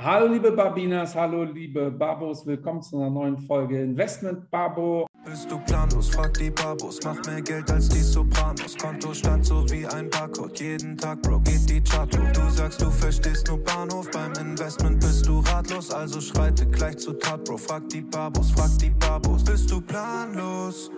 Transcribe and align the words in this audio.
Hallo 0.00 0.26
liebe 0.26 0.50
Babinas, 0.50 1.14
hallo 1.14 1.44
liebe 1.44 1.90
Babos, 1.90 2.46
willkommen 2.46 2.80
zu 2.80 2.96
einer 2.96 3.10
neuen 3.10 3.38
Folge 3.38 3.82
Investment 3.82 4.50
Babo. 4.50 5.06
Bist 5.24 5.50
du 5.50 5.58
planlos, 5.60 6.08
frag 6.08 6.32
die 6.38 6.50
Babos, 6.50 6.98
mach 7.04 7.22
mehr 7.26 7.42
Geld 7.42 7.70
als 7.70 7.88
die 7.90 8.00
Sopranos. 8.00 8.76
Kontostand 8.78 9.44
so 9.44 9.64
wie 9.70 9.86
ein 9.86 10.08
Barcode, 10.08 10.58
jeden 10.58 10.96
Tag, 10.96 11.20
Bro, 11.22 11.40
geht 11.40 11.68
die 11.68 11.80
Chart 11.82 12.10
hoch. 12.16 12.32
Du 12.32 12.50
sagst, 12.50 12.80
du 12.80 12.90
verstehst 12.90 13.46
nur 13.48 13.62
Bahnhof, 13.62 14.10
beim 14.10 14.32
Investment 14.40 14.98
bist 14.98 15.28
du 15.28 15.40
ratlos, 15.40 15.92
also 15.92 16.20
schreite 16.20 16.66
gleich 16.66 16.96
zu 16.96 17.12
Tat, 17.12 17.44
Bro. 17.44 17.58
Frag 17.58 17.88
die 17.90 18.00
Babos, 18.00 18.50
frag 18.50 18.70
die 18.78 18.90
Babos, 18.90 19.44
bist 19.44 19.70
du 19.70 19.80
planlos? 19.80 20.90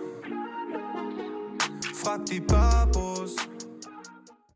Frag 1.93 2.25
die 2.25 2.39
Babos. 2.39 3.35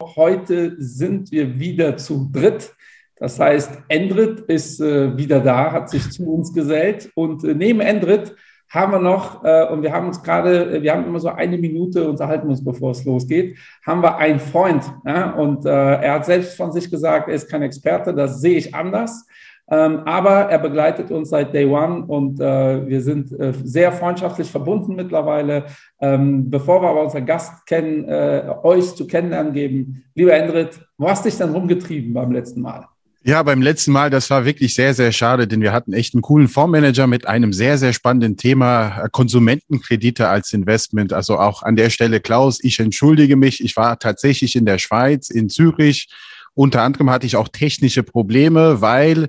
Heute 0.01 0.75
sind 0.81 1.29
wir 1.31 1.59
wieder 1.59 1.97
zu 1.97 2.29
dritt. 2.31 2.73
Das 3.19 3.39
heißt, 3.39 3.71
Endrit 3.89 4.41
ist 4.41 4.79
äh, 4.79 5.15
wieder 5.17 5.41
da, 5.41 5.71
hat 5.71 5.89
sich 5.89 6.09
zu 6.11 6.31
uns 6.31 6.53
gesellt. 6.53 7.11
Und 7.15 7.43
äh, 7.43 7.53
neben 7.53 7.81
Endrit 7.81 8.35
haben 8.69 8.91
wir 8.91 8.99
noch, 8.99 9.43
äh, 9.43 9.67
und 9.67 9.81
wir 9.81 9.91
haben 9.91 10.07
uns 10.07 10.21
gerade, 10.21 10.77
äh, 10.77 10.81
wir 10.81 10.93
haben 10.93 11.05
immer 11.05 11.19
so 11.19 11.29
eine 11.29 11.57
Minute, 11.57 12.07
unterhalten 12.07 12.47
uns, 12.47 12.63
bevor 12.63 12.91
es 12.91 13.03
losgeht, 13.03 13.57
haben 13.85 14.01
wir 14.01 14.17
einen 14.17 14.39
Freund. 14.39 14.83
Ja? 15.05 15.31
Und 15.31 15.65
äh, 15.65 15.69
er 15.69 16.13
hat 16.13 16.25
selbst 16.25 16.55
von 16.55 16.71
sich 16.71 16.89
gesagt, 16.89 17.27
er 17.27 17.35
ist 17.35 17.49
kein 17.49 17.61
Experte, 17.61 18.13
das 18.13 18.39
sehe 18.39 18.57
ich 18.57 18.73
anders. 18.73 19.27
Ähm, 19.71 19.99
aber 20.05 20.49
er 20.49 20.57
begleitet 20.57 21.11
uns 21.11 21.29
seit 21.29 21.53
Day 21.53 21.65
One 21.65 22.05
und 22.05 22.39
äh, 22.39 22.87
wir 22.87 23.01
sind 23.01 23.31
äh, 23.39 23.53
sehr 23.63 23.91
freundschaftlich 23.91 24.49
verbunden 24.49 24.95
mittlerweile. 24.95 25.65
Ähm, 26.01 26.49
bevor 26.49 26.81
wir 26.81 26.89
aber 26.89 27.03
unseren 27.03 27.27
Gast 27.27 27.67
kennen, 27.67 28.05
äh, 28.05 28.51
euch 28.63 28.95
zu 28.95 29.05
kennenlernen 29.05 29.53
geben, 29.53 30.05
lieber 30.15 30.33
Endrit, 30.33 30.79
wo 30.97 31.07
hast 31.07 31.25
dich 31.25 31.37
denn 31.37 31.51
rumgetrieben 31.51 32.13
beim 32.13 32.31
letzten 32.31 32.61
Mal? 32.61 32.87
Ja, 33.21 33.43
beim 33.43 33.61
letzten 33.61 33.91
Mal, 33.91 34.09
das 34.09 34.29
war 34.29 34.45
wirklich 34.45 34.73
sehr, 34.73 34.93
sehr 34.93 35.11
schade, 35.11 35.45
denn 35.45 35.61
wir 35.61 35.73
hatten 35.73 35.91
echt 35.91 36.13
einen 36.13 36.21
coolen 36.21 36.47
Fondsmanager 36.47 37.05
mit 37.05 37.27
einem 37.27 37.51
sehr, 37.51 37.77
sehr 37.77 37.91
spannenden 37.91 38.37
Thema 38.37 39.03
äh, 39.03 39.09
Konsumentenkredite 39.11 40.29
als 40.29 40.53
Investment. 40.53 41.11
Also 41.11 41.37
auch 41.37 41.61
an 41.61 41.75
der 41.75 41.89
Stelle, 41.89 42.21
Klaus, 42.21 42.63
ich 42.63 42.79
entschuldige 42.79 43.35
mich. 43.35 43.61
Ich 43.61 43.75
war 43.75 43.99
tatsächlich 43.99 44.55
in 44.55 44.65
der 44.65 44.77
Schweiz, 44.77 45.29
in 45.29 45.49
Zürich. 45.49 46.07
Unter 46.53 46.81
anderem 46.81 47.09
hatte 47.09 47.25
ich 47.25 47.35
auch 47.35 47.49
technische 47.49 48.03
Probleme, 48.03 48.79
weil 48.79 49.27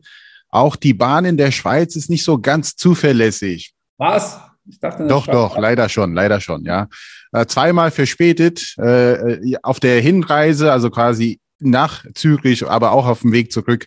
auch 0.51 0.77
die 0.77 0.95
Bahn 0.95 1.25
in 1.25 1.37
der 1.37 1.51
Schweiz 1.51 1.97
ist 1.97 2.11
nicht 2.11 2.23
so 2.25 2.39
ganz 2.39 2.77
zuverlässig. 2.77 3.75
Was? 3.99 4.41
Ich 4.69 4.79
dachte, 4.79 5.09
doch, 5.09 5.27
doch, 5.27 5.59
leider 5.59 5.89
schon, 5.89 6.15
leider 6.15 6.41
schon, 6.41 6.65
ja. 6.65 6.87
Äh, 7.33 7.47
zweimal 7.47 7.91
verspätet 7.91 8.77
äh 8.79 9.57
auf 9.63 9.81
der 9.81 10.01
Hinreise, 10.01 10.71
also 10.71 10.91
quasi 10.91 11.40
nach 11.61 12.05
Zürich, 12.15 12.67
aber 12.67 12.93
auch 12.93 13.07
auf 13.07 13.21
dem 13.21 13.33
Weg 13.33 13.53
zurück. 13.53 13.87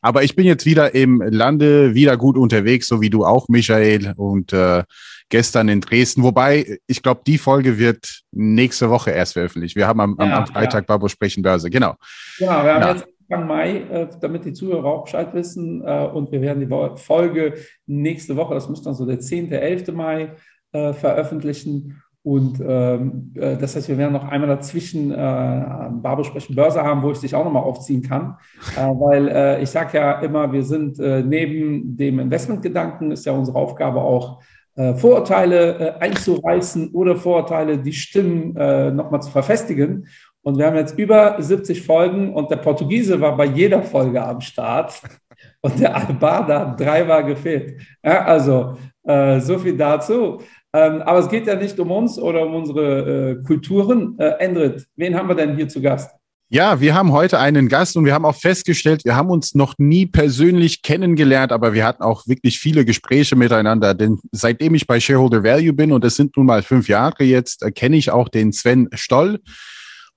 Aber 0.00 0.24
ich 0.24 0.34
bin 0.34 0.46
jetzt 0.46 0.66
wieder 0.66 0.94
im 0.94 1.22
Lande, 1.22 1.94
wieder 1.94 2.16
gut 2.16 2.36
unterwegs, 2.36 2.88
so 2.88 3.00
wie 3.00 3.10
du 3.10 3.24
auch, 3.24 3.48
Michael, 3.48 4.14
und 4.16 4.52
äh, 4.52 4.82
gestern 5.28 5.68
in 5.68 5.80
Dresden. 5.80 6.24
Wobei, 6.24 6.78
ich 6.88 7.02
glaube, 7.02 7.22
die 7.26 7.38
Folge 7.38 7.78
wird 7.78 8.22
nächste 8.32 8.90
Woche 8.90 9.12
erst 9.12 9.34
veröffentlicht. 9.34 9.76
Wir 9.76 9.86
haben 9.86 10.00
am, 10.00 10.16
ja, 10.18 10.38
am 10.38 10.46
Freitag 10.46 10.82
ja. 10.82 10.86
Babo 10.86 11.08
Sprechen 11.08 11.42
Börse, 11.42 11.70
genau. 11.70 11.94
Genau, 12.38 12.64
wir 12.64 12.74
haben 12.74 12.82
ja. 12.82 12.92
jetzt 12.94 13.06
Anfang 13.30 13.46
Mai, 13.46 13.76
äh, 13.78 14.08
damit 14.20 14.44
die 14.44 14.52
Zuhörer 14.52 14.84
auch 14.84 15.04
Bescheid 15.04 15.32
wissen. 15.34 15.82
Äh, 15.82 16.06
und 16.12 16.32
wir 16.32 16.40
werden 16.42 16.60
die 16.60 16.98
Folge 17.00 17.54
nächste 17.86 18.36
Woche, 18.36 18.54
das 18.54 18.68
muss 18.68 18.82
dann 18.82 18.94
so 18.94 19.06
der 19.06 19.20
10., 19.20 19.52
11. 19.52 19.92
Mai 19.92 20.32
äh, 20.72 20.92
veröffentlichen. 20.92 22.02
Und 22.24 22.60
ähm, 22.64 23.32
äh, 23.34 23.56
das 23.56 23.74
heißt, 23.74 23.88
wir 23.88 23.98
werden 23.98 24.12
noch 24.12 24.28
einmal 24.28 24.48
dazwischen 24.48 25.10
äh, 25.10 25.14
Barbo 25.14 26.22
sprechen 26.22 26.54
Börse 26.54 26.82
haben, 26.82 27.02
wo 27.02 27.10
ich 27.10 27.18
dich 27.18 27.34
auch 27.34 27.44
nochmal 27.44 27.64
aufziehen 27.64 28.02
kann. 28.02 28.36
Äh, 28.76 28.80
weil 28.80 29.28
äh, 29.28 29.62
ich 29.62 29.70
sage 29.70 29.98
ja 29.98 30.20
immer, 30.20 30.52
wir 30.52 30.62
sind 30.62 31.00
äh, 31.00 31.22
neben 31.22 31.96
dem 31.96 32.20
Investmentgedanken, 32.20 33.10
ist 33.10 33.26
ja 33.26 33.32
unsere 33.32 33.58
Aufgabe 33.58 34.00
auch, 34.00 34.40
äh, 34.74 34.94
Vorurteile 34.94 35.78
äh, 35.78 36.00
einzureißen 36.00 36.92
oder 36.92 37.16
Vorurteile, 37.16 37.76
die 37.76 37.92
Stimmen 37.92 38.56
äh, 38.56 38.90
nochmal 38.90 39.20
zu 39.20 39.30
verfestigen. 39.30 40.06
Und 40.42 40.58
wir 40.58 40.66
haben 40.66 40.76
jetzt 40.76 40.98
über 40.98 41.36
70 41.38 41.82
Folgen 41.82 42.34
und 42.34 42.50
der 42.50 42.56
Portugiese 42.56 43.20
war 43.20 43.36
bei 43.36 43.44
jeder 43.44 43.82
Folge 43.82 44.22
am 44.22 44.40
Start 44.40 45.00
und 45.60 45.78
der 45.78 45.94
Albaner 45.94 46.60
hat 46.60 46.80
dreimal 46.80 47.24
gefehlt. 47.24 47.82
Ja, 48.02 48.24
also 48.24 48.76
äh, 49.04 49.40
so 49.40 49.58
viel 49.58 49.76
dazu. 49.76 50.40
Ähm, 50.74 51.02
aber 51.02 51.18
es 51.18 51.28
geht 51.28 51.46
ja 51.46 51.54
nicht 51.54 51.78
um 51.78 51.90
uns 51.90 52.18
oder 52.18 52.46
um 52.46 52.54
unsere 52.54 53.30
äh, 53.30 53.42
Kulturen. 53.42 54.16
Äh, 54.18 54.30
Endrit, 54.38 54.86
wen 54.96 55.14
haben 55.16 55.28
wir 55.28 55.34
denn 55.34 55.56
hier 55.56 55.68
zu 55.68 55.82
Gast? 55.82 56.10
Ja, 56.54 56.80
wir 56.82 56.94
haben 56.94 57.12
heute 57.12 57.38
einen 57.38 57.68
Gast 57.68 57.96
und 57.96 58.04
wir 58.04 58.12
haben 58.12 58.26
auch 58.26 58.36
festgestellt, 58.36 59.06
wir 59.06 59.16
haben 59.16 59.30
uns 59.30 59.54
noch 59.54 59.72
nie 59.78 60.04
persönlich 60.04 60.82
kennengelernt, 60.82 61.50
aber 61.50 61.72
wir 61.72 61.86
hatten 61.86 62.02
auch 62.02 62.26
wirklich 62.26 62.58
viele 62.58 62.84
Gespräche 62.84 63.36
miteinander. 63.36 63.94
Denn 63.94 64.18
seitdem 64.32 64.74
ich 64.74 64.86
bei 64.86 65.00
Shareholder 65.00 65.42
Value 65.42 65.72
bin, 65.72 65.92
und 65.92 66.04
es 66.04 66.16
sind 66.16 66.36
nun 66.36 66.44
mal 66.44 66.62
fünf 66.62 66.88
Jahre 66.88 67.24
jetzt, 67.24 67.62
äh, 67.62 67.70
kenne 67.70 67.96
ich 67.96 68.10
auch 68.10 68.28
den 68.28 68.52
Sven 68.52 68.88
Stoll. 68.92 69.40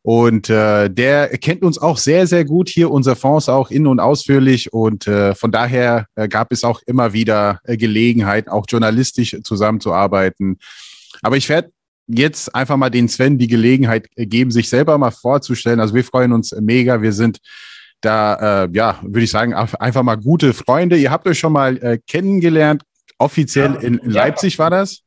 Und 0.05 0.51
äh, 0.51 0.87
der 0.87 1.29
kennt 1.39 1.63
uns 1.63 1.79
auch 1.79 1.97
sehr, 1.97 2.27
sehr 2.27 2.45
gut 2.45 2.69
hier, 2.69 2.91
unser 2.91 3.15
Fonds 3.15 3.49
auch 3.49 3.71
in- 3.71 3.87
und 3.87 3.99
ausführlich. 3.99 4.71
Und 4.71 5.07
äh, 5.07 5.33
von 5.33 5.51
daher 5.51 6.05
äh, 6.13 6.27
gab 6.27 6.51
es 6.51 6.63
auch 6.63 6.79
immer 6.85 7.13
wieder 7.13 7.59
äh, 7.63 7.75
Gelegenheit, 7.75 8.47
auch 8.47 8.67
journalistisch 8.69 9.35
zusammenzuarbeiten. 9.43 10.59
Aber 11.23 11.37
ich 11.37 11.49
werde 11.49 11.71
jetzt 12.05 12.53
einfach 12.53 12.77
mal 12.77 12.91
den 12.91 13.09
Sven 13.09 13.39
die 13.39 13.47
Gelegenheit 13.47 14.07
geben, 14.15 14.51
sich 14.51 14.69
selber 14.69 14.95
mal 14.99 15.09
vorzustellen. 15.09 15.79
Also 15.79 15.95
wir 15.95 16.03
freuen 16.03 16.33
uns 16.33 16.55
mega. 16.61 17.01
Wir 17.01 17.11
sind 17.11 17.39
da, 17.99 18.65
äh, 18.65 18.69
ja, 18.73 18.99
würde 19.01 19.23
ich 19.23 19.31
sagen, 19.31 19.55
einfach 19.55 20.03
mal 20.03 20.17
gute 20.17 20.53
Freunde. 20.53 20.97
Ihr 20.97 21.09
habt 21.09 21.25
euch 21.25 21.39
schon 21.39 21.53
mal 21.53 21.77
äh, 21.77 21.97
kennengelernt. 22.07 22.83
Offiziell 23.17 23.73
ja, 23.73 23.79
in 23.79 23.99
Leipzig 24.03 24.59
war 24.59 24.69
das? 24.69 25.01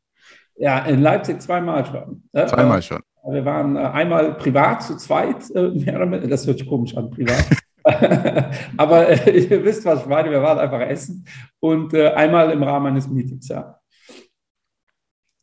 Ja, 0.57 0.81
in 0.81 1.03
Leipzig 1.03 1.41
zweimal 1.41 1.87
schon. 1.87 2.25
Zweimal 2.33 2.83
schon. 2.83 3.01
Wir 3.25 3.45
waren 3.45 3.77
äh, 3.77 3.81
einmal 3.81 4.35
privat 4.35 4.83
zu 4.83 4.97
zweit, 4.97 5.51
äh, 5.55 6.29
das 6.29 6.47
hört 6.47 6.59
sich 6.59 6.69
komisch 6.69 6.97
an, 6.97 7.11
privat. 7.11 7.45
Aber 8.77 9.09
äh, 9.09 9.39
ihr 9.39 9.65
wisst, 9.65 9.85
was 9.85 10.03
ich 10.03 10.07
meine, 10.07 10.31
wir 10.31 10.43
waren 10.43 10.59
einfach 10.59 10.81
essen 10.81 11.25
und 11.61 11.95
einmal 11.95 12.51
im 12.51 12.63
Rahmen 12.63 12.89
eines 12.89 13.09
Meetings, 13.09 13.49
ja. 13.49 13.79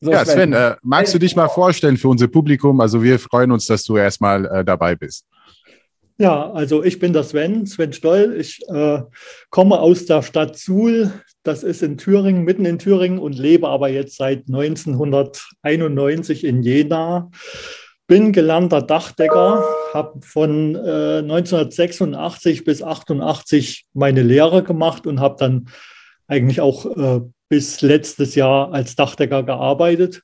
So, 0.01 0.11
ja, 0.11 0.25
Sven, 0.25 0.53
äh, 0.53 0.75
magst 0.83 1.13
du 1.13 1.19
dich 1.19 1.35
mal 1.35 1.47
vorstellen 1.47 1.97
für 1.97 2.09
unser 2.09 2.27
Publikum? 2.27 2.79
Also 2.79 3.01
wir 3.01 3.17
freuen 3.17 3.51
uns, 3.51 3.65
dass 3.65 3.83
du 3.83 3.97
erstmal 3.97 4.45
äh, 4.45 4.63
dabei 4.63 4.95
bist. 4.95 5.25
Ja, 6.17 6.51
also 6.51 6.83
ich 6.83 6.99
bin 6.99 7.11
der 7.11 7.23
Sven, 7.23 7.65
Sven 7.65 7.91
Stoll. 7.91 8.35
Ich 8.39 8.61
äh, 8.69 9.01
komme 9.49 9.79
aus 9.79 10.05
der 10.05 10.21
Stadt 10.21 10.57
Suhl, 10.57 11.11
das 11.45 11.63
ist 11.63 11.81
in 11.83 11.97
Thüringen, 11.97 12.43
mitten 12.43 12.65
in 12.65 12.79
Thüringen 12.79 13.19
und 13.19 13.37
lebe 13.37 13.69
aber 13.69 13.87
jetzt 13.89 14.17
seit 14.17 14.47
1991 14.47 16.43
in 16.43 16.63
Jena. 16.63 17.29
Bin 18.07 18.33
gelernter 18.33 18.81
Dachdecker, 18.81 19.63
habe 19.93 20.19
von 20.21 20.75
äh, 20.75 21.19
1986 21.19 22.63
bis 22.63 22.81
88 22.83 23.85
meine 23.93 24.23
Lehre 24.23 24.63
gemacht 24.63 25.07
und 25.07 25.19
habe 25.19 25.35
dann 25.39 25.69
eigentlich 26.27 26.61
auch 26.61 26.85
äh, 26.97 27.21
bis 27.47 27.81
letztes 27.81 28.35
Jahr 28.35 28.73
als 28.73 28.95
Dachdecker 28.95 29.43
gearbeitet. 29.43 30.23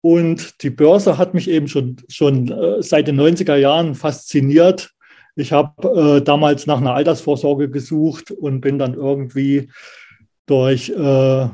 Und 0.00 0.62
die 0.62 0.70
Börse 0.70 1.18
hat 1.18 1.34
mich 1.34 1.50
eben 1.50 1.66
schon, 1.66 1.96
schon 2.08 2.48
äh, 2.48 2.80
seit 2.82 3.08
den 3.08 3.20
90er 3.20 3.56
Jahren 3.56 3.96
fasziniert. 3.96 4.90
Ich 5.34 5.52
habe 5.52 6.18
äh, 6.18 6.22
damals 6.22 6.66
nach 6.66 6.78
einer 6.78 6.94
Altersvorsorge 6.94 7.68
gesucht 7.70 8.30
und 8.30 8.60
bin 8.60 8.78
dann 8.78 8.94
irgendwie 8.94 9.68
durch 10.50 10.90
äh, 10.90 11.48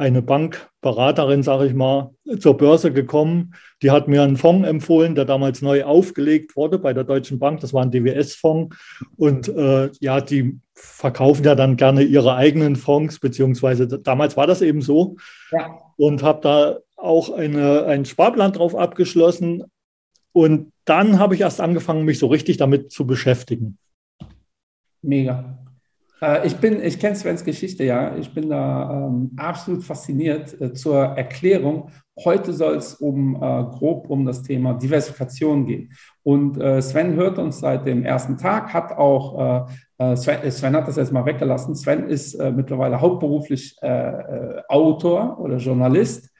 eine 0.00 0.22
Bankberaterin, 0.22 1.42
sage 1.42 1.66
ich 1.66 1.74
mal, 1.74 2.14
zur 2.38 2.56
Börse 2.56 2.90
gekommen. 2.90 3.54
Die 3.82 3.90
hat 3.90 4.08
mir 4.08 4.22
einen 4.22 4.38
Fonds 4.38 4.66
empfohlen, 4.66 5.14
der 5.14 5.26
damals 5.26 5.60
neu 5.60 5.84
aufgelegt 5.84 6.56
wurde 6.56 6.78
bei 6.78 6.94
der 6.94 7.04
Deutschen 7.04 7.38
Bank. 7.38 7.60
Das 7.60 7.74
war 7.74 7.82
ein 7.82 7.90
DWS-Fonds. 7.90 8.74
Und 9.16 9.48
äh, 9.48 9.90
ja, 10.00 10.22
die 10.22 10.58
verkaufen 10.72 11.44
ja 11.44 11.54
dann 11.54 11.76
gerne 11.76 12.02
ihre 12.02 12.34
eigenen 12.34 12.76
Fonds, 12.76 13.18
beziehungsweise 13.18 13.86
damals 13.86 14.38
war 14.38 14.46
das 14.46 14.62
eben 14.62 14.80
so. 14.80 15.16
Ja. 15.52 15.78
Und 15.96 16.22
habe 16.22 16.40
da 16.40 16.78
auch 16.96 17.30
eine, 17.30 17.84
einen 17.84 18.06
Sparplan 18.06 18.52
drauf 18.52 18.74
abgeschlossen. 18.74 19.64
Und 20.32 20.72
dann 20.86 21.18
habe 21.18 21.34
ich 21.34 21.42
erst 21.42 21.60
angefangen, 21.60 22.06
mich 22.06 22.18
so 22.18 22.28
richtig 22.28 22.56
damit 22.56 22.90
zu 22.90 23.06
beschäftigen. 23.06 23.76
Mega. 25.02 25.58
Äh, 26.20 26.46
ich 26.46 26.56
bin, 26.56 26.82
ich 26.82 26.98
kenne 26.98 27.16
Svens 27.16 27.44
Geschichte, 27.44 27.84
ja. 27.84 28.16
Ich 28.16 28.32
bin 28.32 28.50
da 28.50 29.06
ähm, 29.06 29.32
absolut 29.36 29.84
fasziniert. 29.84 30.60
Äh, 30.60 30.72
zur 30.74 31.02
Erklärung, 31.02 31.90
heute 32.24 32.52
soll 32.52 32.76
es 32.76 32.94
um 32.94 33.36
äh, 33.36 33.38
grob 33.38 34.08
um 34.10 34.26
das 34.26 34.42
Thema 34.42 34.74
Diversifikation 34.74 35.66
gehen. 35.66 35.92
Und 36.22 36.60
äh, 36.60 36.82
Sven 36.82 37.14
hört 37.14 37.38
uns 37.38 37.60
seit 37.60 37.86
dem 37.86 38.04
ersten 38.04 38.36
Tag, 38.36 38.72
hat 38.74 38.92
auch, 38.92 39.68
äh, 39.98 40.12
äh, 40.12 40.16
Sven, 40.16 40.50
Sven, 40.50 40.76
hat 40.76 40.88
das 40.88 40.96
jetzt 40.96 41.12
mal 41.12 41.24
weggelassen. 41.24 41.74
Sven 41.74 42.08
ist 42.08 42.38
mittlerweile 42.38 43.00
hauptberuflich 43.00 43.76
Autor 44.68 45.38
oder 45.40 45.56
Journalist. 45.56 46.30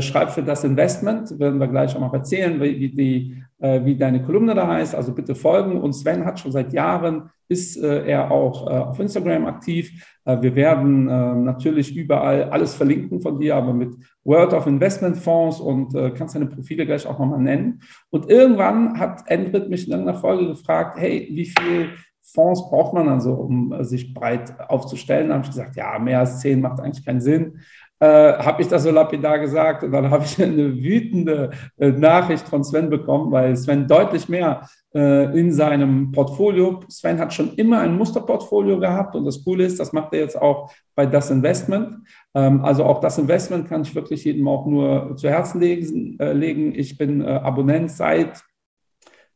schreibt 0.00 0.32
für 0.32 0.42
das 0.42 0.64
Investment, 0.64 1.38
werden 1.38 1.60
wir 1.60 1.68
gleich 1.68 1.94
auch 1.94 2.00
mal 2.00 2.12
erzählen, 2.12 2.60
wie, 2.60 2.88
die, 2.90 3.42
wie 3.60 3.96
deine 3.96 4.22
Kolumne 4.22 4.54
da 4.54 4.66
heißt. 4.66 4.96
Also 4.96 5.14
bitte 5.14 5.36
folgen. 5.36 5.80
Und 5.80 5.92
Sven 5.92 6.24
hat 6.24 6.40
schon 6.40 6.50
seit 6.50 6.72
Jahren 6.72 7.30
ist 7.48 7.76
äh, 7.76 8.06
er 8.06 8.30
auch 8.30 8.66
äh, 8.66 8.70
auf 8.70 8.98
Instagram 8.98 9.46
aktiv. 9.46 9.90
Äh, 10.24 10.40
wir 10.40 10.54
werden 10.54 11.08
äh, 11.08 11.34
natürlich 11.34 11.94
überall 11.94 12.44
alles 12.44 12.74
verlinken 12.74 13.20
von 13.20 13.38
dir, 13.38 13.56
aber 13.56 13.72
mit 13.72 13.94
World 14.24 14.52
of 14.52 14.66
Investment 14.66 15.16
Fonds 15.16 15.60
und 15.60 15.94
äh, 15.94 16.10
kannst 16.10 16.34
deine 16.34 16.46
Profile 16.46 16.86
gleich 16.86 17.06
auch 17.06 17.18
nochmal 17.18 17.40
nennen. 17.40 17.80
Und 18.10 18.30
irgendwann 18.30 18.98
hat 18.98 19.22
Endrit 19.26 19.68
mich 19.68 19.86
in 19.86 19.92
irgendeiner 19.92 20.18
Folge 20.18 20.48
gefragt, 20.48 20.98
hey, 20.98 21.28
wie 21.30 21.46
viel 21.46 21.90
Fonds 22.22 22.68
braucht 22.70 22.94
man 22.94 23.08
also, 23.08 23.34
um 23.34 23.72
äh, 23.72 23.84
sich 23.84 24.14
breit 24.14 24.58
aufzustellen? 24.68 25.28
Da 25.28 25.34
habe 25.34 25.44
ich 25.44 25.50
gesagt, 25.50 25.76
ja, 25.76 25.98
mehr 25.98 26.20
als 26.20 26.40
zehn 26.40 26.60
macht 26.60 26.80
eigentlich 26.80 27.04
keinen 27.04 27.20
Sinn 27.20 27.58
äh, 28.00 28.38
habe 28.38 28.62
ich 28.62 28.68
das 28.68 28.82
so 28.82 28.90
lapidar 28.90 29.38
gesagt 29.38 29.82
und 29.82 29.92
dann 29.92 30.10
habe 30.10 30.24
ich 30.24 30.42
eine 30.42 30.74
wütende 30.74 31.50
äh, 31.78 31.90
Nachricht 31.90 32.48
von 32.48 32.64
Sven 32.64 32.90
bekommen, 32.90 33.30
weil 33.32 33.56
Sven 33.56 33.86
deutlich 33.86 34.28
mehr 34.28 34.68
in 34.94 35.52
seinem 35.52 36.12
Portfolio, 36.12 36.80
Sven 36.88 37.18
hat 37.18 37.34
schon 37.34 37.54
immer 37.56 37.80
ein 37.80 37.96
Musterportfolio 37.96 38.78
gehabt 38.78 39.16
und 39.16 39.24
das 39.24 39.42
Coole 39.42 39.64
ist, 39.64 39.80
das 39.80 39.92
macht 39.92 40.12
er 40.12 40.20
jetzt 40.20 40.40
auch 40.40 40.70
bei 40.94 41.04
Das 41.04 41.32
Investment. 41.32 41.96
Ähm, 42.34 42.64
also 42.64 42.84
auch 42.84 43.00
das 43.00 43.18
Investment 43.18 43.68
kann 43.68 43.82
ich 43.82 43.94
wirklich 43.94 44.24
jedem 44.24 44.46
auch 44.46 44.66
nur 44.66 45.16
zu 45.16 45.28
Herzen 45.28 45.60
legen. 45.60 46.16
Äh, 46.20 46.32
legen. 46.32 46.72
Ich 46.76 46.96
bin 46.96 47.20
äh, 47.20 47.26
Abonnent 47.26 47.90
seit 47.90 48.44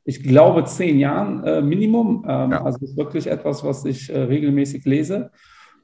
ich 0.08 0.22
glaube, 0.22 0.64
zehn 0.64 0.98
Jahren 0.98 1.44
äh, 1.44 1.60
Minimum. 1.60 2.24
Ähm, 2.26 2.52
ja. 2.52 2.64
Also 2.64 2.82
ist 2.82 2.96
wirklich 2.96 3.26
etwas, 3.26 3.62
was 3.62 3.84
ich 3.84 4.08
äh, 4.08 4.18
regelmäßig 4.20 4.86
lese. 4.86 5.30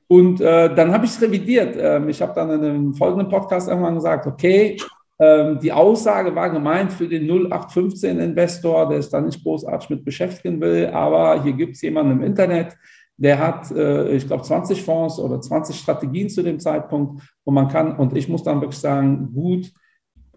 Und 0.08 0.40
äh, 0.40 0.74
dann 0.74 0.92
habe 0.92 1.04
ich 1.04 1.10
es 1.10 1.20
revidiert. 1.20 1.76
Ähm, 1.78 2.08
ich 2.08 2.22
habe 2.22 2.32
dann 2.34 2.48
in 2.50 2.64
einem 2.64 2.94
folgenden 2.94 3.28
Podcast 3.28 3.68
irgendwann 3.68 3.96
gesagt, 3.96 4.26
okay, 4.26 4.78
die 5.20 5.70
Aussage 5.70 6.34
war 6.34 6.50
gemeint 6.50 6.92
für 6.92 7.08
den 7.08 7.30
0815-Investor, 7.30 8.88
der 8.88 9.00
sich 9.00 9.12
da 9.12 9.20
nicht 9.20 9.44
großartig 9.44 9.90
mit 9.90 10.04
beschäftigen 10.04 10.60
will, 10.60 10.88
aber 10.88 11.40
hier 11.40 11.52
gibt 11.52 11.76
es 11.76 11.82
jemanden 11.82 12.12
im 12.12 12.22
Internet, 12.24 12.76
der 13.16 13.38
hat, 13.38 13.70
äh, 13.70 14.16
ich 14.16 14.26
glaube, 14.26 14.42
20 14.42 14.82
Fonds 14.82 15.18
oder 15.18 15.40
20 15.40 15.76
Strategien 15.76 16.28
zu 16.28 16.42
dem 16.42 16.58
Zeitpunkt. 16.58 17.22
Und 17.44 17.54
man 17.54 17.68
kann, 17.68 17.96
und 17.96 18.16
ich 18.16 18.28
muss 18.28 18.42
dann 18.42 18.60
wirklich 18.60 18.80
sagen, 18.80 19.32
gut 19.32 19.72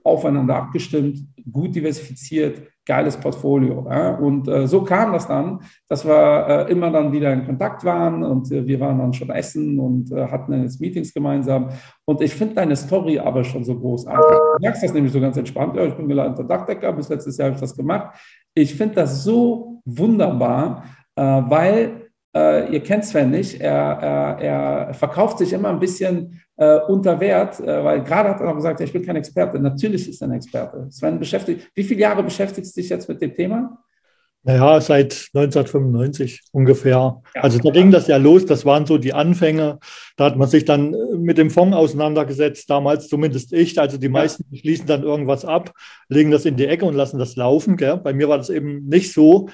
aufeinander 0.04 0.56
abgestimmt, 0.56 1.20
gut 1.52 1.76
diversifiziert, 1.76 2.62
geiles 2.88 3.18
Portfolio. 3.18 3.86
Ja? 3.90 4.16
Und 4.16 4.48
äh, 4.48 4.68
so 4.68 4.84
kam 4.84 5.14
das 5.14 5.28
dann, 5.28 5.60
dass 5.88 6.06
wir 6.06 6.68
äh, 6.68 6.72
immer 6.72 6.90
dann 6.90 7.12
wieder 7.12 7.32
in 7.34 7.46
Kontakt 7.46 7.84
waren 7.84 8.24
und 8.24 8.52
äh, 8.52 8.66
wir 8.66 8.80
waren 8.80 8.98
dann 8.98 9.14
schon 9.14 9.30
essen 9.30 9.80
und 9.80 10.12
äh, 10.12 10.28
hatten 10.28 10.60
jetzt 10.64 10.82
Meetings 10.82 11.14
gemeinsam. 11.14 11.70
Und 12.06 12.22
ich 12.22 12.34
finde 12.34 12.56
deine 12.56 12.76
Story 12.76 13.20
aber 13.20 13.44
schon 13.44 13.64
so 13.64 13.78
großartig. 13.78 14.38
Du 14.38 14.62
merkst 14.62 14.84
das 14.84 14.94
nämlich 14.94 15.12
so 15.12 15.20
ganz 15.20 15.38
entspannt. 15.38 15.76
Ja, 15.76 15.86
ich 15.86 15.94
bin 15.94 16.08
geleiteter 16.08 16.46
Dachdecker, 16.46 16.94
bis 16.94 17.10
letztes 17.10 17.38
Jahr 17.38 17.48
habe 17.48 17.56
ich 17.56 17.62
das 17.62 17.76
gemacht. 17.76 18.18
Ich 18.56 18.74
finde 18.74 18.96
das 18.96 19.24
so 19.24 19.82
wunderbar, 19.86 20.86
äh, 21.16 21.22
weil 21.22 22.08
äh, 22.36 22.74
ihr 22.74 22.84
kennt 22.84 23.06
Sven 23.06 23.32
nicht, 23.32 23.60
er, 23.60 23.74
er, 23.74 24.40
er, 24.40 24.94
verkauft 24.94 25.40
sich 25.40 25.54
immer 25.54 25.70
ein 25.70 25.80
bisschen 25.80 26.42
äh, 26.58 26.80
unter 26.88 27.20
Wert, 27.20 27.60
äh, 27.60 27.84
weil 27.84 28.04
gerade 28.04 28.30
hat 28.30 28.40
er 28.40 28.48
noch 28.48 28.56
gesagt, 28.56 28.80
ja, 28.80 28.86
ich 28.86 28.94
bin 28.94 29.06
kein 29.06 29.16
Experte. 29.16 29.60
Natürlich 29.60 30.10
ist 30.10 30.22
er 30.22 30.28
ein 30.28 30.34
Experte. 30.34 30.88
Sven 30.90 31.20
beschäftigt, 31.20 31.70
wie 31.76 31.84
viele 31.84 32.02
Jahre 32.02 32.24
beschäftigst 32.24 32.76
du 32.76 32.82
dich 32.82 32.90
jetzt 32.90 33.08
mit 33.08 33.22
dem 33.22 33.34
Thema? 33.34 33.78
Naja, 34.44 34.80
seit 34.80 35.30
1995 35.34 36.42
ungefähr. 36.54 37.22
Ja. 37.36 37.42
Also 37.42 37.60
da 37.60 37.70
ging 37.70 37.92
das 37.92 38.08
ja 38.08 38.16
los, 38.16 38.46
das 38.46 38.66
waren 38.66 38.86
so 38.86 38.98
die 38.98 39.14
Anfänge. 39.14 39.78
Da 40.16 40.26
hat 40.26 40.38
man 40.38 40.48
sich 40.48 40.64
dann 40.64 40.94
äh, 40.94 41.18
mit 41.18 41.38
dem 41.38 41.50
Fonds 41.50 41.76
auseinandergesetzt, 41.76 42.70
damals 42.70 43.10
zumindest 43.10 43.52
ich. 43.52 43.78
Also 43.78 43.98
die 43.98 44.10
meisten 44.10 44.46
ja. 44.50 44.60
schließen 44.60 44.88
dann 44.88 45.04
irgendwas 45.04 45.44
ab, 45.44 45.74
legen 46.08 46.32
das 46.32 46.46
in 46.46 46.56
die 46.56 46.66
Ecke 46.66 46.86
und 46.86 46.96
lassen 46.96 47.20
das 47.20 47.36
laufen. 47.36 47.76
Gell? 47.76 47.98
Bei 47.98 48.14
mir 48.14 48.30
war 48.30 48.38
das 48.38 48.50
eben 48.50 48.88
nicht 48.88 49.14
so. 49.14 49.50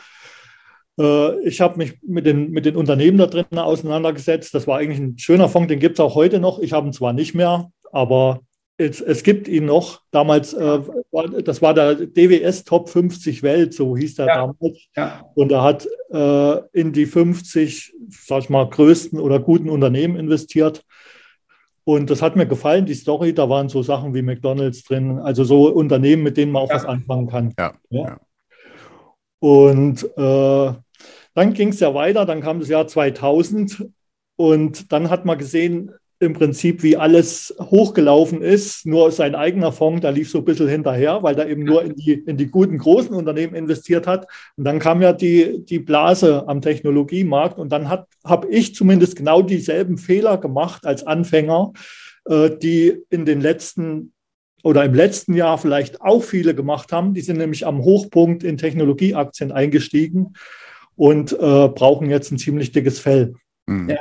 Äh, 1.00 1.40
ich 1.48 1.62
habe 1.62 1.78
mich 1.78 2.00
mit 2.02 2.26
den, 2.26 2.52
mit 2.52 2.66
den 2.66 2.76
Unternehmen 2.76 3.18
da 3.18 3.28
drin 3.28 3.46
auseinandergesetzt. 3.52 4.54
Das 4.54 4.68
war 4.68 4.80
eigentlich 4.80 5.00
ein 5.00 5.18
schöner 5.18 5.50
Fonds, 5.50 5.68
den 5.68 5.80
gibt 5.80 6.00
es 6.00 6.00
auch 6.00 6.16
heute 6.16 6.40
noch. 6.40 6.60
Ich 6.60 6.74
habe 6.74 6.88
ihn 6.88 6.94
zwar 6.94 7.14
nicht 7.14 7.34
mehr, 7.34 7.72
aber 7.92 8.42
es, 8.78 9.02
es 9.02 9.24
gibt 9.24 9.48
ihn 9.48 9.66
noch. 9.66 10.02
Damals, 10.12 10.54
äh, 10.54 10.80
das 11.44 11.62
war 11.62 11.74
der 11.74 11.96
DWS 11.96 12.64
Top 12.64 12.90
50 12.90 13.44
Welt, 13.44 13.74
so 13.74 13.96
hieß 13.96 14.16
der 14.16 14.28
ja. 14.28 14.36
damals. 14.36 14.88
Ja. 14.96 15.26
Und 15.36 15.52
er 15.52 15.64
hat 15.64 15.88
äh, 16.12 16.80
in 16.80 16.92
die 16.94 17.06
50, 17.06 17.94
sag 18.10 18.44
ich 18.44 18.50
mal, 18.50 18.68
größten 18.70 19.20
oder 19.20 19.40
guten 19.40 19.70
Unternehmen 19.70 20.16
investiert. 20.16 20.84
Und 21.86 22.10
das 22.10 22.22
hat 22.22 22.36
mir 22.36 22.46
gefallen, 22.46 22.86
die 22.86 22.94
Story. 22.94 23.34
Da 23.34 23.50
waren 23.50 23.68
so 23.68 23.84
Sachen 23.84 24.14
wie 24.14 24.22
McDonalds 24.22 24.84
drin, 24.84 25.20
also 25.20 25.44
so 25.44 25.68
Unternehmen, 25.68 26.24
mit 26.24 26.38
denen 26.38 26.52
man 26.52 26.64
auch 26.64 26.70
ja. 26.70 26.76
was 26.76 26.86
anfangen 26.86 27.28
kann. 27.28 27.54
Ja. 27.90 28.20
Und 29.44 30.06
äh, 30.16 30.74
dann 31.34 31.54
ging 31.54 31.68
es 31.68 31.82
ja 31.82 31.94
weiter, 31.94 32.26
dann 32.26 32.40
kam 32.40 32.62
das 32.62 32.70
Jahr 32.70 32.88
2000 32.88 33.90
und 34.38 34.94
dann 34.94 35.10
hat 35.10 35.26
man 35.26 35.38
gesehen, 35.38 35.92
im 36.22 36.32
Prinzip, 36.32 36.82
wie 36.82 36.96
alles 36.96 37.54
hochgelaufen 37.60 38.42
ist. 38.42 38.86
Nur 38.86 39.12
sein 39.12 39.36
eigener 39.36 39.74
Fonds, 39.74 40.00
da 40.00 40.12
lief 40.12 40.30
so 40.30 40.38
ein 40.38 40.46
bisschen 40.46 40.70
hinterher, 40.70 41.24
weil 41.24 41.38
er 41.38 41.50
eben 41.50 41.66
nur 41.66 41.84
in 41.84 41.94
die, 41.94 42.14
in 42.14 42.38
die 42.38 42.48
guten, 42.48 42.78
großen 42.78 43.14
Unternehmen 43.14 43.54
investiert 43.54 44.08
hat. 44.08 44.28
Und 44.56 44.64
dann 44.64 44.80
kam 44.80 45.02
ja 45.02 45.12
die, 45.12 45.66
die 45.66 45.80
Blase 45.80 46.48
am 46.48 46.62
Technologiemarkt 46.62 47.60
und 47.60 47.74
dann 47.74 47.90
habe 47.90 48.48
ich 48.50 48.74
zumindest 48.74 49.18
genau 49.18 49.42
dieselben 49.42 49.98
Fehler 49.98 50.38
gemacht 50.38 50.86
als 50.86 51.06
Anfänger, 51.06 51.74
äh, 52.30 52.50
die 52.50 53.04
in 53.10 53.26
den 53.26 53.42
letzten 53.42 54.14
oder 54.64 54.84
im 54.86 54.94
letzten 54.94 55.36
Jahr 55.36 55.58
vielleicht 55.58 56.02
auch 56.02 56.24
viele 56.24 56.56
gemacht 56.56 56.92
haben. 56.92 57.14
Die 57.14 57.22
sind 57.22 57.38
nämlich 57.38 57.68
am 57.68 57.84
Hochpunkt 57.84 58.44
in 58.44 58.58
Technologieaktien 58.58 59.52
eingestiegen 59.52 60.34
und 60.96 61.34
äh, 61.34 61.68
brauchen 61.68 62.10
jetzt 62.10 62.32
ein 62.32 62.38
ziemlich 62.38 62.72
dickes 62.72 63.00
Fell. 63.00 63.34
Mhm. 63.68 63.90
Ja. 63.90 63.98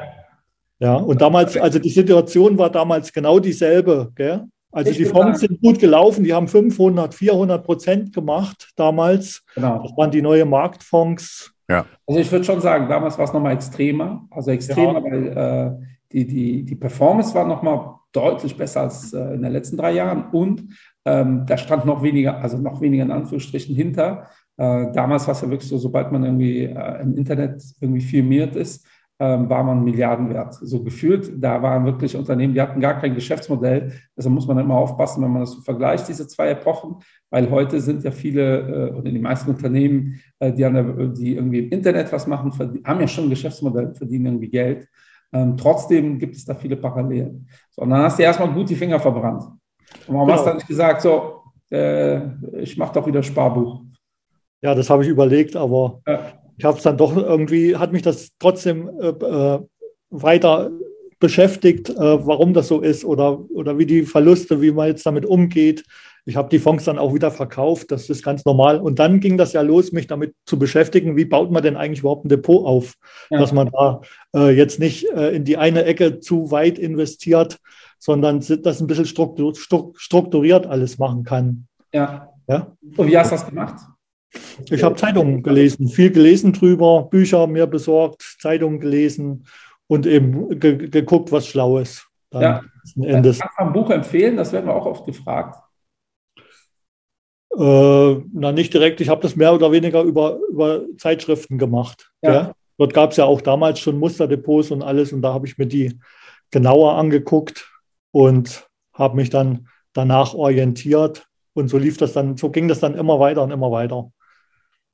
ja, 0.79 0.95
und 0.95 1.21
damals, 1.21 1.57
also 1.57 1.79
die 1.79 1.91
Situation 1.91 2.57
war 2.59 2.71
damals 2.71 3.13
genau 3.13 3.41
dieselbe. 3.41 4.13
Gell? 4.15 4.45
Also 4.71 4.91
ich 4.91 4.97
die 4.97 5.05
Fonds 5.05 5.41
sind 5.41 5.61
gut 5.61 5.79
gelaufen, 5.79 6.25
die 6.25 6.33
haben 6.33 6.49
500, 6.49 7.13
400 7.13 7.65
Prozent 7.65 8.13
gemacht 8.15 8.71
damals. 8.77 9.45
Genau. 9.55 9.83
Das 9.83 9.97
waren 9.97 10.11
die 10.11 10.23
neuen 10.23 10.49
Marktfonds. 10.49 11.53
Ja. 11.69 11.87
Also 12.07 12.21
ich 12.21 12.31
würde 12.31 12.45
schon 12.45 12.61
sagen, 12.61 12.89
damals 12.89 13.19
war 13.19 13.25
es 13.25 13.33
nochmal 13.33 13.55
extremer. 13.55 14.27
Also 14.31 14.51
extremer, 14.53 14.95
ja. 14.95 15.05
weil 15.05 15.27
äh, 15.37 15.87
die, 16.13 16.27
die, 16.27 16.63
die 16.63 16.75
Performance 16.77 17.35
war 17.35 17.47
nochmal 17.47 17.97
deutlich 18.13 18.57
besser 18.57 18.83
als 18.83 19.13
äh, 19.13 19.35
in 19.35 19.43
den 19.43 19.53
letzten 19.53 19.77
drei 19.77 19.93
Jahren 19.93 20.31
und 20.33 20.65
ähm, 21.05 21.45
da 21.47 21.57
stand 21.57 21.85
noch 21.85 22.03
weniger, 22.03 22.41
also 22.41 22.59
noch 22.59 22.81
weniger 22.81 23.03
in 23.05 23.11
Anführungsstrichen 23.11 23.75
hinter. 23.75 24.29
Äh, 24.57 24.93
damals 24.93 25.27
war 25.27 25.35
es 25.35 25.41
ja 25.41 25.51
wirklich 25.51 25.69
so, 25.69 25.79
sobald 25.79 26.13
man 26.13 26.25
irgendwie 26.25 26.65
äh, 26.65 27.03
im 27.03 27.17
Internet 27.17 27.63
irgendwie 27.81 28.03
firmiert 28.03 28.55
ist, 28.55 28.87
ähm, 29.23 29.49
war 29.49 29.63
man 29.63 29.85
Milliarden 29.85 30.31
wert. 30.31 30.55
So 30.55 30.83
gefühlt, 30.83 31.33
da 31.37 31.63
waren 31.63 31.85
wirklich 31.85 32.17
Unternehmen, 32.17 32.55
die 32.55 32.61
hatten 32.61 32.81
gar 32.81 32.99
kein 33.01 33.15
Geschäftsmodell. 33.15 33.93
Also 34.17 34.31
muss 34.31 34.49
man 34.49 34.59
immer 34.59 34.75
aufpassen, 34.75 35.23
wenn 35.23 35.31
man 35.31 35.43
das 35.43 35.53
so 35.53 35.61
vergleicht, 35.61 36.09
diese 36.09 36.27
zwei 36.27 36.49
Epochen, 36.51 36.97
weil 37.31 37.49
heute 37.49 37.81
sind 37.81 38.03
ja 38.03 38.11
viele 38.11 38.91
äh, 38.91 38.93
oder 38.93 39.11
die 39.11 39.19
meisten 39.21 39.51
Unternehmen, 39.51 40.21
äh, 40.41 40.51
die, 40.51 40.63
der, 40.63 40.83
die 41.09 41.37
irgendwie 41.37 41.61
im 41.61 41.71
Internet 41.71 42.13
was 42.13 42.27
machen, 42.27 42.53
haben 42.85 43.01
ja 43.01 43.07
schon 43.07 43.25
ein 43.25 43.31
Geschäftsmodell, 43.31 43.95
verdienen 43.95 44.27
irgendwie 44.27 44.51
Geld. 44.51 44.89
Ähm, 45.33 45.57
trotzdem 45.57 46.19
gibt 46.19 46.37
es 46.37 46.45
da 46.45 46.55
viele 46.55 46.77
Parallelen. 46.77 47.49
So, 47.71 47.83
und 47.83 47.91
dann 47.91 48.03
hast 48.03 48.19
du 48.19 48.23
erstmal 48.23 48.53
gut 48.53 48.69
die 48.69 48.77
Finger 48.77 49.01
verbrannt. 49.01 49.45
Und 50.07 50.15
warum 50.15 50.27
genau. 50.27 50.33
hast 50.33 50.45
du 50.45 50.49
dann 50.51 50.57
nicht 50.57 50.69
gesagt, 50.69 51.03
so, 51.03 51.43
äh, 51.71 52.21
ich 52.61 52.77
mache 52.77 52.95
doch 52.95 53.07
wieder 53.07 53.23
Sparbuch? 53.23 53.83
Ja, 54.61 54.75
das 54.75 54.91
habe 54.91 55.03
ich 55.03 55.09
überlegt, 55.09 55.57
aber 55.57 56.01
ja. 56.07 56.21
ich 56.57 56.65
habe 56.65 56.77
es 56.77 56.83
dann 56.83 56.97
doch 56.97 57.17
irgendwie, 57.17 57.77
hat 57.77 57.93
mich 57.93 58.03
das 58.03 58.31
trotzdem 58.39 58.89
äh, 59.01 59.09
äh, 59.09 59.61
weiter 60.11 60.71
beschäftigt, 61.19 61.89
äh, 61.89 62.27
warum 62.27 62.53
das 62.53 62.69
so 62.69 62.81
ist 62.81 63.05
oder, 63.05 63.39
oder 63.51 63.79
wie 63.79 63.87
die 63.87 64.03
Verluste, 64.03 64.61
wie 64.61 64.73
man 64.73 64.89
jetzt 64.89 65.07
damit 65.07 65.25
umgeht. 65.25 65.85
Ich 66.25 66.37
habe 66.37 66.49
die 66.49 66.61
Fonds 66.61 66.85
dann 66.85 66.99
auch 66.99 67.15
wieder 67.15 67.33
verkauft, 67.33 67.91
das 67.91 68.09
ist 68.09 68.23
ganz 68.23 68.45
normal. 68.45 68.81
Und 68.81 68.99
dann 69.01 69.19
ging 69.19 69.37
das 69.37 69.53
ja 69.53 69.61
los, 69.61 69.91
mich 69.91 70.07
damit 70.07 70.35
zu 70.47 70.59
beschäftigen, 70.59 71.17
wie 71.17 71.25
baut 71.25 71.51
man 71.51 71.63
denn 71.63 71.77
eigentlich 71.77 72.01
überhaupt 72.01 72.25
ein 72.25 72.29
Depot 72.29 72.65
auf, 72.65 72.95
ja. 73.29 73.39
dass 73.41 73.53
man 73.53 73.71
da 73.73 74.01
äh, 74.35 74.51
jetzt 74.51 74.79
nicht 74.79 75.11
äh, 75.11 75.35
in 75.35 75.45
die 75.45 75.57
eine 75.57 75.85
Ecke 75.85 76.21
zu 76.21 76.53
weit 76.53 76.79
investiert, 76.79 77.59
sondern 77.99 78.41
das 78.41 78.81
ein 78.81 78.87
bisschen 78.87 79.07
strukturiert 79.07 80.67
alles 80.67 80.99
machen 80.99 81.25
kann. 81.25 81.67
Ja. 81.93 82.29
ja? 82.47 82.73
Und 82.97 83.09
wie 83.09 83.19
hast 83.19 83.33
du 83.33 83.37
das 83.37 83.47
gemacht? 83.47 83.77
Ich 84.71 84.83
habe 84.83 84.95
Zeitungen 84.95 85.43
gelesen, 85.43 85.89
viel 85.89 86.11
gelesen 86.11 86.53
drüber, 86.53 87.09
Bücher 87.11 87.47
mir 87.47 87.67
besorgt, 87.67 88.37
Zeitungen 88.41 88.81
gelesen 88.81 89.45
und 89.89 90.07
eben 90.07 90.59
ge 90.59 90.89
geguckt, 90.89 91.33
was 91.33 91.47
schlau 91.47 91.79
ist. 91.79 92.09
Dann 92.31 92.43
ja. 92.43 92.61
Endes. 92.97 93.41
Kannst 93.41 93.59
du 93.59 93.65
ein 93.65 93.73
Buch 93.73 93.91
empfehlen? 93.91 94.37
Das 94.37 94.53
werden 94.53 94.67
wir 94.67 94.75
auch 94.75 94.87
oft 94.87 95.05
gefragt. 95.05 95.63
Äh, 97.59 98.23
na, 98.33 98.53
nicht 98.53 98.73
direkt. 98.73 99.01
Ich 99.01 99.09
habe 99.09 99.21
das 99.21 99.37
mehr 99.37 99.53
oder 99.55 99.73
weniger 99.73 100.03
über, 100.03 100.39
über 100.51 100.83
Zeitschriften 100.97 101.59
gemacht. 101.59 102.11
Ja. 102.23 102.33
Ja? 102.33 102.53
Dort 102.79 102.95
gab 102.95 103.11
es 103.11 103.17
ja 103.19 103.25
auch 103.25 103.41
damals 103.41 103.79
schon 103.79 103.99
Musterdepots 103.99 104.71
und 104.71 104.83
alles 104.83 105.13
und 105.13 105.23
da 105.23 105.35
habe 105.35 105.47
ich 105.47 105.59
mir 105.59 105.67
die 105.67 105.99
genauer 106.51 106.97
angeguckt 106.97 107.71
und 108.11 108.69
habe 108.93 109.17
mich 109.17 109.31
dann 109.31 109.69
danach 109.93 110.35
orientiert 110.35 111.27
und 111.55 111.69
so 111.69 111.79
lief 111.79 111.99
das 111.99 112.13
dann, 112.13 112.37
so 112.37 112.51
ging 112.51 112.69
das 112.69 112.81
dann 112.81 112.95
immer 112.95 113.21
weiter 113.21 113.43
und 113.43 113.51
immer 113.51 113.71
weiter. 113.71 114.11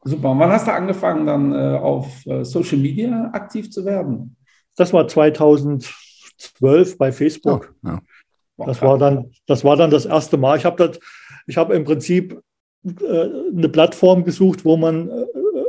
Super. 0.05 0.31
Und 0.31 0.39
wann 0.39 0.51
hast 0.51 0.67
du 0.67 0.73
angefangen, 0.73 1.27
dann 1.27 1.53
äh, 1.53 1.79
auf 1.79 2.25
äh, 2.27 2.45
Social 2.45 2.79
Media 2.79 3.31
aktiv 3.33 3.71
zu 3.71 3.85
werden? 3.85 4.37
Das 4.77 4.93
war 4.93 5.07
2012 5.09 6.99
bei 6.99 7.13
Facebook. 7.13 7.75
Oh, 7.85 7.89
ja. 7.89 8.01
Das 8.59 8.83
war 8.83 8.99
dann, 8.99 9.31
das 9.47 9.65
war 9.65 9.77
dann 9.77 9.91
das 9.91 10.05
erste 10.05 10.37
Mal. 10.37 10.57
Ich 10.57 10.65
habe 10.65 10.89
das, 10.89 10.99
ich 11.47 11.57
habe 11.57 11.75
im 11.75 11.85
Prinzip 11.85 12.41
eine 13.03 13.69
Plattform 13.69 14.25
gesucht, 14.25 14.65
wo 14.65 14.77
man 14.77 15.09
äh, 15.09 15.27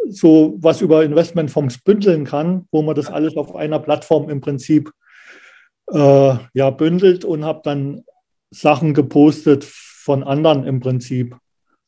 so 0.10 0.58
was 0.60 0.82
über 0.82 1.04
Investmentfonds 1.04 1.80
bündeln 1.84 2.26
kann, 2.26 2.68
wo 2.72 2.82
man 2.82 2.96
das 2.96 3.08
alles 3.08 3.38
auf 3.38 3.56
einer 3.56 3.80
Plattform 3.80 4.30
im 4.30 4.42
Prinzip 4.42 4.92
äh, 5.92 6.34
ja 6.54 6.70
bündelt 6.70 7.26
und 7.26 7.46
habe 7.46 7.62
dann 7.64 8.04
Sachen 8.52 8.94
gepostet 8.94 9.64
von 9.64 10.24
anderen 10.24 10.66
im 10.66 10.80
Prinzip. 10.80 11.36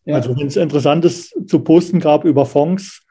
Ja. 0.06 0.16
Also 0.16 0.38
wenn 0.38 0.48
es 0.48 0.56
Interessantes 0.56 1.34
zu 1.48 1.60
posten 1.60 2.00
gab 2.00 2.24
über 2.26 2.46
Fonds, 2.46 3.02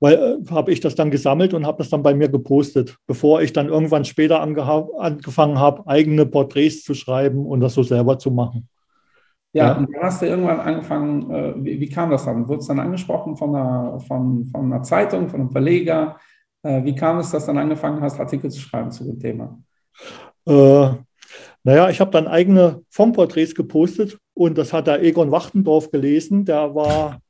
weil 0.00 0.14
äh, 0.14 0.50
habe 0.50 0.72
ich 0.72 0.80
das 0.80 0.94
dann 0.94 1.10
gesammelt 1.10 1.54
und 1.54 1.66
habe 1.66 1.78
das 1.78 1.90
dann 1.90 2.02
bei 2.02 2.14
mir 2.14 2.28
gepostet, 2.28 2.96
bevor 3.06 3.42
ich 3.42 3.52
dann 3.52 3.68
irgendwann 3.68 4.04
später 4.04 4.40
angefangen 4.40 5.58
habe, 5.58 5.86
eigene 5.86 6.26
Porträts 6.26 6.82
zu 6.82 6.94
schreiben 6.94 7.46
und 7.46 7.60
das 7.60 7.74
so 7.74 7.82
selber 7.82 8.18
zu 8.18 8.30
machen. 8.30 8.68
Ja, 9.54 9.68
ja. 9.68 9.76
und 9.76 9.94
dann 9.94 10.02
hast 10.02 10.20
du 10.20 10.26
irgendwann 10.26 10.58
angefangen, 10.58 11.30
äh, 11.30 11.54
wie, 11.64 11.80
wie, 11.80 11.88
kam 11.88 12.10
das 12.10 12.24
dann? 12.24 12.48
Wurde 12.48 12.58
es 12.58 12.66
dann 12.66 12.80
angesprochen 12.80 13.36
von 13.36 13.54
einer, 13.54 14.00
von, 14.00 14.44
von 14.46 14.72
einer 14.72 14.82
Zeitung, 14.82 15.28
von 15.28 15.40
einem 15.40 15.50
Verleger? 15.50 16.16
Äh, 16.64 16.82
wie 16.82 16.96
kam 16.96 17.18
es, 17.18 17.30
dass 17.30 17.46
du 17.46 17.52
dann 17.52 17.62
angefangen 17.62 18.00
hast, 18.02 18.18
Artikel 18.18 18.50
zu 18.50 18.60
schreiben 18.60 18.90
zu 18.90 19.04
dem 19.04 19.20
Thema? 19.20 19.56
Äh, 20.44 20.88
naja, 21.62 21.88
ich 21.88 22.00
habe 22.00 22.10
dann 22.10 22.26
eigene 22.26 22.82
Fondporträts 22.90 23.54
gepostet 23.54 24.18
und 24.34 24.58
das 24.58 24.72
hat 24.72 24.88
der 24.88 25.02
Egon 25.04 25.30
Wachtendorf 25.30 25.92
gelesen. 25.92 26.44
Der 26.44 26.74
war 26.74 27.20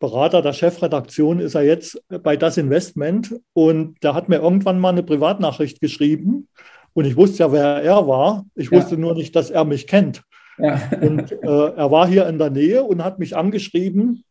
Berater 0.00 0.42
der 0.42 0.52
Chefredaktion, 0.52 1.40
ist 1.40 1.54
er 1.54 1.62
jetzt 1.62 1.98
bei 2.22 2.36
Das 2.36 2.58
Investment 2.58 3.40
und 3.54 3.96
der 4.04 4.14
hat 4.14 4.28
mir 4.28 4.36
irgendwann 4.36 4.78
mal 4.78 4.90
eine 4.90 5.02
Privatnachricht 5.02 5.80
geschrieben 5.80 6.48
und 6.92 7.06
ich 7.06 7.16
wusste 7.16 7.38
ja, 7.38 7.52
wer 7.52 7.82
er 7.82 8.06
war. 8.06 8.44
Ich 8.54 8.70
ja. 8.70 8.78
wusste 8.78 8.98
nur 8.98 9.14
nicht, 9.14 9.34
dass 9.34 9.50
er 9.50 9.64
mich 9.64 9.86
kennt. 9.86 10.22
Ja. 10.58 10.80
Und 11.00 11.32
äh, 11.32 11.72
er 11.76 11.90
war 11.90 12.08
hier 12.08 12.26
in 12.26 12.38
der 12.38 12.50
Nähe 12.50 12.82
und 12.82 13.04
hat 13.04 13.18
mich 13.18 13.36
angeschrieben, 13.36 14.24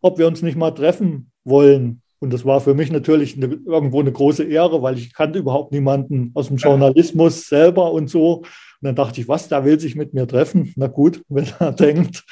ob 0.00 0.18
wir 0.18 0.26
uns 0.26 0.42
nicht 0.42 0.56
mal 0.56 0.70
treffen 0.70 1.30
wollen. 1.44 2.02
Und 2.20 2.32
das 2.32 2.44
war 2.44 2.60
für 2.60 2.74
mich 2.74 2.90
natürlich 2.90 3.36
eine, 3.36 3.58
irgendwo 3.66 4.00
eine 4.00 4.12
große 4.12 4.44
Ehre, 4.44 4.82
weil 4.82 4.96
ich 4.96 5.12
kannte 5.12 5.38
überhaupt 5.38 5.72
niemanden 5.72 6.30
aus 6.34 6.48
dem 6.48 6.56
Journalismus 6.56 7.48
selber 7.48 7.92
und 7.92 8.08
so. 8.08 8.36
Und 8.36 8.46
dann 8.80 8.94
dachte 8.94 9.20
ich, 9.20 9.28
was, 9.28 9.48
der 9.48 9.64
will 9.64 9.78
sich 9.78 9.94
mit 9.94 10.14
mir 10.14 10.26
treffen? 10.26 10.72
Na 10.76 10.86
gut, 10.86 11.22
wenn 11.28 11.46
er 11.58 11.72
denkt. 11.72 12.24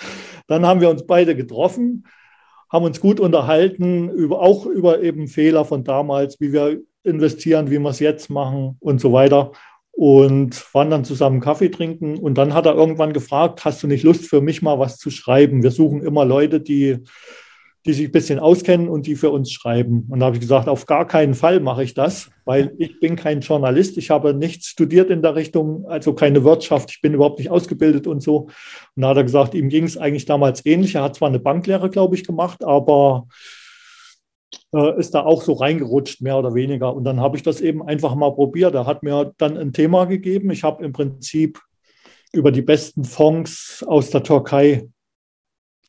Dann 0.47 0.65
haben 0.67 0.81
wir 0.81 0.91
uns 0.91 1.07
beide 1.07 1.37
getroffen, 1.37 2.05
haben 2.71 2.85
uns 2.85 3.01
gut 3.01 3.21
unterhalten, 3.21 4.09
über, 4.09 4.41
auch 4.41 4.67
über 4.67 5.03
eben 5.03 5.29
Fehler 5.29 5.65
von 5.65 5.85
damals, 5.85 6.41
wie 6.41 6.53
wir 6.53 6.81
investieren, 7.05 7.71
wie 7.71 7.79
wir 7.79 7.91
es 7.91 7.99
jetzt 7.99 8.31
machen 8.31 8.77
und 8.81 9.01
so 9.01 9.13
weiter 9.13 9.53
und 9.93 10.75
waren 10.75 10.91
dann 10.91 11.05
zusammen 11.05 11.41
Kaffee 11.41 11.69
trinken. 11.69 12.19
Und 12.19 12.37
dann 12.39 12.55
hat 12.55 12.67
er 12.67 12.75
irgendwann 12.75 13.13
gefragt, 13.13 13.65
hast 13.65 13.83
du 13.83 13.87
nicht 13.87 14.03
Lust 14.03 14.27
für 14.27 14.41
mich 14.41 14.63
mal 14.63 14.79
was 14.79 14.99
zu 14.99 15.11
schreiben? 15.11 15.63
Wir 15.63 15.71
suchen 15.71 16.03
immer 16.03 16.25
Leute, 16.25 16.61
die, 16.61 16.99
die 17.85 17.93
sich 17.93 18.07
ein 18.07 18.13
bisschen 18.13 18.39
auskennen 18.39 18.89
und 18.89 19.07
die 19.07 19.17
für 19.17 19.31
uns 19.31 19.53
schreiben. 19.53 20.07
Und 20.09 20.21
da 20.21 20.27
habe 20.27 20.37
ich 20.37 20.41
gesagt, 20.41 20.69
auf 20.69 20.87
gar 20.87 21.07
keinen 21.07 21.35
Fall 21.35 21.61
mache 21.61 21.85
ich 21.85 21.93
das, 21.93 22.31
weil 22.47 22.73
ich 22.79 23.01
bin 23.01 23.17
kein 23.17 23.41
Journalist. 23.41 23.99
Ich 23.99 24.11
habe 24.11 24.33
nichts 24.33 24.69
studiert 24.69 25.11
in 25.11 25.21
der 25.21 25.35
Richtung, 25.35 25.85
also 25.87 26.15
keine 26.15 26.43
Wirtschaft. 26.43 26.91
Ich 26.91 27.03
bin 27.03 27.13
überhaupt 27.13 27.39
nicht 27.39 27.51
ausgebildet 27.51 28.07
und 28.07 28.23
so. 28.23 28.49
Und 28.97 29.03
da 29.03 29.09
hat 29.09 29.19
er 29.19 29.25
gesagt, 29.25 29.55
ihm 29.55 29.69
ging 29.69 29.85
es 29.85 29.99
eigentlich 29.99 30.25
damals 30.25 30.65
ähnlich. 30.65 30.95
Er 30.95 31.03
hat 31.03 31.17
zwar 31.17 31.29
eine 31.29 31.39
Banklehre, 31.41 31.91
glaube 31.91 32.15
ich, 32.15 32.25
gemacht, 32.25 32.65
aber 32.65 33.27
äh, 34.75 34.99
ist 34.99 35.15
da 35.15 35.21
auch 35.23 35.43
so 35.43 35.55
reingerutscht, 35.55 36.21
mehr 36.21 36.37
oder 36.37 36.55
weniger. 36.55 36.95
Und 36.95 37.05
dann 37.05 37.21
habe 37.21 37.37
ich 37.37 37.43
das 37.43 37.61
eben 37.61 37.87
einfach 37.87 38.15
mal 38.15 38.33
probiert. 38.33 38.75
Er 38.75 38.87
hat 38.87 39.03
mir 39.03 39.33
dann 39.39 39.57
ein 39.57 39.73
Thema 39.73 40.07
gegeben. 40.07 40.51
Ich 40.51 40.65
habe 40.65 40.85
im 40.85 40.93
Prinzip 40.93 41.61
über 42.33 42.51
die 42.51 42.63
besten 42.63 43.05
Fonds 43.05 43.85
aus 43.87 44.11
der 44.11 44.23
Türkei. 44.23 44.89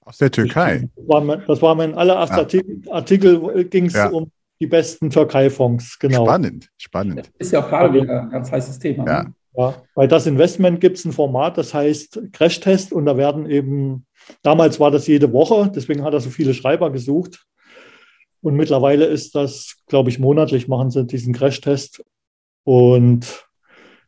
Aus 0.02 0.18
der 0.18 0.32
Türkei? 0.32 0.90
Das 0.96 1.08
war 1.08 1.22
mein, 1.22 1.44
das 1.48 1.62
war 1.62 1.76
mein 1.76 1.96
allererster 1.96 2.38
ja. 2.38 2.42
Artikel, 2.44 2.82
Artikel 2.90 3.64
ging 3.66 3.86
es 3.86 3.94
ja. 3.94 4.10
um 4.10 4.30
die 4.60 4.68
besten 4.68 5.10
Türkei-Fonds, 5.10 6.00
genau. 6.00 6.26
Spannend, 6.26 6.70
spannend. 6.78 7.32
Ist 7.38 7.52
ja 7.52 7.64
auch 7.64 7.70
gerade 7.70 7.94
wieder 7.94 8.22
ein 8.22 8.30
ganz 8.30 8.52
heißes 8.52 8.80
Thema. 8.80 9.06
Ja. 9.06 9.24
Ne? 9.24 9.34
Ja, 9.56 9.76
bei 9.94 10.08
das 10.08 10.26
Investment 10.26 10.82
gibt 10.82 10.98
es 10.98 11.06
ein 11.06 11.12
Format, 11.12 11.58
das 11.58 11.74
heißt 11.74 12.22
Crashtest 12.32 12.92
und 12.92 13.06
da 13.06 13.18
werden 13.18 13.48
eben, 13.50 14.08
damals 14.42 14.80
war 14.80 14.90
das 14.90 15.06
jede 15.06 15.32
Woche, 15.32 15.72
deswegen 15.74 16.04
hat 16.04 16.14
er 16.14 16.22
so 16.22 16.32
viele 16.32 16.54
Schreiber 16.54 16.92
gesucht. 16.92 17.46
Und 18.44 18.56
mittlerweile 18.56 19.06
ist 19.06 19.36
das, 19.36 19.78
glaube 19.88 20.10
ich, 20.10 20.20
monatlich 20.20 20.68
machen 20.68 20.92
sie 20.92 21.06
diesen 21.06 21.34
Crashtest. 21.34 22.04
Und 22.66 23.46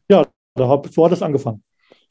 ja, 0.10 0.26
da 0.56 0.68
hab, 0.68 0.88
so 0.90 1.06
hat 1.06 1.14
es 1.14 1.22
angefangen. 1.22 1.64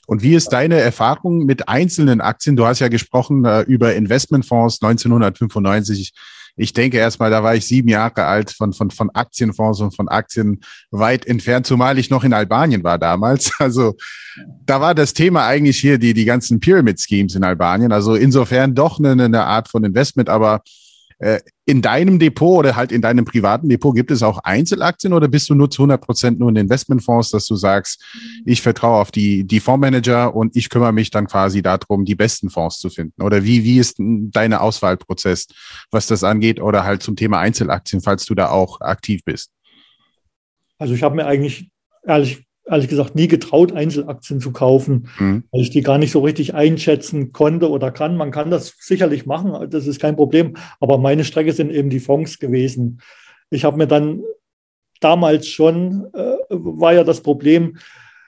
Und 0.07 0.23
wie 0.23 0.35
ist 0.35 0.49
deine 0.49 0.81
Erfahrung 0.81 1.45
mit 1.45 1.69
einzelnen 1.69 2.23
Aktien? 2.23 2.57
Du 2.57 2.67
hast 2.67 2.81
ja 2.81 2.89
gesprochen 2.89 3.45
äh, 3.45 3.61
über 3.63 3.95
Investmentfonds 3.95 4.81
1995. 4.83 6.15
Ich 6.57 6.73
denke 6.73 6.97
erstmal, 6.97 7.31
da 7.31 7.43
war 7.43 7.57
ich 7.57 7.67
sieben 7.67 7.89
Jahre 7.91 8.25
alt 8.25 8.51
von, 8.51 8.73
von, 8.73 8.91
von 8.91 9.11
Aktienfonds 9.11 9.81
und 9.81 9.95
von 9.95 10.09
Aktien 10.09 10.61
weit 10.91 11.27
entfernt, 11.27 11.67
zumal 11.67 11.99
ich 11.99 12.09
noch 12.09 12.25
in 12.25 12.33
Albanien 12.33 12.85
war 12.85 12.99
damals. 12.99 13.53
Also 13.59 13.97
da 14.65 14.81
war 14.81 14.95
das 14.95 15.13
Thema 15.13 15.47
eigentlich 15.47 15.79
hier 15.79 15.99
die, 15.99 16.15
die 16.15 16.25
ganzen 16.25 16.59
Pyramid 16.59 16.99
Schemes 16.99 17.35
in 17.35 17.45
Albanien. 17.45 17.93
Also 17.93 18.15
insofern 18.15 18.75
doch 18.75 18.99
eine, 18.99 19.13
eine 19.13 19.45
Art 19.45 19.69
von 19.69 19.85
Investment, 19.85 20.31
aber 20.31 20.63
in 21.65 21.81
deinem 21.81 22.19
Depot 22.19 22.59
oder 22.59 22.77
halt 22.77 22.93
in 22.93 23.01
deinem 23.01 23.25
privaten 23.25 23.69
Depot 23.69 23.95
gibt 23.95 24.11
es 24.11 24.23
auch 24.23 24.39
Einzelaktien 24.45 25.15
oder 25.15 25.29
bist 25.29 25.49
du 25.49 25.55
nur 25.55 25.71
zu 25.71 25.83
100 25.83 26.01
Prozent 26.01 26.39
nur 26.39 26.51
in 26.51 26.57
Investmentfonds, 26.57 27.31
dass 27.31 27.47
du 27.47 27.57
sagst, 27.57 28.05
ich 28.45 28.61
vertraue 28.61 29.01
auf 29.01 29.11
die, 29.11 29.45
die 29.45 29.61
Fondsmanager 29.61 30.35
und 30.35 30.55
ich 30.57 30.69
kümmere 30.69 30.93
mich 30.93 31.11
dann 31.11 31.27
quasi 31.27 31.63
darum, 31.63 32.05
die 32.05 32.15
besten 32.15 32.51
Fonds 32.51 32.79
zu 32.79 32.91
finden? 32.91 33.23
Oder 33.23 33.45
wie, 33.45 33.65
wie 33.65 33.79
ist 33.79 33.97
dein 33.99 34.53
Auswahlprozess, 34.53 35.47
was 35.91 36.07
das 36.07 36.25
angeht 36.25 36.61
oder 36.61 36.85
halt 36.85 37.03
zum 37.03 37.17
Thema 37.17 37.39
Einzelaktien, 37.39 38.03
falls 38.03 38.27
du 38.27 38.35
da 38.35 38.51
auch 38.51 38.83
aktiv 38.83 39.23
bist? 39.25 39.51
Also 40.79 40.93
ich 40.93 41.03
habe 41.03 41.17
mir 41.17 41.27
eigentlich 41.27 41.71
ehrlich 42.07 42.45
ehrlich 42.67 42.89
gesagt 42.89 43.15
nie 43.15 43.29
getraut, 43.29 43.73
Einzelaktien 43.73 44.41
zu 44.41 44.53
kaufen, 44.53 45.09
mhm. 45.19 45.45
weil 45.51 45.61
ich 45.61 45.71
die 45.71 45.83
gar 45.83 45.99
nicht 45.99 46.13
so 46.13 46.21
richtig 46.21 46.55
einschätzen 46.55 47.33
konnte 47.33 47.71
oder 47.71 47.91
kann. 47.91 48.17
Man 48.17 48.31
kann 48.31 48.51
das 48.51 48.75
sicherlich 48.79 49.27
machen, 49.27 49.71
das 49.71 49.87
ist 49.87 50.01
kein 50.01 50.17
Problem. 50.17 50.57
Aber 50.81 50.99
meine 50.99 51.25
Strecke 51.25 51.53
sind 51.53 51.71
eben 51.71 51.91
die 51.91 52.01
Fonds 52.01 52.39
gewesen. 52.39 53.01
Ich 53.51 53.65
habe 53.65 53.77
mir 53.77 53.87
dann 53.87 54.23
damals 55.01 55.49
schon, 55.49 56.07
äh, 56.15 56.37
war 56.49 56.95
ja 56.95 57.05
das 57.05 57.21
Problem, 57.21 57.77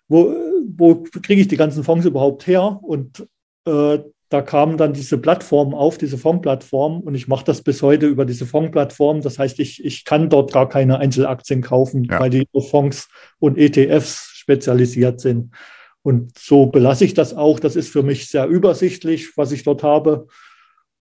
wo, 0.08 0.34
wo 0.76 1.02
kriege 1.22 1.40
ich 1.40 1.48
die 1.48 1.56
ganzen 1.56 1.82
Fonds 1.82 2.06
überhaupt 2.06 2.46
her? 2.46 2.78
Und 2.82 3.26
äh, 3.66 3.98
da 4.28 4.42
kamen 4.42 4.76
dann 4.76 4.92
diese 4.92 5.18
Plattformen 5.18 5.72
auf, 5.72 5.98
diese 5.98 6.18
Fondsplattform, 6.18 7.00
und 7.00 7.14
ich 7.14 7.28
mache 7.28 7.44
das 7.44 7.62
bis 7.62 7.82
heute 7.82 8.06
über 8.06 8.24
diese 8.24 8.46
Fondsplattform. 8.46 9.20
Das 9.20 9.38
heißt, 9.38 9.60
ich, 9.60 9.84
ich 9.84 10.04
kann 10.04 10.28
dort 10.28 10.52
gar 10.52 10.68
keine 10.68 10.98
Einzelaktien 10.98 11.62
kaufen, 11.62 12.04
ja. 12.04 12.18
weil 12.18 12.30
die 12.30 12.48
Fonds 12.70 13.08
und 13.38 13.56
ETFs 13.56 14.32
spezialisiert 14.34 15.20
sind. 15.20 15.54
Und 16.02 16.36
so 16.38 16.66
belasse 16.66 17.04
ich 17.04 17.14
das 17.14 17.34
auch. 17.34 17.60
Das 17.60 17.76
ist 17.76 17.88
für 17.88 18.02
mich 18.02 18.28
sehr 18.28 18.46
übersichtlich, 18.46 19.36
was 19.36 19.52
ich 19.52 19.62
dort 19.62 19.82
habe. 19.82 20.26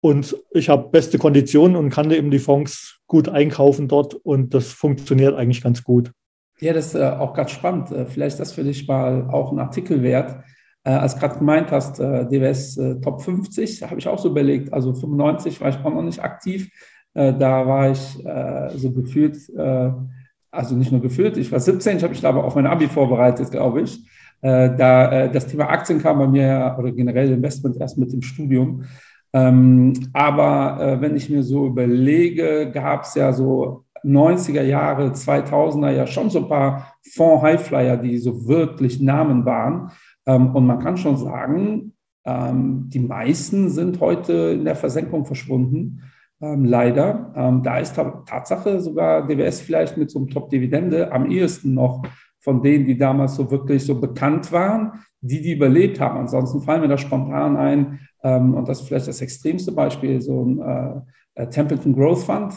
Und 0.02 0.38
ich 0.52 0.70
habe 0.70 0.90
beste 0.90 1.18
Konditionen 1.18 1.76
und 1.76 1.90
kann 1.90 2.12
eben 2.12 2.32
die 2.32 2.40
Fonds 2.40 3.00
gut 3.08 3.28
einkaufen 3.28 3.90
dort. 3.90 4.14
Und 4.14 4.54
das 4.54 4.72
funktioniert 4.72 5.36
eigentlich 5.36 5.62
ganz 5.62 5.84
gut. 5.84 6.12
Ja, 6.60 6.74
das 6.74 6.88
ist 6.88 6.96
äh, 6.96 7.04
auch 7.04 7.34
ganz 7.34 7.52
spannend. 7.52 7.92
Äh, 7.92 8.06
vielleicht 8.06 8.34
ist 8.34 8.40
das 8.40 8.54
für 8.54 8.64
dich 8.64 8.88
mal 8.88 9.30
auch 9.30 9.52
ein 9.52 9.60
Artikel 9.60 10.04
wert 10.04 10.44
als 10.92 11.16
du 11.16 11.22
gerade 11.22 11.40
gemeint 11.40 11.72
hast, 11.72 12.00
äh, 12.00 12.26
DWS 12.26 12.78
äh, 12.78 13.02
Top 13.02 13.22
50, 13.22 13.84
habe 13.84 14.00
ich 14.00 14.08
auch 14.08 14.20
so 14.20 14.30
überlegt. 14.30 14.74
Also 14.74 14.94
95 14.94 15.60
war 15.62 15.70
ich 15.70 15.78
auch 15.78 15.94
noch 15.94 16.02
nicht 16.02 16.24
aktiv. 16.24 16.70
Äh, 17.14 17.34
da 17.34 17.66
war 17.68 17.92
ich 17.92 18.26
äh, 18.26 18.70
so 18.78 18.92
gefühlt, 18.92 19.38
äh, 19.58 19.92
also 20.52 20.76
nicht 20.76 20.92
nur 20.92 21.02
gefühlt, 21.02 21.38
ich 21.38 21.52
war 21.52 21.60
17, 21.60 21.98
ich 21.98 22.04
habe 22.04 22.14
mich 22.14 22.26
aber 22.26 22.44
auf 22.44 22.56
mein 22.56 22.68
Abi 22.68 22.88
vorbereitet, 22.88 23.52
glaube 23.52 23.82
ich. 23.82 24.04
da 24.42 25.28
das 25.28 25.48
Thema 25.48 25.70
Aktien 25.70 26.02
kam 26.02 26.18
bei 26.18 26.28
mir 26.28 26.76
oder 26.80 26.92
generell 26.94 27.30
Investment 27.30 27.76
erst 27.78 27.98
mit 27.98 28.14
dem 28.14 28.22
Studium. 28.22 28.84
Ähm, 29.34 29.94
aber 30.14 30.98
wenn 31.02 31.18
ich 31.18 31.30
mir 31.30 31.44
so 31.44 31.68
überlege, 31.68 32.72
gab 32.74 33.04
es 33.04 33.16
ja 33.16 33.34
so 33.34 33.84
90er 34.04 34.64
Jahre, 34.64 35.12
2000er 35.12 35.92
ja 35.92 36.08
schon 36.08 36.30
so 36.30 36.40
ein 36.40 36.48
paar 36.48 36.94
Fonds-Highflyer, 37.14 37.98
die 37.98 38.18
so 38.18 38.48
wirklich 38.48 39.02
Namen 39.02 39.46
waren. 39.46 39.92
Ähm, 40.30 40.56
und 40.56 40.68
man 40.68 40.80
kann 40.80 40.98
schon 40.98 41.18
sagen, 41.18 41.94
ähm, 42.26 42.86
die 42.90 43.00
meisten 43.00 43.70
sind 43.70 44.00
heute 44.00 44.34
in 44.54 44.66
der 44.66 44.76
Versenkung 44.76 45.26
verschwunden. 45.26 46.04
Ähm, 46.42 46.64
leider. 46.64 47.34
da 47.64 47.80
ist 47.80 47.96
Tatsache 48.26 48.80
sogar 48.80 49.28
DWS 49.28 49.60
vielleicht 49.60 49.98
mit 49.98 50.10
so 50.10 50.20
einem 50.20 50.30
Top-Dividende 50.30 51.12
am 51.12 51.30
ehesten 51.30 51.74
noch 51.74 52.02
von 52.40 52.62
denen, 52.62 52.86
die 52.86 52.98
damals 52.98 53.36
so 53.36 53.52
wirklich 53.52 53.86
so 53.86 54.00
bekannt 54.00 54.50
waren, 54.54 54.94
die 55.20 55.42
die 55.42 55.52
überlebt 55.52 56.00
haben. 56.00 56.18
Ansonsten 56.18 56.62
fallen 56.62 56.80
mir 56.80 56.88
da 56.88 56.98
spontan 56.98 57.58
ein, 57.58 58.00
und 58.22 58.70
das 58.70 58.80
ist 58.80 58.88
vielleicht 58.88 59.10
das 59.10 59.22
extremste 59.22 59.74
Beispiel, 59.74 60.22
so 60.22 60.46
ein 60.46 61.04
äh, 61.36 61.48
Templeton 61.50 61.94
Growth 61.94 62.24
Fund, 62.24 62.54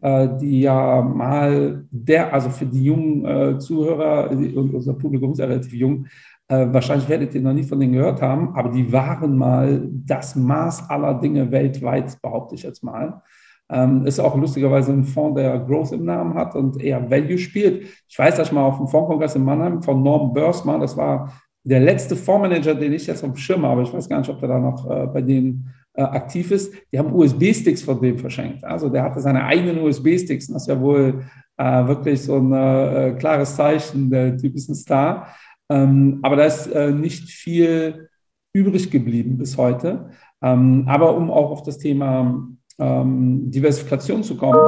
äh, 0.00 0.28
die 0.40 0.60
ja 0.60 1.02
mal 1.02 1.84
der, 1.90 2.32
also 2.32 2.50
für 2.50 2.66
die 2.66 2.84
jungen 2.84 3.24
äh, 3.24 3.58
Zuhörer 3.58 4.30
unser 4.30 4.94
Publikum 4.94 5.32
ist 5.32 5.38
ja 5.38 5.46
relativ 5.46 5.72
jung, 5.72 6.06
äh, 6.48 6.66
wahrscheinlich 6.70 7.08
werdet 7.08 7.34
ihr 7.34 7.40
noch 7.40 7.52
nie 7.52 7.64
von 7.64 7.80
denen 7.80 7.92
gehört 7.92 8.22
haben, 8.22 8.54
aber 8.54 8.70
die 8.70 8.92
waren 8.92 9.36
mal 9.36 9.82
das 9.90 10.36
Maß 10.36 10.88
aller 10.88 11.14
Dinge 11.14 11.50
weltweit, 11.50 12.20
behaupte 12.22 12.54
ich 12.54 12.62
jetzt 12.62 12.84
mal. 12.84 13.22
Ähm, 13.68 14.06
ist 14.06 14.20
auch 14.20 14.36
lustigerweise 14.36 14.92
ein 14.92 15.02
Fonds, 15.02 15.40
der 15.40 15.58
Growth 15.58 15.90
im 15.90 16.04
Namen 16.04 16.34
hat 16.34 16.54
und 16.54 16.80
eher 16.80 17.10
Value 17.10 17.38
spielt. 17.38 17.86
Ich 18.06 18.16
weiß, 18.16 18.36
dass 18.36 18.48
ich 18.48 18.52
mal 18.52 18.64
auf 18.64 18.76
dem 18.76 18.86
Fondskongress 18.86 19.34
in 19.34 19.44
Mannheim 19.44 19.82
von 19.82 20.02
Norm 20.02 20.32
Börsmann, 20.32 20.80
das 20.80 20.96
war 20.96 21.32
der 21.64 21.80
letzte 21.80 22.14
Fondsmanager, 22.14 22.76
den 22.76 22.92
ich 22.92 23.08
jetzt 23.08 23.24
auf 23.24 23.32
dem 23.32 23.36
Schirm 23.36 23.66
habe, 23.66 23.82
ich 23.82 23.92
weiß 23.92 24.08
gar 24.08 24.20
nicht, 24.20 24.30
ob 24.30 24.38
der 24.38 24.50
da 24.50 24.58
noch 24.60 24.88
äh, 24.88 25.06
bei 25.08 25.20
denen 25.20 25.74
äh, 25.94 26.02
aktiv 26.02 26.52
ist, 26.52 26.72
die 26.92 26.98
haben 26.98 27.12
USB-Sticks 27.12 27.82
von 27.82 28.00
dem 28.00 28.18
verschenkt. 28.18 28.62
Also 28.62 28.88
der 28.88 29.02
hatte 29.02 29.18
seine 29.18 29.44
eigenen 29.44 29.80
USB-Sticks 29.80 30.48
und 30.48 30.54
das 30.54 30.62
ist 30.62 30.68
ja 30.68 30.80
wohl 30.80 31.24
äh, 31.56 31.86
wirklich 31.88 32.22
so 32.22 32.36
ein 32.36 32.52
äh, 32.52 33.16
klares 33.18 33.56
Zeichen, 33.56 34.10
der 34.10 34.36
Typ 34.36 34.54
ist 34.54 34.68
ein 34.68 34.76
Star. 34.76 35.26
Ähm, 35.68 36.20
aber 36.22 36.36
da 36.36 36.44
ist 36.44 36.66
äh, 36.68 36.92
nicht 36.92 37.30
viel 37.30 38.08
übrig 38.52 38.90
geblieben 38.90 39.36
bis 39.36 39.58
heute. 39.58 40.10
Ähm, 40.42 40.84
aber 40.86 41.16
um 41.16 41.30
auch 41.30 41.50
auf 41.50 41.62
das 41.62 41.78
Thema 41.78 42.46
ähm, 42.78 43.50
Diversifikation 43.50 44.22
zu 44.22 44.36
kommen, 44.36 44.60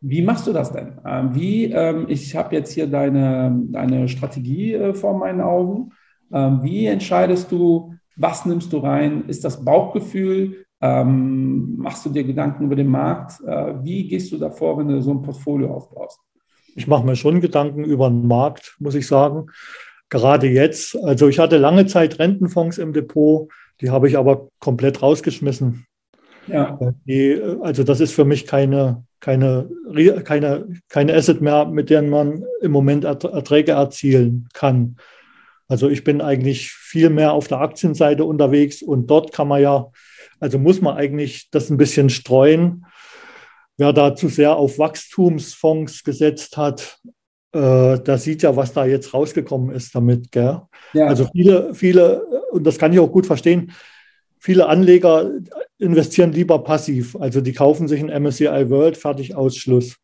wie 0.00 0.22
machst 0.22 0.46
du 0.46 0.52
das 0.52 0.70
denn? 0.70 0.98
Ähm, 1.06 1.34
wie, 1.34 1.64
ähm, 1.64 2.06
ich 2.08 2.36
habe 2.36 2.54
jetzt 2.54 2.72
hier 2.72 2.86
deine, 2.86 3.58
deine 3.70 4.08
Strategie 4.08 4.74
äh, 4.74 4.94
vor 4.94 5.16
meinen 5.16 5.40
Augen. 5.40 5.92
Ähm, 6.32 6.60
wie 6.62 6.86
entscheidest 6.86 7.50
du, 7.50 7.94
was 8.16 8.44
nimmst 8.44 8.72
du 8.72 8.78
rein? 8.78 9.24
Ist 9.28 9.44
das 9.44 9.64
Bauchgefühl? 9.64 10.60
machst 10.86 12.04
du 12.04 12.10
dir 12.10 12.24
Gedanken 12.24 12.64
über 12.64 12.76
den 12.76 12.88
Markt? 12.88 13.40
Äh, 13.46 13.82
wie 13.82 14.06
gehst 14.06 14.30
du 14.32 14.36
davor, 14.36 14.76
wenn 14.76 14.88
du 14.88 15.00
so 15.00 15.12
ein 15.12 15.22
Portfolio 15.22 15.72
aufbaust? 15.72 16.20
Ich 16.74 16.86
mache 16.86 17.06
mir 17.06 17.16
schon 17.16 17.40
Gedanken 17.40 17.84
über 17.84 18.10
den 18.10 18.26
Markt, 18.26 18.76
muss 18.80 18.94
ich 18.94 19.06
sagen 19.06 19.46
gerade 20.14 20.46
jetzt. 20.46 20.96
Also 21.02 21.28
ich 21.28 21.40
hatte 21.40 21.58
lange 21.58 21.86
Zeit 21.86 22.20
Rentenfonds 22.20 22.78
im 22.78 22.92
Depot, 22.92 23.48
die 23.80 23.90
habe 23.90 24.08
ich 24.08 24.16
aber 24.16 24.48
komplett 24.60 25.02
rausgeschmissen. 25.02 25.86
Ja. 26.46 26.78
Die, 27.04 27.40
also 27.62 27.82
das 27.82 27.98
ist 27.98 28.12
für 28.12 28.24
mich 28.24 28.46
keine, 28.46 29.04
keine, 29.18 29.68
keine, 30.24 30.68
keine 30.88 31.14
Asset 31.14 31.40
mehr, 31.40 31.64
mit 31.64 31.90
denen 31.90 32.10
man 32.10 32.44
im 32.62 32.70
Moment 32.70 33.02
Erträge 33.02 33.72
erzielen 33.72 34.48
kann. 34.52 34.96
Also 35.66 35.88
ich 35.88 36.04
bin 36.04 36.20
eigentlich 36.20 36.70
viel 36.70 37.10
mehr 37.10 37.32
auf 37.32 37.48
der 37.48 37.60
Aktienseite 37.60 38.24
unterwegs 38.24 38.82
und 38.82 39.08
dort 39.08 39.32
kann 39.32 39.48
man 39.48 39.62
ja, 39.62 39.90
also 40.38 40.60
muss 40.60 40.80
man 40.80 40.96
eigentlich 40.96 41.50
das 41.50 41.70
ein 41.70 41.76
bisschen 41.76 42.08
streuen. 42.08 42.86
Wer 43.78 43.92
da 43.92 44.14
zu 44.14 44.28
sehr 44.28 44.54
auf 44.54 44.78
Wachstumsfonds 44.78 46.04
gesetzt 46.04 46.56
hat, 46.56 47.00
äh, 47.54 48.00
da 48.00 48.18
sieht 48.18 48.42
ja, 48.42 48.56
was 48.56 48.72
da 48.72 48.84
jetzt 48.84 49.14
rausgekommen 49.14 49.74
ist 49.74 49.94
damit. 49.94 50.32
Gell? 50.32 50.62
Ja. 50.92 51.06
Also 51.06 51.28
viele, 51.32 51.72
viele, 51.74 52.22
und 52.50 52.64
das 52.64 52.78
kann 52.78 52.92
ich 52.92 52.98
auch 52.98 53.12
gut 53.12 53.26
verstehen, 53.26 53.72
viele 54.38 54.66
Anleger 54.66 55.30
investieren 55.78 56.32
lieber 56.32 56.58
passiv. 56.64 57.16
Also 57.16 57.40
die 57.40 57.52
kaufen 57.52 57.86
sich 57.86 58.02
ein 58.02 58.22
MSCI 58.22 58.68
World, 58.70 58.96
fertig 58.96 59.36
Ausschluss. 59.36 59.96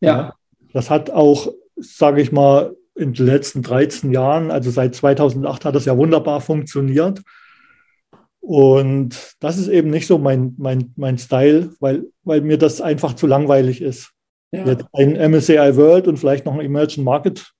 Ja. 0.00 0.16
ja. 0.16 0.34
Das 0.72 0.90
hat 0.90 1.10
auch, 1.10 1.52
sage 1.76 2.20
ich 2.20 2.30
mal, 2.30 2.76
in 2.94 3.14
den 3.14 3.26
letzten 3.26 3.62
13 3.62 4.12
Jahren, 4.12 4.50
also 4.50 4.70
seit 4.70 4.94
2008 4.94 5.64
hat 5.64 5.74
das 5.74 5.84
ja 5.84 5.96
wunderbar 5.96 6.40
funktioniert. 6.40 7.22
Und 8.40 9.36
das 9.40 9.56
ist 9.56 9.68
eben 9.68 9.90
nicht 9.90 10.06
so 10.06 10.18
mein, 10.18 10.54
mein, 10.58 10.92
mein 10.96 11.16
Style, 11.16 11.70
weil, 11.80 12.04
weil 12.24 12.40
mir 12.40 12.58
das 12.58 12.80
einfach 12.80 13.14
zu 13.14 13.26
langweilig 13.26 13.80
ist. 13.80 14.12
Ja. 14.50 14.66
Jetzt 14.66 14.86
ein 14.92 15.30
MSCI 15.30 15.76
World 15.76 16.08
und 16.08 16.16
vielleicht 16.18 16.46
noch 16.46 16.54
ein 16.54 16.60
Emerging 16.60 17.04
Market 17.04 17.52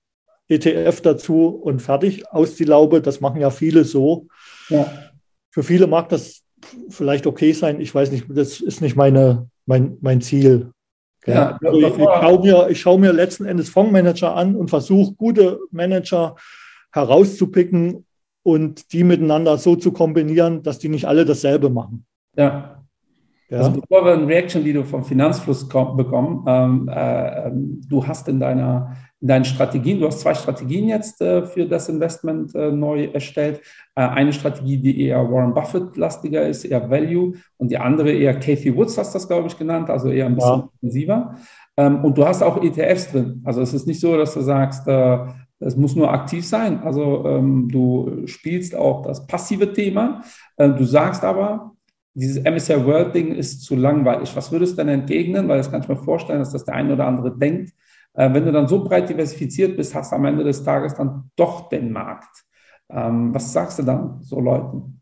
ETF 0.47 1.01
dazu 1.01 1.47
und 1.47 1.81
fertig 1.81 2.27
aus 2.31 2.55
die 2.55 2.63
Laube. 2.63 3.01
Das 3.01 3.21
machen 3.21 3.39
ja 3.39 3.51
viele 3.51 3.83
so. 3.83 4.27
Ja. 4.69 4.91
Für 5.51 5.63
viele 5.63 5.87
mag 5.87 6.09
das 6.09 6.41
vielleicht 6.89 7.27
okay 7.27 7.53
sein. 7.53 7.79
Ich 7.79 7.93
weiß 7.93 8.11
nicht, 8.11 8.25
das 8.29 8.59
ist 8.59 8.81
nicht 8.81 8.95
meine, 8.95 9.49
mein, 9.65 9.97
mein 10.01 10.21
Ziel. 10.21 10.71
Ja, 11.25 11.59
also 11.63 11.79
ich, 11.79 11.97
ich 11.97 12.03
schaue 12.03 12.41
mir, 12.41 12.75
schau 12.75 12.97
mir 12.97 13.13
letzten 13.13 13.45
Endes 13.45 13.69
Fondsmanager 13.69 14.35
an 14.35 14.55
und 14.55 14.69
versuche, 14.69 15.13
gute 15.13 15.59
Manager 15.69 16.35
herauszupicken 16.91 18.05
und 18.41 18.93
die 18.93 19.03
miteinander 19.03 19.57
so 19.57 19.75
zu 19.75 19.91
kombinieren, 19.91 20.63
dass 20.63 20.79
die 20.79 20.89
nicht 20.89 21.05
alle 21.05 21.25
dasselbe 21.25 21.69
machen. 21.69 22.05
Ja, 22.35 22.78
ja. 23.49 23.59
Also 23.59 23.71
bevor 23.81 24.05
wir 24.05 24.13
ein 24.13 24.25
Reaction-Video 24.25 24.83
vom 24.83 25.03
Finanzfluss 25.03 25.67
bekommen, 25.67 26.45
ähm, 26.47 26.87
äh, 26.87 27.47
ähm, 27.47 27.81
du 27.87 28.05
hast 28.05 28.27
in, 28.27 28.39
deiner, 28.39 28.95
in 29.21 29.27
deinen 29.27 29.45
Strategien, 29.45 29.99
du 29.99 30.05
hast 30.05 30.19
zwei 30.19 30.35
Strategien 30.35 30.87
jetzt 30.87 31.19
äh, 31.21 31.45
für 31.45 31.65
das 31.65 31.89
Investment 31.89 32.53
äh, 32.53 32.71
neu 32.71 33.05
erstellt. 33.05 33.61
Äh, 33.95 34.01
eine 34.01 34.33
Strategie, 34.33 34.77
die 34.77 35.01
eher 35.01 35.31
Warren 35.31 35.55
Buffett-lastiger 35.55 36.47
ist, 36.47 36.63
eher 36.63 36.91
Value, 36.91 37.33
und 37.57 37.71
die 37.71 37.77
andere 37.79 38.11
eher 38.11 38.39
Kathy 38.39 38.75
Woods, 38.75 38.97
hast 38.99 39.15
du 39.15 39.17
das, 39.17 39.27
glaube 39.27 39.47
ich, 39.47 39.57
genannt, 39.57 39.89
also 39.89 40.09
eher 40.09 40.27
ein 40.27 40.35
bisschen 40.35 40.59
ja. 40.59 40.69
intensiver. 40.81 41.35
Ähm, 41.75 42.05
und 42.05 42.17
du 42.17 42.25
hast 42.27 42.43
auch 42.43 42.61
ETFs 42.61 43.11
drin. 43.11 43.41
Also 43.45 43.61
es 43.61 43.73
ist 43.73 43.87
nicht 43.87 43.99
so, 43.99 44.15
dass 44.15 44.35
du 44.35 44.41
sagst, 44.41 44.87
äh, 44.87 45.17
es 45.59 45.75
muss 45.75 45.95
nur 45.95 46.11
aktiv 46.11 46.45
sein. 46.45 46.83
Also 46.83 47.25
ähm, 47.25 47.67
du 47.67 48.25
spielst 48.25 48.75
auch 48.75 49.01
das 49.01 49.25
passive 49.25 49.73
Thema. 49.73 50.21
Äh, 50.55 50.69
du 50.69 50.83
sagst 50.83 51.23
aber, 51.23 51.71
dieses 52.19 52.43
MSR 52.43 52.85
World 52.85 53.15
Ding 53.15 53.33
ist 53.33 53.63
zu 53.63 53.75
langweilig. 53.75 54.35
Was 54.35 54.51
würdest 54.51 54.73
du 54.73 54.77
denn 54.77 54.89
entgegnen? 54.89 55.47
Weil 55.47 55.57
das 55.57 55.71
kann 55.71 55.81
ich 55.81 55.87
mir 55.87 55.95
vorstellen, 55.95 56.39
dass 56.39 56.51
das 56.51 56.65
der 56.65 56.75
eine 56.75 56.93
oder 56.93 57.07
andere 57.07 57.37
denkt. 57.37 57.71
Äh, 58.13 58.33
wenn 58.33 58.45
du 58.45 58.51
dann 58.51 58.67
so 58.67 58.83
breit 58.83 59.09
diversifiziert 59.09 59.77
bist, 59.77 59.95
hast 59.95 60.11
du 60.11 60.15
am 60.15 60.25
Ende 60.25 60.43
des 60.43 60.63
Tages 60.63 60.95
dann 60.95 61.29
doch 61.35 61.69
den 61.69 61.91
Markt. 61.91 62.43
Ähm, 62.91 63.33
was 63.33 63.53
sagst 63.53 63.79
du 63.79 63.83
dann 63.83 64.17
so 64.21 64.39
Leuten? 64.39 65.01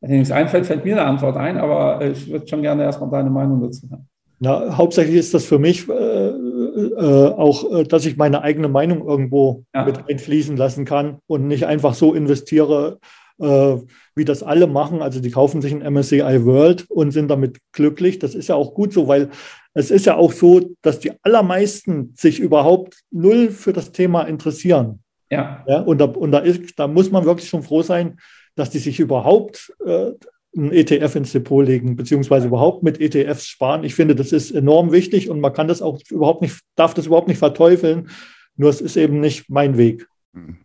Wenn 0.00 0.10
dir 0.10 0.18
nichts 0.18 0.32
einfällt, 0.32 0.66
fällt 0.66 0.84
mir 0.84 0.98
eine 0.98 1.06
Antwort 1.06 1.36
ein, 1.36 1.56
aber 1.56 2.04
ich 2.04 2.30
würde 2.30 2.46
schon 2.46 2.62
gerne 2.62 2.82
erstmal 2.82 3.10
deine 3.10 3.30
Meinung 3.30 3.60
dazu 3.60 3.88
haben. 3.90 4.08
Ja, 4.40 4.76
hauptsächlich 4.76 5.16
ist 5.16 5.32
das 5.32 5.44
für 5.46 5.58
mich 5.58 5.88
äh, 5.88 5.92
äh, 5.94 7.28
auch, 7.28 7.72
äh, 7.72 7.84
dass 7.84 8.04
ich 8.04 8.16
meine 8.16 8.42
eigene 8.42 8.68
Meinung 8.68 9.06
irgendwo 9.06 9.64
ja. 9.74 9.84
mit 9.84 10.10
einfließen 10.10 10.56
lassen 10.56 10.84
kann 10.84 11.18
und 11.26 11.46
nicht 11.46 11.66
einfach 11.66 11.94
so 11.94 12.12
investiere, 12.12 12.98
äh, 13.38 13.76
wie 14.14 14.24
das 14.24 14.42
alle 14.42 14.66
machen. 14.66 15.02
Also 15.02 15.20
die 15.20 15.30
kaufen 15.30 15.60
sich 15.62 15.72
ein 15.72 15.92
MSCI 15.92 16.44
World 16.44 16.86
und 16.90 17.10
sind 17.10 17.28
damit 17.28 17.58
glücklich. 17.72 18.18
Das 18.18 18.34
ist 18.34 18.48
ja 18.48 18.54
auch 18.54 18.74
gut 18.74 18.92
so, 18.92 19.08
weil 19.08 19.30
es 19.74 19.90
ist 19.90 20.06
ja 20.06 20.16
auch 20.16 20.32
so, 20.32 20.70
dass 20.82 21.00
die 21.00 21.12
allermeisten 21.22 22.14
sich 22.16 22.40
überhaupt 22.40 23.02
null 23.10 23.50
für 23.50 23.72
das 23.72 23.92
Thema 23.92 24.22
interessieren. 24.22 25.00
Ja. 25.30 25.64
ja 25.66 25.80
und 25.80 25.98
da, 25.98 26.06
und 26.06 26.30
da, 26.30 26.38
ist, 26.38 26.78
da 26.78 26.88
muss 26.88 27.10
man 27.10 27.24
wirklich 27.24 27.48
schon 27.48 27.62
froh 27.62 27.82
sein, 27.82 28.18
dass 28.54 28.70
die 28.70 28.78
sich 28.78 29.00
überhaupt 29.00 29.72
äh, 29.84 30.12
ein 30.56 30.72
ETF 30.72 31.16
ins 31.16 31.32
Depot 31.32 31.66
legen, 31.66 31.96
beziehungsweise 31.96 32.46
überhaupt 32.46 32.82
mit 32.82 33.00
ETFs 33.00 33.46
sparen. 33.46 33.84
Ich 33.84 33.94
finde, 33.94 34.14
das 34.14 34.32
ist 34.32 34.50
enorm 34.52 34.92
wichtig 34.92 35.28
und 35.28 35.40
man 35.40 35.52
kann 35.52 35.68
das 35.68 35.82
auch 35.82 36.00
überhaupt 36.08 36.40
nicht, 36.40 36.60
darf 36.76 36.94
das 36.94 37.06
überhaupt 37.06 37.28
nicht 37.28 37.38
verteufeln. 37.38 38.08
Nur 38.56 38.70
es 38.70 38.80
ist 38.80 38.96
eben 38.96 39.20
nicht 39.20 39.50
mein 39.50 39.76
Weg. 39.76 40.08
Mhm. 40.32 40.58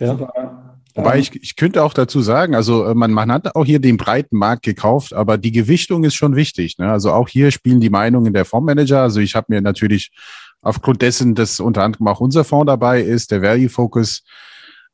Ja. 0.00 0.73
Wobei 0.94 1.18
ich, 1.18 1.34
ich 1.42 1.56
könnte 1.56 1.82
auch 1.82 1.92
dazu 1.92 2.22
sagen, 2.22 2.54
also 2.54 2.84
äh, 2.84 2.94
man, 2.94 3.10
man 3.10 3.32
hat 3.32 3.56
auch 3.56 3.64
hier 3.64 3.80
den 3.80 3.96
breiten 3.96 4.36
Markt 4.36 4.62
gekauft, 4.62 5.12
aber 5.12 5.38
die 5.38 5.50
Gewichtung 5.50 6.04
ist 6.04 6.14
schon 6.14 6.36
wichtig. 6.36 6.78
Ne? 6.78 6.88
Also 6.90 7.10
auch 7.12 7.28
hier 7.28 7.50
spielen 7.50 7.80
die 7.80 7.90
Meinungen 7.90 8.32
der 8.32 8.44
Fondsmanager. 8.44 9.00
Also 9.00 9.18
ich 9.20 9.34
habe 9.34 9.46
mir 9.48 9.60
natürlich 9.60 10.12
aufgrund 10.62 11.02
dessen, 11.02 11.34
dass 11.34 11.58
unter 11.58 11.82
anderem 11.82 12.06
auch 12.06 12.20
unser 12.20 12.44
Fonds 12.44 12.66
dabei 12.66 13.02
ist, 13.02 13.32
der 13.32 13.42
Value 13.42 13.68
Focus, 13.68 14.22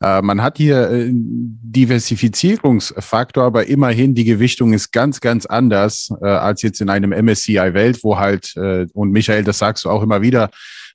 äh, 0.03 0.23
man 0.23 0.43
hat 0.43 0.57
hier 0.57 0.91
äh, 0.91 1.11
Diversifizierungsfaktor, 1.13 3.45
aber 3.45 3.67
immerhin 3.67 4.15
die 4.15 4.25
Gewichtung 4.25 4.73
ist 4.73 4.93
ganz, 4.93 5.21
ganz 5.21 5.45
anders 5.45 6.11
äh, 6.23 6.27
als 6.27 6.63
jetzt 6.63 6.81
in 6.81 6.89
einem 6.89 7.13
MSCI 7.13 7.75
Welt, 7.75 8.03
wo 8.03 8.19
halt, 8.19 8.57
äh, 8.57 8.87
und 8.95 9.13
Michael, 9.13 9.45
das 9.45 9.59
sagst 9.59 9.85
du 9.85 9.91
auch 9.91 10.03
immer 10.03 10.23
wieder, 10.23 10.49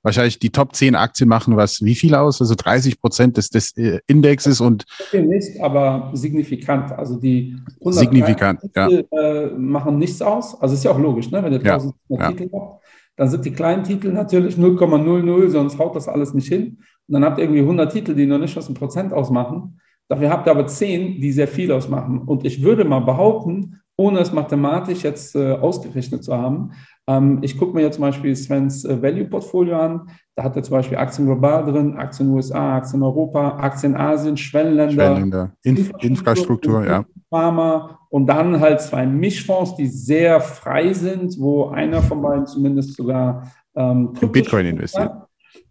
wahrscheinlich 0.05 0.37
die 0.37 0.51
Top 0.51 0.75
10 0.75 0.95
Aktien 0.95 1.27
machen 1.27 1.57
was, 1.57 1.83
wie 1.83 1.95
viel 1.95 2.13
aus? 2.13 2.39
Also 2.39 2.53
30 2.55 3.01
Prozent 3.01 3.37
des, 3.37 3.49
des 3.49 3.75
äh, 3.75 3.99
Indexes 4.05 4.61
und. 4.61 4.85
Nicht, 5.11 5.59
aber 5.59 6.11
signifikant. 6.13 6.91
Also 6.91 7.17
die 7.17 7.57
signifikant, 7.81 8.61
ja. 8.75 8.87
Äh, 8.87 9.49
machen 9.57 9.97
nichts 9.97 10.21
aus. 10.21 10.61
Also 10.61 10.75
ist 10.75 10.83
ja 10.83 10.91
auch 10.91 10.99
logisch, 10.99 11.31
ne? 11.31 11.43
wenn 11.43 11.53
ihr 11.53 11.59
1000 11.59 11.95
ja, 12.09 12.29
Titel 12.29 12.49
ja. 12.53 12.59
habt, 12.59 12.83
dann 13.17 13.29
sind 13.29 13.45
die 13.45 13.51
kleinen 13.51 13.83
Titel 13.83 14.11
natürlich 14.11 14.55
0,00, 14.55 15.49
sonst 15.49 15.79
haut 15.79 15.95
das 15.95 16.07
alles 16.07 16.33
nicht 16.33 16.49
hin. 16.49 16.77
Und 17.07 17.13
dann 17.13 17.25
habt 17.25 17.39
ihr 17.39 17.45
irgendwie 17.45 17.61
100 17.61 17.91
Titel, 17.91 18.13
die 18.13 18.27
noch 18.27 18.39
nicht 18.39 18.55
was 18.55 18.69
ein 18.69 18.75
Prozent 18.75 19.11
ausmachen. 19.11 19.79
Dafür 20.07 20.29
habt 20.29 20.47
ihr 20.47 20.51
aber 20.51 20.67
10, 20.67 21.19
die 21.19 21.31
sehr 21.31 21.47
viel 21.47 21.71
ausmachen. 21.71 22.19
Und 22.19 22.45
ich 22.45 22.61
würde 22.61 22.85
mal 22.85 22.99
behaupten, 22.99 23.81
ohne 23.97 24.19
es 24.19 24.31
mathematisch 24.31 25.03
jetzt 25.03 25.35
äh, 25.35 25.53
ausgerechnet 25.53 26.23
zu 26.23 26.35
haben, 26.35 26.71
ähm, 27.07 27.39
ich 27.41 27.57
gucke 27.57 27.75
mir 27.75 27.83
jetzt 27.83 27.95
zum 27.95 28.03
Beispiel 28.03 28.35
Svens 28.35 28.83
äh, 28.83 29.01
Value-Portfolio 29.01 29.77
an. 29.77 30.09
Da 30.35 30.43
hat 30.43 30.55
er 30.55 30.63
zum 30.63 30.73
Beispiel 30.73 30.97
Aktien 30.97 31.27
global 31.27 31.63
drin, 31.63 31.95
Aktien 31.97 32.29
USA, 32.29 32.77
Aktien 32.77 33.03
Europa, 33.03 33.57
Aktien 33.57 33.95
Asien, 33.95 34.37
Schwellenländer. 34.37 34.93
Schwellenländer, 34.93 35.51
Inf 35.63 35.91
Infrastruktur, 35.99 36.85
ja. 36.85 37.05
Pharma 37.29 37.99
und 38.09 38.27
dann 38.27 38.59
halt 38.59 38.81
zwei 38.81 39.05
Mischfonds, 39.05 39.75
die 39.75 39.87
sehr 39.87 40.39
frei 40.39 40.93
sind, 40.93 41.39
wo 41.39 41.67
einer 41.67 42.01
von 42.01 42.21
beiden 42.21 42.47
zumindest 42.47 42.95
sogar 42.95 43.51
ähm, 43.75 44.13
Bitcoin 44.13 44.65
investiert. 44.65 45.11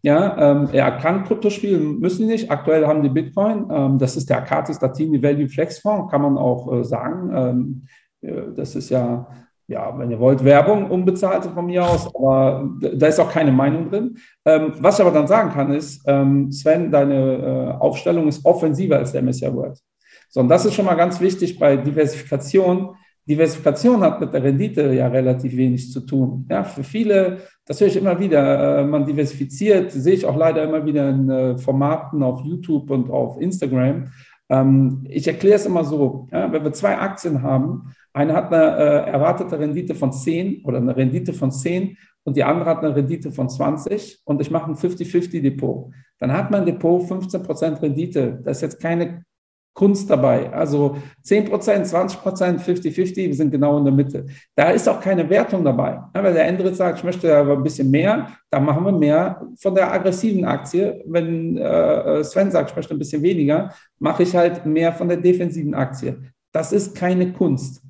Ja, 0.03 0.37
ähm, 0.39 0.69
er 0.73 0.93
kann 0.99 1.25
Krypto 1.25 1.49
spielen, 1.49 1.99
müssen 1.99 2.27
nicht. 2.27 2.51
Aktuell 2.51 2.87
haben 2.87 3.03
die 3.03 3.09
Bitcoin. 3.09 3.67
Ähm, 3.71 3.99
das 3.99 4.17
ist 4.17 4.29
der 4.29 4.39
Akatis 4.39 4.81
Latini 4.81 5.23
Value 5.23 5.49
Flex 5.49 5.79
Fonds, 5.79 6.11
kann 6.11 6.21
man 6.21 6.37
auch 6.37 6.71
äh, 6.73 6.85
sagen. 6.85 7.31
Ähm, 7.35 7.83
äh, 7.85 8.04
das 8.55 8.75
ist 8.75 8.91
ja, 8.91 9.27
ja, 9.67 9.99
wenn 9.99 10.11
ihr 10.11 10.21
wollt, 10.21 10.45
Werbung 10.45 10.91
unbezahlte 10.91 11.49
von 11.51 11.67
mir 11.67 11.85
aus, 11.85 12.07
aber 12.15 12.69
da 12.81 13.07
ist 13.07 13.19
auch 13.19 13.31
keine 13.31 13.53
Meinung 13.53 13.91
drin. 13.91 14.19
Ähm, 14.45 14.73
was 14.79 14.99
ich 14.99 15.05
aber 15.05 15.15
dann 15.15 15.27
sagen 15.27 15.51
kann, 15.51 15.73
ist, 15.73 16.03
ähm, 16.07 16.53
Sven, 16.53 16.91
deine 16.91 17.15
äh, 17.15 17.81
Aufstellung 17.81 18.29
ist 18.29 18.45
offensiver 18.45 18.97
als 18.97 19.13
der 19.13 19.23
MSCI 19.23 19.55
World. 19.55 19.79
So, 20.29 20.41
und 20.41 20.49
das 20.49 20.67
ist 20.67 20.75
schon 20.75 20.85
mal 20.85 20.97
ganz 20.97 21.21
wichtig 21.21 21.59
bei 21.59 21.77
Diversifikation. 21.77 22.97
Diversifikation 23.27 24.01
hat 24.03 24.21
mit 24.21 24.35
der 24.35 24.43
Rendite 24.43 24.93
ja 24.93 25.09
relativ 25.09 25.57
wenig 25.57 25.91
zu 25.91 26.01
tun. 26.01 26.47
Ja, 26.51 26.63
für 26.63 26.85
viele, 26.85 27.39
das 27.65 27.81
höre 27.81 27.89
ich 27.89 27.97
immer 27.97 28.19
wieder, 28.19 28.81
äh, 28.81 28.85
man 28.85 29.07
diversifiziert, 29.07 29.93
sehe 29.93 30.15
ich 30.15 30.27
auch 30.27 30.37
leider 30.37 30.63
immer 30.63 30.85
wieder 30.85 31.09
in 31.09 31.31
äh, 31.31 31.57
Formaten 31.57 32.23
auf 32.23 32.41
YouTube 32.41 32.91
und 32.91 33.11
auf 33.11 33.41
Instagram. 33.41 34.09
Ähm, 34.51 35.07
ich 35.09 35.27
erkläre 35.27 35.57
es 35.57 35.65
immer 35.65 35.85
so, 35.85 36.29
ja, 36.33 36.53
wenn 36.53 36.65
wir 36.65 36.73
zwei 36.73 36.99
Aktien 36.99 37.43
haben, 37.43 37.95
eine 38.15 38.33
hat 38.33 38.53
eine 38.53 38.77
äh, 38.77 39.11
erwartete 39.11 39.59
Rendite 39.59 39.95
von 39.95 40.13
10 40.13 40.65
oder 40.65 40.79
eine 40.79 40.97
Rendite 40.97 41.33
von 41.33 41.51
10 41.51 41.97
und 42.23 42.37
die 42.37 42.45
andere 42.45 42.71
hat 42.71 42.83
eine 42.83 42.95
Rendite 42.95 43.33
von 43.33 43.49
20 43.49 44.23
und 44.25 44.41
ich 44.41 44.51
mache 44.51 44.71
ein 44.71 44.77
50-50 44.77 45.43
Depot. 45.43 45.91
Dann 46.19 46.33
hat 46.33 46.51
mein 46.51 46.65
Depot 46.65 47.03
15% 47.03 47.83
Rendite. 47.83 48.41
Das 48.45 48.59
ist 48.59 48.63
jetzt 48.63 48.81
keine 48.81 49.25
Kunst 49.75 50.09
dabei. 50.09 50.53
Also 50.53 50.97
10 51.23 51.47
Prozent, 51.47 51.87
20 51.89 52.23
Prozent, 52.23 52.61
50-50, 52.61 53.17
wir 53.17 53.35
sind 53.35 53.51
genau 53.51 53.77
in 53.79 53.85
der 53.85 53.93
Mitte. 53.93 54.27
Da 54.55 54.71
ist 54.71 54.89
auch 54.89 55.01
keine 55.01 55.29
Wertung 55.29 55.65
dabei. 55.65 56.01
Weil 56.13 56.33
der 56.33 56.47
Endrit 56.47 56.77
sagt, 56.77 56.99
ich 56.99 57.05
möchte 57.05 57.37
aber 57.37 57.55
ein 57.55 57.63
bisschen 57.65 57.91
mehr, 57.91 58.29
dann 58.49 58.65
machen 58.65 58.85
wir 58.85 58.93
mehr 58.93 59.45
von 59.57 59.75
der 59.75 59.93
aggressiven 59.93 60.45
Aktie. 60.45 61.03
Wenn 61.07 61.57
äh, 61.57 62.23
Sven 62.23 62.53
sagt, 62.53 62.71
ich 62.71 62.77
möchte 62.77 62.95
ein 62.95 62.99
bisschen 62.99 63.23
weniger, 63.23 63.73
mache 63.99 64.23
ich 64.23 64.35
halt 64.37 64.65
mehr 64.65 64.93
von 64.93 65.09
der 65.09 65.17
defensiven 65.17 65.75
Aktie. 65.75 66.17
Das 66.53 66.73
ist 66.73 66.95
keine 66.95 67.33
Kunst. 67.33 67.84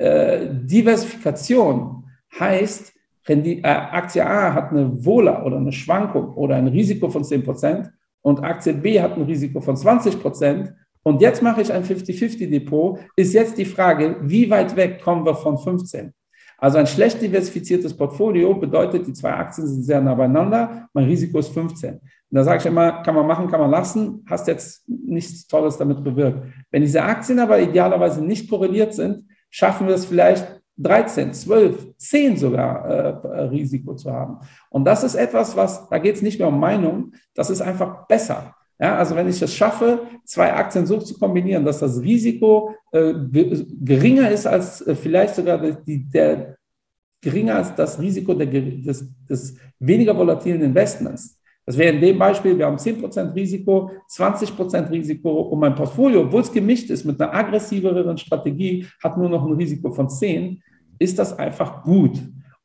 Äh, 0.00 0.48
Diversifikation 0.50 2.04
heißt, 2.38 2.92
wenn 3.26 3.42
die 3.42 3.58
äh, 3.58 3.66
Aktie 3.66 4.24
A 4.24 4.54
hat 4.54 4.70
eine 4.70 5.04
Wohler 5.04 5.44
oder 5.44 5.58
eine 5.58 5.72
Schwankung 5.72 6.32
oder 6.34 6.56
ein 6.56 6.68
Risiko 6.68 7.10
von 7.10 7.22
10 7.22 7.44
Prozent 7.44 7.90
und 8.22 8.42
Aktie 8.42 8.72
B 8.72 8.98
hat 8.98 9.18
ein 9.18 9.24
Risiko 9.24 9.60
von 9.60 9.76
20 9.76 10.18
Prozent, 10.20 10.72
und 11.02 11.20
jetzt 11.22 11.42
mache 11.42 11.62
ich 11.62 11.72
ein 11.72 11.82
50-50-Depot, 11.82 12.98
ist 13.16 13.32
jetzt 13.32 13.56
die 13.56 13.64
Frage, 13.64 14.16
wie 14.22 14.50
weit 14.50 14.76
weg 14.76 15.02
kommen 15.02 15.24
wir 15.24 15.34
von 15.34 15.56
15? 15.56 16.12
Also 16.58 16.76
ein 16.76 16.86
schlecht 16.86 17.22
diversifiziertes 17.22 17.96
Portfolio 17.96 18.54
bedeutet, 18.54 19.06
die 19.06 19.14
zwei 19.14 19.32
Aktien 19.32 19.66
sind 19.66 19.82
sehr 19.82 20.00
nah 20.00 20.14
beieinander, 20.14 20.88
mein 20.92 21.04
Risiko 21.04 21.38
ist 21.38 21.54
15. 21.54 21.94
Und 21.94 22.00
da 22.30 22.44
sage 22.44 22.58
ich 22.58 22.66
immer, 22.66 23.02
kann 23.02 23.14
man 23.14 23.26
machen, 23.26 23.48
kann 23.48 23.60
man 23.60 23.70
lassen, 23.70 24.24
hast 24.28 24.46
jetzt 24.46 24.86
nichts 24.86 25.46
Tolles 25.46 25.78
damit 25.78 26.04
bewirkt. 26.04 26.46
Wenn 26.70 26.82
diese 26.82 27.02
Aktien 27.02 27.38
aber 27.38 27.58
idealerweise 27.58 28.22
nicht 28.22 28.48
korreliert 28.50 28.92
sind, 28.92 29.24
schaffen 29.50 29.86
wir 29.86 29.94
es 29.94 30.06
vielleicht 30.06 30.60
13, 30.78 31.34
12, 31.34 31.96
10 31.98 32.36
sogar 32.36 32.84
äh, 32.86 33.40
Risiko 33.48 33.94
zu 33.94 34.10
haben. 34.10 34.38
Und 34.70 34.84
das 34.84 35.04
ist 35.04 35.14
etwas, 35.14 35.56
was, 35.56 35.88
da 35.88 35.98
geht 35.98 36.16
es 36.16 36.22
nicht 36.22 36.38
mehr 36.38 36.48
um 36.48 36.58
Meinung, 36.58 37.12
das 37.34 37.50
ist 37.50 37.60
einfach 37.60 38.06
besser. 38.06 38.54
Ja, 38.78 38.96
also 38.96 39.14
wenn 39.14 39.28
ich 39.28 39.42
es 39.42 39.54
schaffe, 39.54 40.00
zwei 40.24 40.54
Aktien 40.54 40.86
so 40.86 40.98
zu 40.98 41.18
kombinieren, 41.18 41.66
dass 41.66 41.80
das 41.80 42.00
Risiko 42.00 42.74
äh, 42.92 43.12
geringer 43.30 44.30
ist 44.30 44.46
als 44.46 44.80
äh, 44.86 44.94
vielleicht 44.94 45.34
sogar 45.34 45.58
die, 45.58 46.08
der 46.08 46.56
geringer 47.20 47.56
als 47.56 47.74
das 47.74 48.00
Risiko 48.00 48.32
der, 48.32 48.46
des, 48.46 49.04
des 49.28 49.56
weniger 49.78 50.16
volatilen 50.16 50.62
Investments. 50.62 51.38
Das 51.66 51.76
wäre 51.76 51.94
in 51.94 52.00
dem 52.00 52.18
Beispiel, 52.18 52.56
wir 52.58 52.66
haben 52.66 52.76
10% 52.76 53.34
Risiko, 53.34 53.90
20% 54.10 54.90
Risiko 54.90 55.30
und 55.42 55.60
mein 55.60 55.74
Portfolio, 55.74 56.22
obwohl 56.22 56.40
es 56.40 56.52
gemischt 56.52 56.90
ist 56.90 57.04
mit 57.04 57.20
einer 57.20 57.32
aggressiveren 57.34 58.16
Strategie, 58.18 58.86
hat 59.02 59.16
nur 59.16 59.28
noch 59.28 59.46
ein 59.46 59.52
Risiko 59.52 59.90
von 59.90 60.08
10, 60.08 60.62
ist 60.98 61.18
das 61.18 61.38
einfach 61.38 61.82
gut. 61.82 62.20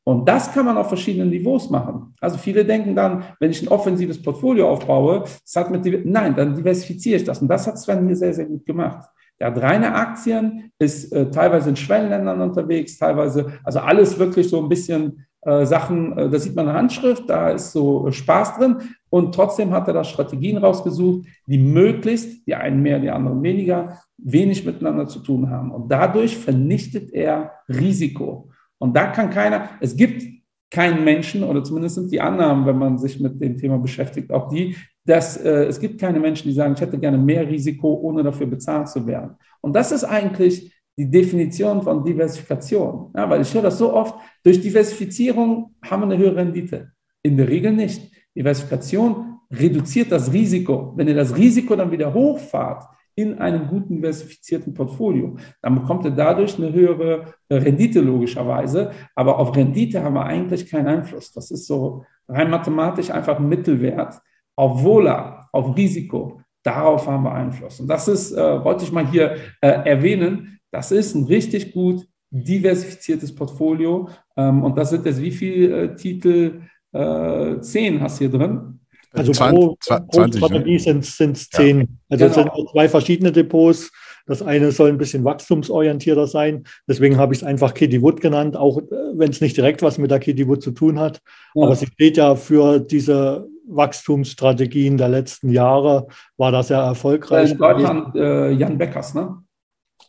Und 0.07 0.29
das 0.29 0.53
kann 0.53 0.65
man 0.65 0.77
auf 0.77 0.87
verschiedenen 0.87 1.29
Niveaus 1.31 1.69
machen. 1.71 2.13
Also 2.21 2.37
viele 2.37 2.63
denken 2.63 2.95
dann, 2.95 3.23
wenn 3.39 3.49
ich 3.49 3.61
ein 3.63 3.69
offensives 3.69 4.21
Portfolio 4.21 4.69
aufbaue, 4.69 5.21
das 5.21 5.55
hat 5.55 5.71
mit, 5.71 6.05
nein, 6.05 6.35
dann 6.35 6.53
diversifiziere 6.55 7.17
ich 7.17 7.23
das. 7.23 7.41
Und 7.41 7.47
das 7.47 7.65
hat 7.65 7.79
Sven 7.79 8.05
mir 8.05 8.15
sehr, 8.15 8.33
sehr 8.33 8.45
gut 8.45 8.65
gemacht. 8.67 9.09
Der 9.39 9.47
hat 9.47 9.61
reine 9.61 9.93
Aktien, 9.95 10.71
ist 10.77 11.11
äh, 11.11 11.29
teilweise 11.31 11.69
in 11.69 11.75
Schwellenländern 11.75 12.39
unterwegs, 12.39 12.97
teilweise, 12.97 13.51
also 13.63 13.79
alles 13.79 14.17
wirklich 14.17 14.47
so 14.47 14.61
ein 14.61 14.69
bisschen 14.69 15.25
Sachen, 15.45 16.17
äh, 16.17 16.29
da 16.29 16.39
sieht 16.39 16.55
man 16.55 16.67
eine 16.67 16.77
Handschrift, 16.77 17.29
da 17.29 17.51
ist 17.51 17.71
so 17.71 18.11
Spaß 18.11 18.57
drin. 18.57 18.77
Und 19.09 19.35
trotzdem 19.35 19.71
hat 19.71 19.87
er 19.87 19.93
da 19.93 20.03
Strategien 20.03 20.57
rausgesucht, 20.57 21.27
die 21.47 21.59
möglichst, 21.59 22.47
die 22.47 22.55
einen 22.55 22.81
mehr, 22.81 22.99
die 22.99 23.11
anderen 23.11 23.41
weniger, 23.43 23.99
wenig 24.17 24.65
miteinander 24.65 25.07
zu 25.07 25.19
tun 25.19 25.49
haben. 25.49 25.71
Und 25.71 25.89
dadurch 25.89 26.35
vernichtet 26.35 27.13
er 27.13 27.51
Risiko. 27.69 28.49
Und 28.77 28.95
da 28.95 29.07
kann 29.07 29.29
keiner, 29.29 29.69
es 29.79 29.95
gibt 29.95 30.23
keinen 30.71 31.03
Menschen, 31.03 31.43
oder 31.43 31.63
zumindest 31.63 31.95
sind 31.95 32.11
die 32.11 32.19
Annahmen, 32.19 32.65
wenn 32.65 32.77
man 32.77 32.97
sich 32.97 33.19
mit 33.19 33.39
dem 33.39 33.57
Thema 33.57 33.77
beschäftigt, 33.77 34.31
auch 34.31 34.49
die, 34.49 34.75
dass 35.05 35.37
äh, 35.37 35.65
es 35.65 35.79
gibt 35.79 36.01
keine 36.01 36.19
Menschen, 36.19 36.49
die 36.49 36.53
sagen, 36.53 36.73
ich 36.73 36.81
hätte 36.81 36.97
gerne 36.97 37.17
mehr 37.17 37.47
Risiko, 37.47 37.93
ohne 37.93 38.23
dafür 38.23 38.47
bezahlt 38.47 38.89
zu 38.89 39.05
werden. 39.05 39.35
Und 39.61 39.73
das 39.73 39.91
ist 39.91 40.03
eigentlich 40.03 40.74
die 40.97 41.09
Definition 41.09 41.81
von 41.81 42.03
Diversifikation. 42.03 43.11
Ja, 43.15 43.29
weil 43.29 43.41
ich 43.41 43.53
höre 43.53 43.63
das 43.63 43.77
so 43.77 43.93
oft, 43.93 44.15
durch 44.43 44.61
Diversifizierung 44.61 45.75
haben 45.83 46.01
wir 46.01 46.05
eine 46.05 46.17
höhere 46.17 46.37
Rendite. 46.37 46.91
In 47.21 47.37
der 47.37 47.49
Regel 47.49 47.73
nicht. 47.73 48.11
Diversifikation 48.35 49.39
reduziert 49.51 50.11
das 50.11 50.31
Risiko. 50.31 50.93
Wenn 50.95 51.07
ihr 51.07 51.15
das 51.15 51.35
Risiko 51.35 51.75
dann 51.75 51.91
wieder 51.91 52.13
hochfahrt, 52.13 52.85
in 53.15 53.39
einem 53.39 53.67
guten 53.67 53.95
diversifizierten 53.95 54.73
Portfolio. 54.73 55.37
Dann 55.61 55.75
bekommt 55.75 56.03
ihr 56.05 56.11
dadurch 56.11 56.57
eine 56.57 56.71
höhere 56.73 57.33
Rendite 57.49 58.01
logischerweise, 58.01 58.91
aber 59.15 59.39
auf 59.39 59.55
Rendite 59.55 60.03
haben 60.03 60.15
wir 60.15 60.25
eigentlich 60.25 60.69
keinen 60.69 60.87
Einfluss. 60.87 61.31
Das 61.31 61.49
ist 61.49 61.65
so 61.65 62.03
rein 62.27 62.49
mathematisch 62.49 63.09
einfach 63.09 63.39
ein 63.39 63.47
Mittelwert. 63.47 64.21
Auf 64.57 64.83
Wohler, 64.83 65.47
auf 65.51 65.75
Risiko, 65.77 66.41
darauf 66.63 67.07
haben 67.07 67.23
wir 67.23 67.33
Einfluss. 67.33 67.79
Und 67.79 67.87
das 67.87 68.07
ist, 68.07 68.33
äh, 68.33 68.63
wollte 68.63 68.83
ich 68.83 68.91
mal 68.91 69.07
hier 69.07 69.35
äh, 69.61 69.67
erwähnen, 69.89 70.54
das 70.75 70.91
ist 70.91 71.15
ein 71.15 71.25
richtig 71.25 71.73
gut 71.73 72.05
diversifiziertes 72.31 73.33
Portfolio. 73.33 74.09
Ähm, 74.35 74.63
und 74.63 74.77
das 74.77 74.89
sind 74.89 75.05
jetzt 75.05 75.21
wie 75.21 75.31
viele 75.31 75.83
äh, 75.83 75.95
Titel? 75.95 76.61
Äh, 76.91 77.59
zehn 77.61 78.01
hast 78.01 78.19
du 78.19 78.25
hier 78.25 78.37
drin. 78.37 78.79
Also 79.11 79.31
20, 79.31 79.57
pro, 79.57 79.77
20, 79.81 80.41
pro 80.41 80.47
Strategie 80.47 80.79
sind 80.79 81.03
es 81.03 81.49
zehn. 81.49 81.79
Ja. 81.79 81.85
Also 82.09 82.25
genau. 82.25 82.47
es 82.47 82.55
sind 82.55 82.69
zwei 82.71 82.89
verschiedene 82.89 83.31
Depots. 83.31 83.91
Das 84.27 84.41
eine 84.41 84.71
soll 84.71 84.89
ein 84.89 84.97
bisschen 84.97 85.23
wachstumsorientierter 85.23 86.27
sein. 86.27 86.63
Deswegen 86.87 87.17
habe 87.17 87.33
ich 87.33 87.41
es 87.41 87.43
einfach 87.45 87.73
Kitty 87.73 88.01
Wood 88.01 88.21
genannt, 88.21 88.57
auch 88.57 88.79
äh, 88.79 88.83
wenn 89.13 89.29
es 89.29 89.39
nicht 89.39 89.55
direkt 89.55 89.81
was 89.81 89.97
mit 89.97 90.11
der 90.11 90.19
Kitty 90.19 90.47
Wood 90.47 90.61
zu 90.61 90.71
tun 90.71 90.99
hat. 90.99 91.21
Ja. 91.53 91.65
Aber 91.65 91.75
sie 91.75 91.87
steht 91.87 92.17
ja 92.17 92.35
für 92.35 92.79
diese 92.79 93.47
Wachstumsstrategien 93.67 94.97
der 94.97 95.09
letzten 95.09 95.49
Jahre, 95.49 96.07
war 96.37 96.51
das 96.51 96.69
ja 96.69 96.85
erfolgreich. 96.85 97.51
In 97.51 97.57
Deutschland 97.57 98.15
äh, 98.15 98.51
Jan 98.51 98.77
Beckers, 98.77 99.13
ne? 99.13 99.37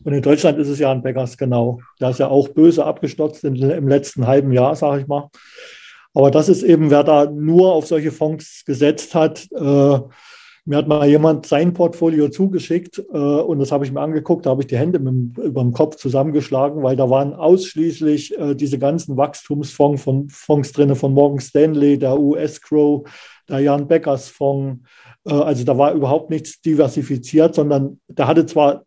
Und 0.04 0.12
in 0.12 0.22
Deutschland 0.22 0.58
ist 0.58 0.68
es 0.68 0.78
Jan 0.78 1.02
Beckers, 1.02 1.36
genau. 1.36 1.80
Der 2.00 2.10
ist 2.10 2.20
ja 2.20 2.28
auch 2.28 2.48
böse 2.48 2.84
abgestotzt 2.84 3.44
in, 3.44 3.56
im 3.56 3.88
letzten 3.88 4.26
halben 4.26 4.52
Jahr, 4.52 4.76
sage 4.76 5.02
ich 5.02 5.06
mal. 5.06 5.30
Aber 6.14 6.30
das 6.30 6.48
ist 6.48 6.62
eben, 6.62 6.90
wer 6.90 7.04
da 7.04 7.30
nur 7.30 7.72
auf 7.72 7.86
solche 7.86 8.10
Fonds 8.10 8.64
gesetzt 8.64 9.14
hat. 9.14 9.46
Äh, 9.52 9.98
mir 10.68 10.78
hat 10.78 10.88
mal 10.88 11.06
jemand 11.06 11.46
sein 11.46 11.74
Portfolio 11.74 12.28
zugeschickt 12.28 12.98
äh, 12.98 13.16
und 13.16 13.60
das 13.60 13.70
habe 13.70 13.84
ich 13.84 13.92
mir 13.92 14.00
angeguckt. 14.00 14.46
Da 14.46 14.50
habe 14.50 14.62
ich 14.62 14.66
die 14.66 14.78
Hände 14.78 14.98
mit, 14.98 15.38
über 15.38 15.62
dem 15.62 15.72
Kopf 15.72 15.94
zusammengeschlagen, 15.94 16.82
weil 16.82 16.96
da 16.96 17.08
waren 17.08 17.34
ausschließlich 17.34 18.36
äh, 18.36 18.54
diese 18.56 18.78
ganzen 18.78 19.16
Wachstumsfonds 19.16 20.02
von 20.02 20.28
Fonds 20.28 20.72
drin, 20.72 20.96
von 20.96 21.12
Morgan 21.12 21.38
Stanley, 21.38 21.98
der 21.98 22.18
US 22.18 22.60
Crow, 22.60 23.08
der 23.48 23.60
Jan 23.60 23.86
Beckers 23.86 24.28
Fonds. 24.28 24.80
Äh, 25.24 25.34
also 25.34 25.64
da 25.64 25.78
war 25.78 25.92
überhaupt 25.92 26.30
nichts 26.30 26.60
diversifiziert, 26.62 27.54
sondern 27.54 28.00
der 28.08 28.26
hatte 28.26 28.46
zwar 28.46 28.85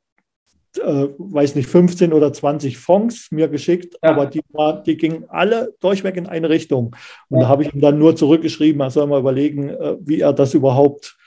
äh, 0.77 1.07
weiß 1.17 1.55
nicht, 1.55 1.67
15 1.67 2.13
oder 2.13 2.31
20 2.31 2.77
Fonds 2.77 3.31
mir 3.31 3.47
geschickt, 3.47 3.97
ja. 4.03 4.11
aber 4.11 4.25
die, 4.27 4.41
war, 4.51 4.83
die 4.83 4.97
gingen 4.97 5.25
alle 5.29 5.73
durchweg 5.79 6.17
in 6.17 6.27
eine 6.27 6.49
Richtung. 6.49 6.95
Und 7.29 7.39
ja. 7.39 7.43
da 7.43 7.47
habe 7.49 7.63
ich 7.63 7.73
ihm 7.73 7.81
dann 7.81 7.97
nur 7.97 8.15
zurückgeschrieben, 8.15 8.81
er 8.81 8.91
soll 8.91 9.07
mal 9.07 9.19
überlegen, 9.19 9.69
äh, 9.69 9.97
wie 10.01 10.21
er 10.21 10.33
das 10.33 10.53
überhaupt 10.53 11.17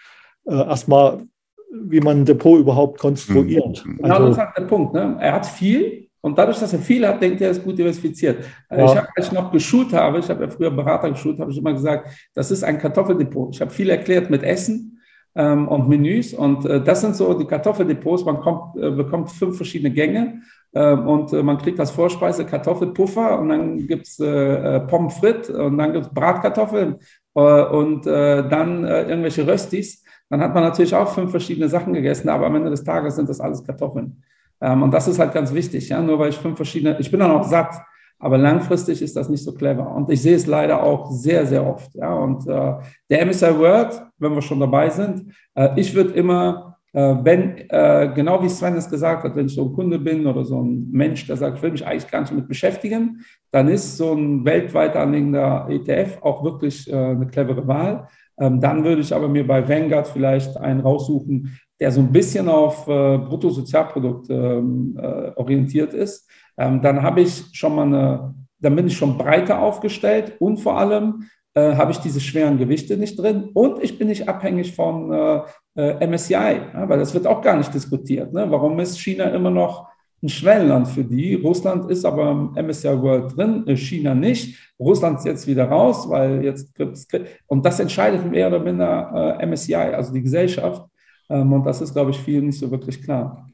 äh, 0.47 0.55
erstmal, 0.55 1.25
wie 1.73 2.01
man 2.01 2.21
ein 2.21 2.25
Depot 2.25 2.59
überhaupt 2.59 2.99
konstruiert. 3.01 3.85
Mhm. 3.85 3.99
Genau, 3.99 4.15
also, 4.15 4.29
das 4.29 4.49
ist 4.49 4.59
der 4.59 4.65
Punkt. 4.65 4.95
Ne? 4.95 5.17
Er 5.21 5.33
hat 5.33 5.47
viel 5.47 6.09
und 6.21 6.39
dadurch, 6.39 6.61
dass 6.61 6.73
er 6.73 6.79
viel 6.79 7.07
hat, 7.07 7.21
denkt 7.21 7.41
er, 7.41 7.49
er 7.49 7.51
ist 7.51 7.65
gut 7.65 7.77
diversifiziert. 7.77 8.45
Äh, 8.71 8.79
ja. 8.79 8.85
Ich 8.85 8.97
habe, 8.97 9.09
als 9.17 9.27
ich 9.27 9.33
noch 9.33 9.51
geschult 9.51 9.93
habe, 9.93 10.21
ich 10.21 10.29
habe 10.29 10.45
ja 10.45 10.51
früher 10.51 10.71
Berater 10.71 11.11
geschult, 11.11 11.41
habe 11.41 11.51
ich 11.51 11.59
immer 11.59 11.73
gesagt, 11.73 12.09
das 12.35 12.51
ist 12.51 12.63
ein 12.63 12.79
Kartoffeldepot. 12.79 13.55
Ich 13.55 13.61
habe 13.61 13.71
viel 13.71 13.91
erklärt 13.91 14.31
mit 14.31 14.45
Essen 14.45 14.92
ähm, 15.35 15.69
und 15.69 15.89
Menüs. 15.89 16.35
Und 16.35 16.65
äh, 16.67 16.83
das 16.83 17.01
sind 17.01 17.17
so 17.17 17.33
die 17.35 17.47
Kartoffeldepots. 17.47 18.25
Man 18.25 18.41
kommt, 18.41 18.77
äh, 18.77 18.91
bekommt 18.91 19.31
fünf 19.31 19.57
verschiedene 19.57 19.91
Gänge 19.91 20.43
ähm, 20.75 21.07
und 21.07 21.33
äh, 21.33 21.43
man 21.43 21.59
kriegt 21.59 21.81
als 21.81 21.91
Vorspeise 21.91 22.45
Kartoffelpuffer 22.45 23.39
und 23.39 23.49
dann 23.49 23.87
gibt 23.87 24.07
es 24.07 24.21
äh, 24.21 24.81
Pommes 24.81 25.15
frites 25.15 25.51
und 25.51 25.79
dann 25.79 25.93
gibt 25.93 26.07
es 26.07 26.15
Bratkartoffeln 26.15 26.97
und 27.35 28.05
dann 28.05 28.85
irgendwelche 28.85 29.47
Röstis. 29.47 30.05
Dann 30.29 30.43
hat 30.43 30.53
man 30.53 30.65
natürlich 30.65 30.95
auch 30.95 31.09
fünf 31.09 31.31
verschiedene 31.31 31.67
Sachen 31.67 31.95
gegessen, 31.95 32.29
aber 32.29 32.45
am 32.45 32.57
Ende 32.57 32.69
des 32.69 32.85
Tages 32.85 33.17
sind 33.17 33.27
das 33.27 33.41
alles 33.41 33.65
Kartoffeln. 33.65 34.23
Ähm, 34.63 34.83
und 34.83 34.93
das 34.93 35.09
ist 35.09 35.19
halt 35.19 35.35
ganz 35.35 35.53
wichtig, 35.53 35.89
ja, 35.89 36.01
nur 36.01 36.19
weil 36.19 36.31
ich 36.31 36.39
fünf 36.39 36.57
verschiedene, 36.57 36.99
ich 37.01 37.11
bin 37.11 37.21
dann 37.21 37.33
auch 37.33 37.45
satt, 37.45 37.75
aber 38.23 38.39
langfristig 38.39 39.03
ist 39.03 39.17
das 39.17 39.29
nicht 39.29 39.43
so 39.43 39.53
clever. 39.53 39.93
Und 39.93 40.09
ich 40.09 40.23
sehe 40.23 40.37
es 40.37 40.47
leider 40.47 40.81
auch 40.81 41.11
sehr, 41.11 41.45
sehr 41.45 41.67
oft. 41.67 41.93
Ja. 41.95 42.15
Und 42.15 42.47
äh, 42.47 42.75
der 43.11 43.27
MSI 43.27 43.59
Word, 43.59 44.01
wenn 44.17 44.33
wir 44.33 44.43
schon 44.43 44.61
dabei 44.61 44.91
sind, 44.91 45.35
äh, 45.57 45.71
ich 45.75 45.93
würde 45.93 46.15
immer, 46.15 46.77
äh, 46.93 47.17
wenn, 47.21 47.69
äh, 47.69 48.13
genau 48.15 48.41
wie 48.41 48.49
Sven 48.49 48.77
es 48.77 48.89
gesagt 48.89 49.25
hat, 49.25 49.35
wenn 49.35 49.47
ich 49.47 49.57
so 49.57 49.65
ein 49.65 49.73
Kunde 49.73 49.99
bin 49.99 50.25
oder 50.25 50.45
so 50.45 50.63
ein 50.63 50.89
Mensch, 50.93 51.27
der 51.27 51.37
sagt, 51.37 51.57
ich 51.57 51.63
will 51.65 51.73
mich 51.73 51.85
eigentlich 51.85 52.09
gar 52.09 52.21
nicht 52.21 52.31
damit 52.31 52.47
beschäftigen, 52.47 53.25
dann 53.51 53.67
ist 53.67 53.97
so 53.97 54.13
ein 54.13 54.45
weltweit 54.45 54.95
anliegender 54.95 55.67
ETF 55.69 56.19
auch 56.23 56.45
wirklich 56.45 56.89
äh, 56.93 56.95
eine 56.95 57.27
clevere 57.27 57.67
Wahl. 57.67 58.07
Ähm, 58.39 58.61
dann 58.61 58.85
würde 58.85 59.03
ich 59.03 59.13
aber 59.13 59.27
mir 59.27 59.45
bei 59.45 59.69
Vanguard 59.69 60.07
vielleicht 60.07 60.57
einen 60.57 60.79
raussuchen, 60.81 61.59
der 61.81 61.91
so 61.91 62.01
ein 62.01 62.13
bisschen 62.13 62.49
auf 62.49 62.87
äh, 62.87 63.19
Bruttosozialprodukt 63.19 64.31
ähm, 64.31 64.97
äh, 64.97 65.33
orientiert 65.35 65.93
ist, 65.93 66.31
ähm, 66.57 66.83
dann 66.83 67.03
habe 67.03 67.21
ich 67.21 67.45
schon 67.53 67.75
mal 67.75 67.87
eine, 67.87 68.35
dann 68.59 68.77
bin 68.77 68.87
ich 68.87 68.97
schon 68.97 69.19
breiter 69.19 69.61
aufgestellt 69.61 70.37
und 70.39 70.59
vor 70.59 70.79
allem 70.79 71.25
äh, 71.55 71.75
habe 71.75 71.93
ich 71.93 71.99
diese 71.99 72.21
schweren 72.21 72.59
Gewichte 72.59 72.97
nicht 72.97 73.19
drin 73.19 73.51
und 73.55 73.83
ich 73.83 73.99
bin 73.99 74.09
nicht 74.09 74.29
abhängig 74.29 74.75
von 74.75 75.13
äh, 75.13 75.41
äh 75.77 76.07
MSCI, 76.07 76.61
ja, 76.75 76.89
weil 76.89 76.99
das 76.99 77.15
wird 77.15 77.27
auch 77.27 77.43
gar 77.43 77.57
nicht 77.57 77.73
diskutiert. 77.75 78.33
Ne? 78.33 78.47
Warum 78.51 78.79
ist 78.81 78.99
China 78.99 79.25
immer 79.27 79.51
noch 79.51 79.89
ein 80.23 80.29
Schwellenland 80.29 80.89
für 80.89 81.05
die? 81.05 81.35
Russland 81.35 81.91
ist 81.91 82.05
aber 82.05 82.31
im 82.31 82.67
MSCI 82.67 83.01
World 83.03 83.37
drin, 83.37 83.67
äh, 83.67 83.77
China 83.77 84.15
nicht. 84.15 84.73
Russland 84.79 85.19
ist 85.19 85.27
jetzt 85.27 85.47
wieder 85.47 85.67
raus, 85.67 86.09
weil 86.09 86.45
jetzt 86.45 86.75
gibt 86.75 86.97
es, 86.97 87.07
und 87.47 87.65
das 87.65 87.81
entscheidet 87.81 88.31
mehr 88.31 88.49
oder 88.49 88.61
minder 88.61 89.39
äh, 89.41 89.47
MSCI, 89.47 89.75
also 89.75 90.13
die 90.13 90.23
Gesellschaft. 90.23 90.85
Ähm, 91.29 91.53
und 91.53 91.65
das 91.65 91.81
ist, 91.81 91.93
glaube 91.93 92.11
ich, 92.11 92.19
vielen 92.19 92.47
nicht 92.47 92.59
so 92.59 92.71
wirklich 92.71 93.03
klar. 93.03 93.47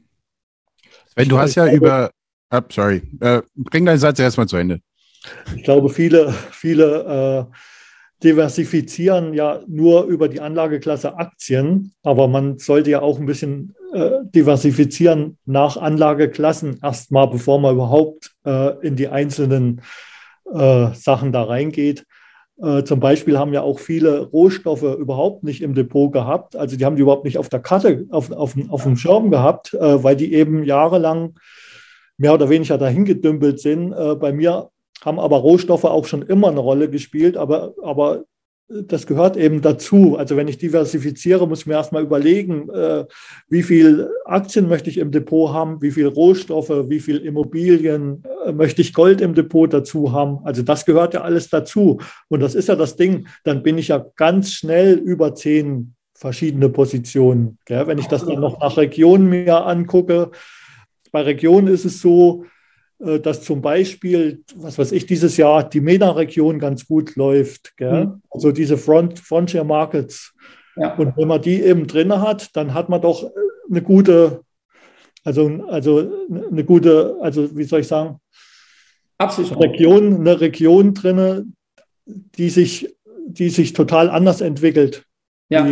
Wenn 1.15 1.27
du 1.27 1.37
hast 1.37 1.55
ja 1.55 1.71
über, 1.71 2.11
oh, 2.51 2.61
sorry, 2.69 3.01
äh, 3.19 3.41
bring 3.55 3.85
deinen 3.85 3.99
Satz 3.99 4.19
erstmal 4.19 4.47
zu 4.47 4.57
Ende. 4.57 4.81
Ich 5.55 5.63
glaube, 5.63 5.89
viele, 5.89 6.33
viele 6.51 7.47
äh, 7.49 7.55
diversifizieren 8.23 9.33
ja 9.33 9.61
nur 9.67 10.05
über 10.05 10.27
die 10.27 10.41
Anlageklasse 10.41 11.17
Aktien, 11.17 11.93
aber 12.03 12.27
man 12.27 12.57
sollte 12.57 12.89
ja 12.89 13.01
auch 13.01 13.19
ein 13.19 13.25
bisschen 13.25 13.75
äh, 13.93 14.11
diversifizieren 14.23 15.37
nach 15.45 15.77
Anlageklassen 15.77 16.79
erstmal, 16.81 17.27
bevor 17.27 17.59
man 17.59 17.75
überhaupt 17.75 18.31
äh, 18.45 18.85
in 18.85 18.95
die 18.95 19.07
einzelnen 19.07 19.81
äh, 20.53 20.93
Sachen 20.93 21.31
da 21.31 21.43
reingeht. 21.43 22.05
Äh, 22.61 22.83
zum 22.83 22.99
Beispiel 22.99 23.37
haben 23.37 23.53
ja 23.53 23.61
auch 23.61 23.79
viele 23.79 24.19
Rohstoffe 24.19 24.83
überhaupt 24.83 25.43
nicht 25.43 25.61
im 25.61 25.73
Depot 25.73 26.11
gehabt. 26.11 26.57
Also 26.57 26.75
die 26.75 26.83
haben 26.83 26.97
die 26.97 27.01
überhaupt 27.03 27.23
nicht 27.23 27.37
auf 27.37 27.47
der 27.47 27.61
Karte, 27.61 28.05
auf, 28.09 28.31
auf, 28.31 28.55
auf 28.69 28.83
dem 28.83 28.97
Schirm 28.97 29.31
gehabt, 29.31 29.73
äh, 29.73 30.03
weil 30.03 30.17
die 30.17 30.33
eben 30.33 30.63
jahrelang 30.63 31.35
mehr 32.19 32.33
oder 32.33 32.49
weniger 32.49 32.77
dahin 32.77 33.05
gedümpelt 33.05 33.59
sind. 33.59 33.93
Äh, 33.93 34.15
bei 34.15 34.31
mir 34.31 34.69
haben 35.03 35.19
aber 35.19 35.37
Rohstoffe 35.37 35.85
auch 35.85 36.05
schon 36.05 36.21
immer 36.21 36.49
eine 36.49 36.59
Rolle 36.59 36.89
gespielt, 36.89 37.37
aber, 37.37 37.73
aber 37.81 38.25
das 38.67 39.07
gehört 39.07 39.35
eben 39.35 39.61
dazu. 39.61 40.15
Also 40.17 40.35
wenn 40.35 40.47
ich 40.47 40.59
diversifiziere, 40.59 41.47
muss 41.47 41.61
ich 41.61 41.65
mir 41.65 41.73
erstmal 41.73 42.03
überlegen, 42.03 42.69
äh, 42.69 43.05
wie 43.47 43.63
viel 43.63 44.09
Aktien 44.25 44.67
möchte 44.67 44.89
ich 44.89 44.97
im 44.97 45.11
Depot 45.11 45.51
haben, 45.51 45.81
wie 45.81 45.91
viel 45.91 46.07
Rohstoffe, 46.07 46.69
wie 46.87 46.99
viel 46.99 47.17
Immobilien, 47.17 48.23
äh, 48.45 48.51
möchte 48.51 48.81
ich 48.81 48.93
Gold 48.93 49.21
im 49.21 49.33
Depot 49.33 49.73
dazu 49.73 50.11
haben. 50.11 50.39
Also 50.43 50.61
das 50.61 50.85
gehört 50.85 51.13
ja 51.13 51.21
alles 51.21 51.49
dazu. 51.49 51.99
Und 52.27 52.41
das 52.41 52.53
ist 52.53 52.67
ja 52.67 52.75
das 52.75 52.95
Ding, 52.95 53.27
dann 53.43 53.63
bin 53.63 53.77
ich 53.77 53.87
ja 53.87 54.05
ganz 54.17 54.51
schnell 54.51 54.97
über 54.97 55.33
zehn 55.33 55.95
verschiedene 56.13 56.67
Positionen. 56.67 57.57
Wenn 57.65 57.97
ich 57.97 58.07
das 58.07 58.25
dann 58.25 58.41
noch 58.41 58.59
nach 58.59 58.75
Regionen 58.75 59.29
mir 59.29 59.65
angucke, 59.65 60.31
bei 61.11 61.21
Regionen 61.21 61.67
ist 61.67 61.85
es 61.85 62.01
so, 62.01 62.45
äh, 62.99 63.19
dass 63.19 63.43
zum 63.43 63.61
Beispiel, 63.61 64.43
was 64.55 64.77
weiß 64.77 64.91
ich, 64.91 65.05
dieses 65.05 65.37
Jahr 65.37 65.67
die 65.67 65.81
MENA-Region 65.81 66.59
ganz 66.59 66.85
gut 66.85 67.15
läuft. 67.15 67.73
Mhm. 67.79 68.21
Also 68.29 68.51
diese 68.51 68.77
Front, 68.77 69.19
Frontier 69.19 69.63
Markets. 69.63 70.33
Ja. 70.75 70.95
Und 70.95 71.15
wenn 71.17 71.27
man 71.27 71.41
die 71.41 71.61
eben 71.61 71.87
drin 71.87 72.13
hat, 72.13 72.55
dann 72.55 72.73
hat 72.73 72.89
man 72.89 73.01
doch 73.01 73.29
eine 73.69 73.81
gute, 73.81 74.41
also, 75.23 75.47
also 75.67 76.11
eine 76.51 76.63
gute, 76.63 77.17
also 77.21 77.55
wie 77.55 77.63
soll 77.63 77.81
ich 77.81 77.87
sagen, 77.87 78.19
Absicherung. 79.17 79.61
Region, 79.61 80.15
eine 80.21 80.39
Region 80.39 80.93
drin, 80.93 81.53
die 82.05 82.49
sich, 82.49 82.95
die 83.27 83.49
sich 83.49 83.73
total 83.73 84.09
anders 84.09 84.39
entwickelt. 84.39 85.05
Ja, 85.49 85.67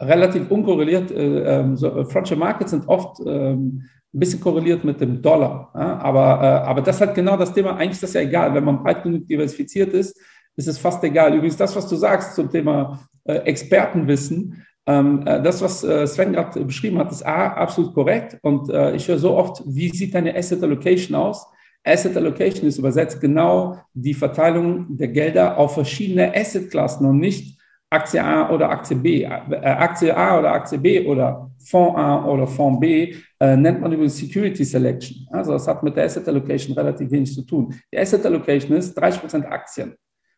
relativ 0.00 0.50
unkorreliert. 0.50 1.10
Äh, 1.10 1.60
ähm, 1.60 1.76
Frontier 1.76 2.36
Markets 2.36 2.70
sind 2.70 2.88
oft 2.88 3.20
ähm, 3.26 3.84
ein 4.14 4.20
bisschen 4.20 4.40
korreliert 4.40 4.84
mit 4.84 5.00
dem 5.00 5.20
Dollar. 5.20 5.70
Ja? 5.74 5.98
Aber, 5.98 6.42
äh, 6.42 6.68
aber 6.68 6.80
das 6.82 7.00
hat 7.00 7.14
genau 7.14 7.36
das 7.36 7.52
Thema. 7.52 7.76
Eigentlich 7.76 7.92
ist 7.92 8.02
das 8.02 8.14
ja 8.14 8.22
egal. 8.22 8.54
Wenn 8.54 8.64
man 8.64 8.82
breit 8.82 9.02
genug 9.02 9.26
diversifiziert 9.26 9.92
ist, 9.92 10.18
ist 10.56 10.68
es 10.68 10.78
fast 10.78 11.02
egal. 11.04 11.34
Übrigens, 11.34 11.56
das, 11.56 11.76
was 11.76 11.86
du 11.88 11.96
sagst 11.96 12.34
zum 12.34 12.50
Thema 12.50 13.00
äh, 13.24 13.34
Expertenwissen, 13.34 14.64
ähm, 14.86 15.22
äh, 15.26 15.42
das, 15.42 15.60
was 15.60 15.84
äh, 15.84 16.06
Sven 16.06 16.32
gerade 16.32 16.64
beschrieben 16.64 16.98
hat, 16.98 17.12
ist 17.12 17.24
A, 17.24 17.48
absolut 17.48 17.94
korrekt. 17.94 18.38
Und 18.42 18.70
äh, 18.70 18.94
ich 18.94 19.06
höre 19.06 19.18
so 19.18 19.36
oft, 19.36 19.62
wie 19.66 19.90
sieht 19.90 20.14
deine 20.14 20.34
Asset 20.34 20.62
Allocation 20.62 21.14
aus? 21.14 21.46
Asset 21.84 22.16
Allocation 22.16 22.66
ist 22.66 22.78
übersetzt 22.78 23.20
genau 23.20 23.78
die 23.94 24.14
Verteilung 24.14 24.96
der 24.96 25.08
Gelder 25.08 25.58
auf 25.58 25.74
verschiedene 25.74 26.34
Assetklassen 26.34 27.06
und 27.06 27.18
nicht 27.18 27.58
Aktie 27.90 28.22
A 28.22 28.50
oder 28.50 28.70
Aktie 28.70 28.96
B. 28.96 29.22
Äh, 29.22 29.26
Aktie 29.26 30.16
A 30.16 30.38
oder 30.38 30.52
Aktie 30.52 30.78
B 30.78 31.06
oder 31.06 31.47
Fonds 31.68 31.98
A 31.98 32.24
oder 32.26 32.46
Fonds 32.46 32.80
B 32.80 33.14
äh, 33.40 33.56
nennt 33.56 33.80
man 33.80 33.92
übrigens 33.92 34.16
Security 34.16 34.64
Selection. 34.64 35.26
Also 35.30 35.52
das 35.52 35.66
hat 35.66 35.82
mit 35.82 35.96
der 35.96 36.04
Asset 36.04 36.26
Allocation 36.28 36.76
relativ 36.76 37.10
wenig 37.10 37.32
zu 37.32 37.42
tun. 37.42 37.74
Die 37.92 37.98
Asset 37.98 38.24
Allocation 38.24 38.76
ist 38.76 38.98
30% 38.98 39.44
Aktien. 39.44 39.94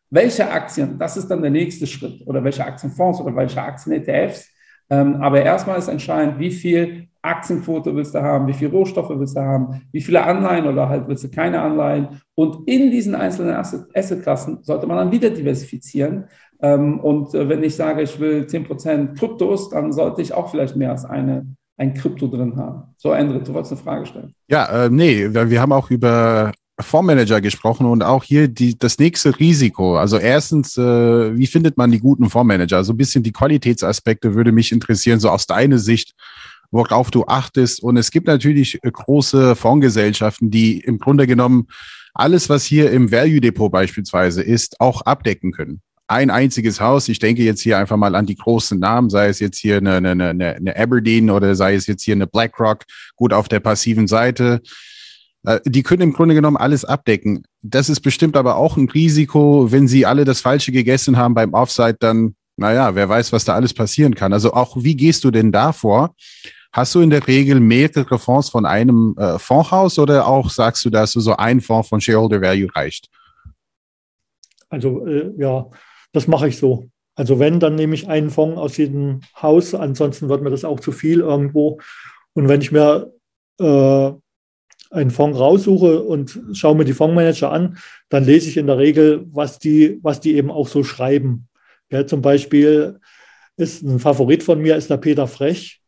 Welche 0.09 0.49
Aktien? 0.49 0.99
Das 0.99 1.15
ist 1.15 1.27
dann 1.27 1.41
der 1.41 1.51
nächste 1.51 1.87
Schritt. 1.87 2.21
Oder 2.27 2.43
welche 2.43 2.65
Aktienfonds 2.65 3.21
oder 3.21 3.35
welche 3.35 3.61
Aktien-ETFs. 3.61 4.49
Ähm, 4.89 5.15
aber 5.21 5.41
erstmal 5.41 5.79
ist 5.79 5.87
entscheidend, 5.87 6.37
wie 6.37 6.51
viel 6.51 7.07
Aktienquote 7.21 7.95
willst 7.95 8.15
du 8.15 8.21
haben, 8.21 8.47
wie 8.47 8.53
viel 8.53 8.69
Rohstoffe 8.69 9.11
willst 9.17 9.37
du 9.37 9.41
haben, 9.41 9.81
wie 9.91 10.01
viele 10.01 10.23
Anleihen 10.23 10.67
oder 10.67 10.89
halt 10.89 11.07
willst 11.07 11.23
du 11.23 11.29
keine 11.29 11.61
Anleihen. 11.61 12.21
Und 12.35 12.67
in 12.67 12.89
diesen 12.91 13.15
einzelnen 13.15 13.55
Assetklassen 13.55 14.63
sollte 14.63 14.87
man 14.87 14.97
dann 14.97 15.11
wieder 15.11 15.29
diversifizieren. 15.29 16.25
Ähm, 16.61 16.99
und 16.99 17.33
äh, 17.33 17.49
wenn 17.49 17.63
ich 17.63 17.75
sage, 17.75 18.03
ich 18.03 18.19
will 18.19 18.43
10% 18.43 19.17
Kryptos, 19.17 19.69
dann 19.69 19.91
sollte 19.91 20.21
ich 20.21 20.33
auch 20.33 20.51
vielleicht 20.51 20.75
mehr 20.75 20.91
als 20.91 21.05
eine, 21.05 21.45
ein 21.77 21.93
Krypto 21.93 22.27
drin 22.27 22.55
haben. 22.55 22.83
So, 22.97 23.11
André, 23.11 23.39
du 23.39 23.53
wolltest 23.53 23.73
eine 23.73 23.81
Frage 23.81 24.05
stellen. 24.05 24.33
Ja, 24.47 24.85
äh, 24.85 24.89
nee, 24.89 25.33
wir 25.33 25.61
haben 25.61 25.71
auch 25.71 25.89
über 25.89 26.51
Fondsmanager 26.79 27.41
gesprochen 27.41 27.85
und 27.87 28.03
auch 28.03 28.23
hier 28.23 28.47
die, 28.47 28.77
das 28.77 28.99
nächste 28.99 29.39
Risiko. 29.39 29.97
Also 29.97 30.17
erstens, 30.17 30.77
äh, 30.77 31.35
wie 31.35 31.47
findet 31.47 31.77
man 31.77 31.91
die 31.91 31.99
guten 31.99 32.29
Fondsmanager? 32.29 32.77
Also 32.77 32.93
ein 32.93 32.97
bisschen 32.97 33.23
die 33.23 33.31
Qualitätsaspekte 33.31 34.35
würde 34.35 34.51
mich 34.51 34.71
interessieren, 34.71 35.19
so 35.19 35.29
aus 35.29 35.47
deiner 35.47 35.79
Sicht, 35.79 36.13
worauf 36.69 37.09
du 37.09 37.25
achtest. 37.25 37.81
Und 37.81 37.97
es 37.97 38.11
gibt 38.11 38.27
natürlich 38.27 38.79
äh, 38.83 38.91
große 38.91 39.55
Fondsgesellschaften, 39.55 40.51
die 40.51 40.79
im 40.79 40.99
Grunde 40.99 41.25
genommen 41.25 41.67
alles, 42.13 42.49
was 42.49 42.65
hier 42.65 42.91
im 42.91 43.11
Value 43.11 43.41
Depot 43.41 43.71
beispielsweise 43.71 44.43
ist, 44.43 44.79
auch 44.79 45.01
abdecken 45.01 45.51
können 45.51 45.81
ein 46.11 46.29
einziges 46.29 46.81
Haus. 46.81 47.07
Ich 47.07 47.19
denke 47.19 47.41
jetzt 47.41 47.61
hier 47.61 47.77
einfach 47.77 47.97
mal 47.97 48.15
an 48.15 48.25
die 48.25 48.35
großen 48.35 48.77
Namen, 48.77 49.09
sei 49.09 49.29
es 49.29 49.39
jetzt 49.39 49.57
hier 49.57 49.77
eine, 49.77 49.95
eine, 49.95 50.11
eine, 50.11 50.55
eine 50.55 50.75
Aberdeen 50.77 51.29
oder 51.29 51.55
sei 51.55 51.73
es 51.75 51.87
jetzt 51.87 52.03
hier 52.03 52.15
eine 52.15 52.27
BlackRock, 52.27 52.83
gut 53.15 53.33
auf 53.33 53.47
der 53.47 53.61
passiven 53.61 54.07
Seite. 54.07 54.61
Äh, 55.45 55.61
die 55.65 55.83
können 55.83 56.01
im 56.01 56.13
Grunde 56.13 56.35
genommen 56.35 56.57
alles 56.57 56.85
abdecken. 56.85 57.45
Das 57.61 57.89
ist 57.89 58.01
bestimmt 58.01 58.35
aber 58.35 58.57
auch 58.57 58.77
ein 58.77 58.89
Risiko, 58.89 59.71
wenn 59.71 59.87
sie 59.87 60.05
alle 60.05 60.25
das 60.25 60.41
Falsche 60.41 60.71
gegessen 60.71 61.17
haben 61.17 61.33
beim 61.33 61.53
Offside, 61.53 61.97
dann, 61.99 62.35
naja, 62.57 62.93
wer 62.93 63.07
weiß, 63.07 63.31
was 63.31 63.45
da 63.45 63.55
alles 63.55 63.73
passieren 63.73 64.13
kann. 64.13 64.33
Also 64.33 64.53
auch, 64.53 64.75
wie 64.77 64.95
gehst 64.95 65.23
du 65.23 65.31
denn 65.31 65.51
da 65.51 65.71
vor? 65.71 66.13
Hast 66.73 66.93
du 66.95 67.01
in 67.01 67.09
der 67.09 67.25
Regel 67.27 67.59
mehrere 67.59 68.19
Fonds 68.19 68.49
von 68.49 68.65
einem 68.65 69.15
äh, 69.17 69.39
Fondshaus 69.39 69.97
oder 69.97 70.27
auch 70.27 70.49
sagst 70.49 70.85
du, 70.85 70.89
dass 70.89 71.13
du 71.13 71.19
so 71.21 71.35
ein 71.35 71.61
Fonds 71.61 71.89
von 71.89 71.99
Shareholder 71.99 72.41
Value 72.41 72.73
reicht? 72.73 73.09
Also 74.69 75.05
äh, 75.05 75.33
ja, 75.37 75.65
das 76.13 76.27
mache 76.27 76.47
ich 76.47 76.57
so. 76.57 76.89
Also 77.15 77.39
wenn, 77.39 77.59
dann 77.59 77.75
nehme 77.75 77.93
ich 77.95 78.07
einen 78.07 78.29
Fonds 78.29 78.57
aus 78.57 78.77
jedem 78.77 79.21
Haus, 79.41 79.75
ansonsten 79.75 80.29
wird 80.29 80.41
mir 80.41 80.49
das 80.49 80.65
auch 80.65 80.79
zu 80.79 80.91
viel 80.91 81.19
irgendwo. 81.19 81.79
Und 82.33 82.47
wenn 82.47 82.61
ich 82.61 82.71
mir 82.71 83.13
äh, 83.59 84.11
einen 84.91 85.11
Fonds 85.11 85.39
raussuche 85.39 86.03
und 86.03 86.39
schaue 86.53 86.75
mir 86.75 86.85
die 86.85 86.93
Fondsmanager 86.93 87.51
an, 87.51 87.77
dann 88.09 88.25
lese 88.25 88.49
ich 88.49 88.57
in 88.57 88.67
der 88.67 88.77
Regel, 88.77 89.25
was 89.31 89.59
die, 89.59 89.99
was 90.01 90.19
die 90.19 90.35
eben 90.35 90.51
auch 90.51 90.67
so 90.67 90.83
schreiben. 90.83 91.47
Ja, 91.89 92.05
zum 92.07 92.21
Beispiel 92.21 92.99
ist 93.57 93.83
ein 93.83 93.99
Favorit 93.99 94.43
von 94.43 94.61
mir, 94.61 94.75
ist 94.75 94.89
der 94.89 94.97
Peter 94.97 95.27
Frech. 95.27 95.80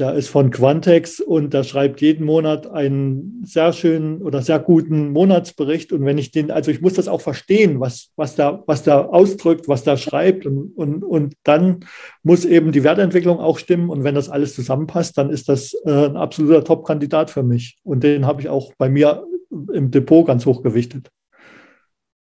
Der 0.00 0.14
ist 0.14 0.28
von 0.28 0.50
Quantex 0.50 1.20
und 1.20 1.52
der 1.52 1.62
schreibt 1.62 2.00
jeden 2.00 2.24
Monat 2.24 2.66
einen 2.66 3.42
sehr 3.44 3.74
schönen 3.74 4.22
oder 4.22 4.40
sehr 4.40 4.58
guten 4.58 5.10
Monatsbericht. 5.10 5.92
Und 5.92 6.06
wenn 6.06 6.16
ich 6.16 6.30
den, 6.30 6.50
also 6.50 6.70
ich 6.70 6.80
muss 6.80 6.94
das 6.94 7.06
auch 7.06 7.20
verstehen, 7.20 7.80
was, 7.80 8.08
was, 8.16 8.34
da, 8.34 8.62
was 8.66 8.82
da 8.82 9.04
ausdrückt, 9.04 9.68
was 9.68 9.84
da 9.84 9.98
schreibt. 9.98 10.46
Und, 10.46 10.72
und, 10.74 11.04
und 11.04 11.34
dann 11.44 11.80
muss 12.22 12.46
eben 12.46 12.72
die 12.72 12.82
Wertentwicklung 12.82 13.40
auch 13.40 13.58
stimmen. 13.58 13.90
Und 13.90 14.02
wenn 14.02 14.14
das 14.14 14.30
alles 14.30 14.54
zusammenpasst, 14.54 15.18
dann 15.18 15.28
ist 15.28 15.50
das 15.50 15.74
äh, 15.84 16.06
ein 16.06 16.16
absoluter 16.16 16.64
Top-Kandidat 16.64 17.28
für 17.28 17.42
mich. 17.42 17.76
Und 17.82 18.02
den 18.02 18.26
habe 18.26 18.40
ich 18.40 18.48
auch 18.48 18.72
bei 18.78 18.88
mir 18.88 19.26
im 19.50 19.90
Depot 19.90 20.26
ganz 20.26 20.46
hoch 20.46 20.62
gewichtet. 20.62 21.10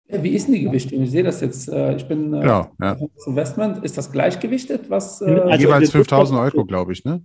Wie 0.08 0.30
ist 0.30 0.48
denn 0.48 0.56
die 0.56 0.64
Gewichtung? 0.64 1.04
Ich 1.04 1.12
sehe 1.12 1.24
das 1.24 1.42
jetzt. 1.42 1.70
Äh, 1.70 1.96
ich 1.96 2.08
bin 2.08 2.34
äh, 2.34 2.40
genau, 2.40 2.72
ja. 2.82 2.98
Investment. 3.28 3.84
Ist 3.86 4.00
das 4.00 4.12
gleichgewichtet? 4.12 4.90
Was, 4.90 5.22
also 5.22 5.54
Jeweils 5.54 5.92
5000 5.92 6.40
Euro, 6.40 6.66
glaube 6.66 6.94
ich, 6.94 7.06
ne? 7.06 7.22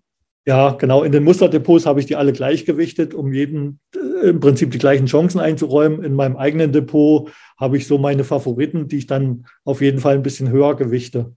Ja, 0.46 0.70
genau. 0.70 1.02
In 1.02 1.10
den 1.10 1.24
Musterdepots 1.24 1.86
habe 1.86 1.98
ich 1.98 2.06
die 2.06 2.14
alle 2.14 2.32
gleichgewichtet, 2.32 3.14
um 3.14 3.32
jedem 3.32 3.80
äh, 3.94 4.28
im 4.28 4.38
Prinzip 4.38 4.70
die 4.70 4.78
gleichen 4.78 5.06
Chancen 5.06 5.40
einzuräumen. 5.40 6.04
In 6.04 6.14
meinem 6.14 6.36
eigenen 6.36 6.70
Depot 6.70 7.30
habe 7.58 7.76
ich 7.76 7.86
so 7.86 7.98
meine 7.98 8.22
Favoriten, 8.22 8.86
die 8.86 8.98
ich 8.98 9.06
dann 9.06 9.46
auf 9.64 9.80
jeden 9.80 9.98
Fall 9.98 10.14
ein 10.14 10.22
bisschen 10.22 10.50
höher 10.50 10.76
gewichte. 10.76 11.34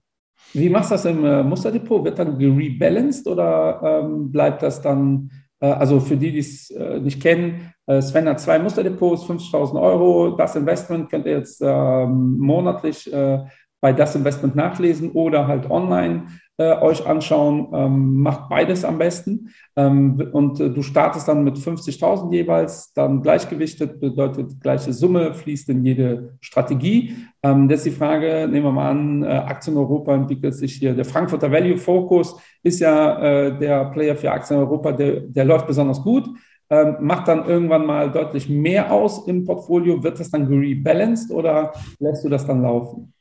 Wie 0.52 0.68
machst 0.68 0.90
du 0.90 0.94
das 0.94 1.04
im 1.04 1.24
äh, 1.24 1.42
Musterdepot? 1.42 2.04
Wird 2.04 2.18
dann 2.20 2.38
gerebalanced 2.38 3.26
oder 3.26 4.02
ähm, 4.04 4.30
bleibt 4.30 4.62
das 4.62 4.80
dann, 4.80 5.30
äh, 5.60 5.66
also 5.66 5.98
für 5.98 6.16
die, 6.16 6.30
die 6.30 6.38
es 6.38 6.70
äh, 6.70 7.00
nicht 7.00 7.20
kennen, 7.20 7.72
äh, 7.86 8.00
Sven 8.02 8.28
hat 8.28 8.38
zwei 8.38 8.60
Musterdepots, 8.60 9.24
50.000 9.24 9.80
Euro. 9.80 10.36
Das 10.36 10.54
Investment 10.54 11.10
könnt 11.10 11.26
ihr 11.26 11.38
jetzt 11.38 11.60
ähm, 11.60 12.36
monatlich 12.38 13.12
äh, 13.12 13.40
bei 13.80 13.92
das 13.92 14.14
Investment 14.14 14.54
nachlesen 14.54 15.10
oder 15.10 15.48
halt 15.48 15.68
online 15.68 16.26
äh, 16.60 16.78
euch 16.82 17.06
anschauen. 17.06 17.68
Ähm, 17.72 18.20
macht 18.20 18.50
beides 18.50 18.84
am 18.84 18.98
besten. 18.98 19.48
Ähm, 19.76 20.28
und 20.32 20.60
äh, 20.60 20.68
du 20.68 20.82
startest 20.82 21.26
dann 21.26 21.42
mit 21.42 21.56
50.000 21.56 22.30
jeweils, 22.34 22.92
dann 22.92 23.22
gleichgewichtet, 23.22 23.98
bedeutet 23.98 24.60
gleiche 24.60 24.92
Summe, 24.92 25.32
fließt 25.32 25.70
in 25.70 25.86
jede 25.86 26.36
Strategie. 26.42 27.16
Ähm, 27.42 27.66
das 27.66 27.78
ist 27.78 27.86
die 27.86 27.98
Frage, 27.98 28.46
nehmen 28.46 28.66
wir 28.66 28.72
mal 28.72 28.90
an, 28.90 29.22
äh, 29.22 29.28
Aktien 29.28 29.78
Europa 29.78 30.14
entwickelt 30.14 30.54
sich 30.54 30.74
hier. 30.74 30.92
Der 30.92 31.06
Frankfurter 31.06 31.50
Value 31.50 31.78
Focus 31.78 32.36
ist 32.62 32.80
ja 32.80 33.18
äh, 33.22 33.58
der 33.58 33.86
Player 33.86 34.14
für 34.14 34.30
Aktien 34.30 34.60
Europa, 34.60 34.92
der, 34.92 35.20
der 35.20 35.46
läuft 35.46 35.66
besonders 35.66 36.02
gut. 36.02 36.28
Ähm, 36.68 36.96
macht 37.00 37.26
dann 37.26 37.48
irgendwann 37.48 37.86
mal 37.86 38.12
deutlich 38.12 38.50
mehr 38.50 38.92
aus 38.92 39.26
im 39.26 39.46
Portfolio. 39.46 40.02
Wird 40.02 40.20
das 40.20 40.30
dann 40.30 40.46
rebalanced 40.46 41.30
oder 41.30 41.72
lässt 41.98 42.22
du 42.22 42.28
das 42.28 42.46
dann 42.46 42.60
laufen? 42.60 43.14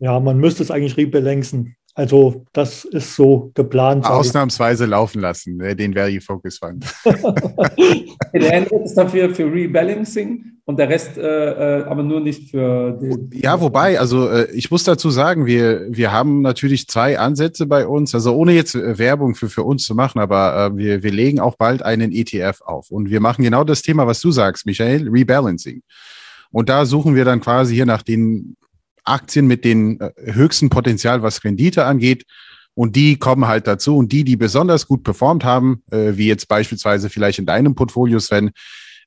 Ja, 0.00 0.18
man 0.18 0.38
müsste 0.38 0.64
es 0.64 0.72
eigentlich 0.72 0.96
rebalancen. 0.96 1.76
Also 1.96 2.44
das 2.52 2.84
ist 2.84 3.16
so 3.16 3.50
geplant. 3.54 4.04
Ausnahmsweise 4.04 4.84
laufen 4.84 5.22
lassen, 5.22 5.56
ne, 5.56 5.74
den 5.74 5.94
Value 5.94 6.20
Focus 6.20 6.58
Fund. 6.58 6.84
der 8.34 8.52
Ende 8.52 8.76
ist 8.84 8.94
dafür 8.94 9.34
für 9.34 9.50
Rebalancing 9.50 10.44
und 10.66 10.78
der 10.78 10.90
Rest 10.90 11.16
äh, 11.16 11.78
äh, 11.80 11.84
aber 11.84 12.02
nur 12.02 12.20
nicht 12.20 12.50
für 12.50 12.92
den. 13.00 13.30
Ja, 13.32 13.62
wobei, 13.62 13.98
also 13.98 14.28
äh, 14.28 14.50
ich 14.52 14.70
muss 14.70 14.84
dazu 14.84 15.08
sagen, 15.08 15.46
wir, 15.46 15.86
wir 15.88 16.12
haben 16.12 16.42
natürlich 16.42 16.86
zwei 16.86 17.18
Ansätze 17.18 17.64
bei 17.64 17.86
uns, 17.86 18.14
also 18.14 18.36
ohne 18.36 18.52
jetzt 18.52 18.74
äh, 18.74 18.98
Werbung 18.98 19.34
für, 19.34 19.48
für 19.48 19.62
uns 19.62 19.84
zu 19.84 19.94
machen, 19.94 20.18
aber 20.18 20.66
äh, 20.66 20.76
wir, 20.76 21.02
wir 21.02 21.12
legen 21.12 21.40
auch 21.40 21.56
bald 21.56 21.82
einen 21.82 22.12
ETF 22.12 22.60
auf 22.60 22.90
und 22.90 23.08
wir 23.08 23.20
machen 23.20 23.42
genau 23.42 23.64
das 23.64 23.80
Thema, 23.80 24.06
was 24.06 24.20
du 24.20 24.30
sagst, 24.32 24.66
Michael, 24.66 25.08
Rebalancing. 25.08 25.80
Und 26.50 26.68
da 26.68 26.84
suchen 26.84 27.14
wir 27.14 27.24
dann 27.24 27.40
quasi 27.40 27.74
hier 27.74 27.86
nach 27.86 28.02
den 28.02 28.56
Aktien 29.06 29.46
mit 29.46 29.64
dem 29.64 30.00
äh, 30.00 30.10
höchsten 30.32 30.70
Potenzial, 30.70 31.22
was 31.22 31.44
Rendite 31.44 31.84
angeht. 31.84 32.24
Und 32.74 32.94
die 32.94 33.18
kommen 33.18 33.46
halt 33.46 33.66
dazu. 33.66 33.96
Und 33.96 34.12
die, 34.12 34.24
die 34.24 34.36
besonders 34.36 34.86
gut 34.86 35.02
performt 35.02 35.44
haben, 35.44 35.82
äh, 35.90 36.12
wie 36.16 36.26
jetzt 36.26 36.48
beispielsweise 36.48 37.08
vielleicht 37.08 37.38
in 37.38 37.46
deinem 37.46 37.74
Portfolio, 37.74 38.18
Sven, 38.18 38.50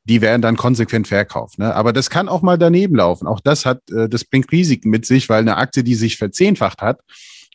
die 0.06 0.22
werden 0.22 0.42
dann 0.42 0.58
konsequent 0.58 1.08
verkauft. 1.08 1.60
Ne? 1.60 1.76
Aber 1.76 1.94
das 1.94 2.10
kann 2.10 2.30
auch 2.30 2.42
mal 2.42 2.58
daneben 2.58 2.96
laufen. 2.96 3.28
Auch 3.28 3.40
das 3.40 3.66
hat, 3.66 3.90
äh, 3.92 4.10
das 4.10 4.26
bringt 4.26 4.52
Risiken 4.52 4.90
mit 4.90 5.06
sich, 5.06 5.30
weil 5.30 5.42
eine 5.42 5.58
Aktie, 5.58 5.84
die 5.84 5.96
sich 5.96 6.18
verzehnfacht 6.18 6.82
hat, 6.82 7.02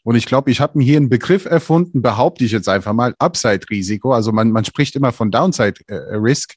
und 0.04 0.16
ich 0.16 0.26
glaube, 0.26 0.50
ich 0.50 0.60
habe 0.60 0.78
mir 0.78 0.84
hier 0.84 0.98
einen 0.98 1.08
Begriff 1.08 1.46
erfunden, 1.46 2.02
behaupte 2.02 2.44
ich 2.44 2.52
jetzt 2.52 2.68
einfach 2.68 2.92
mal, 2.92 3.14
Upside-Risiko. 3.18 4.12
Also 4.12 4.32
man, 4.32 4.52
man 4.52 4.64
spricht 4.64 4.94
immer 4.96 5.12
von 5.12 5.30
Downside-Risk. 5.30 6.54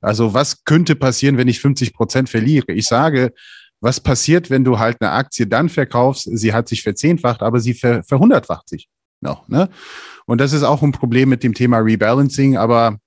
Also 0.00 0.34
was 0.34 0.64
könnte 0.64 0.96
passieren, 0.96 1.36
wenn 1.36 1.48
ich 1.48 1.60
50 1.60 1.92
Prozent 1.92 2.30
verliere? 2.30 2.72
Ich 2.72 2.86
sage, 2.86 3.34
was 3.82 4.00
passiert, 4.00 4.48
wenn 4.48 4.64
du 4.64 4.78
halt 4.78 4.98
eine 5.00 5.10
Aktie 5.10 5.46
dann 5.46 5.68
verkaufst, 5.68 6.28
sie 6.32 6.54
hat 6.54 6.68
sich 6.68 6.82
verzehnfacht, 6.82 7.42
aber 7.42 7.60
sie 7.60 7.74
ver 7.74 8.02
verhundertfacht 8.04 8.68
sich 8.68 8.88
noch. 9.20 9.48
Ne? 9.48 9.68
Und 10.24 10.40
das 10.40 10.52
ist 10.52 10.62
auch 10.62 10.82
ein 10.82 10.92
Problem 10.92 11.28
mit 11.28 11.42
dem 11.42 11.52
Thema 11.52 11.78
Rebalancing, 11.78 12.56
aber 12.56 12.98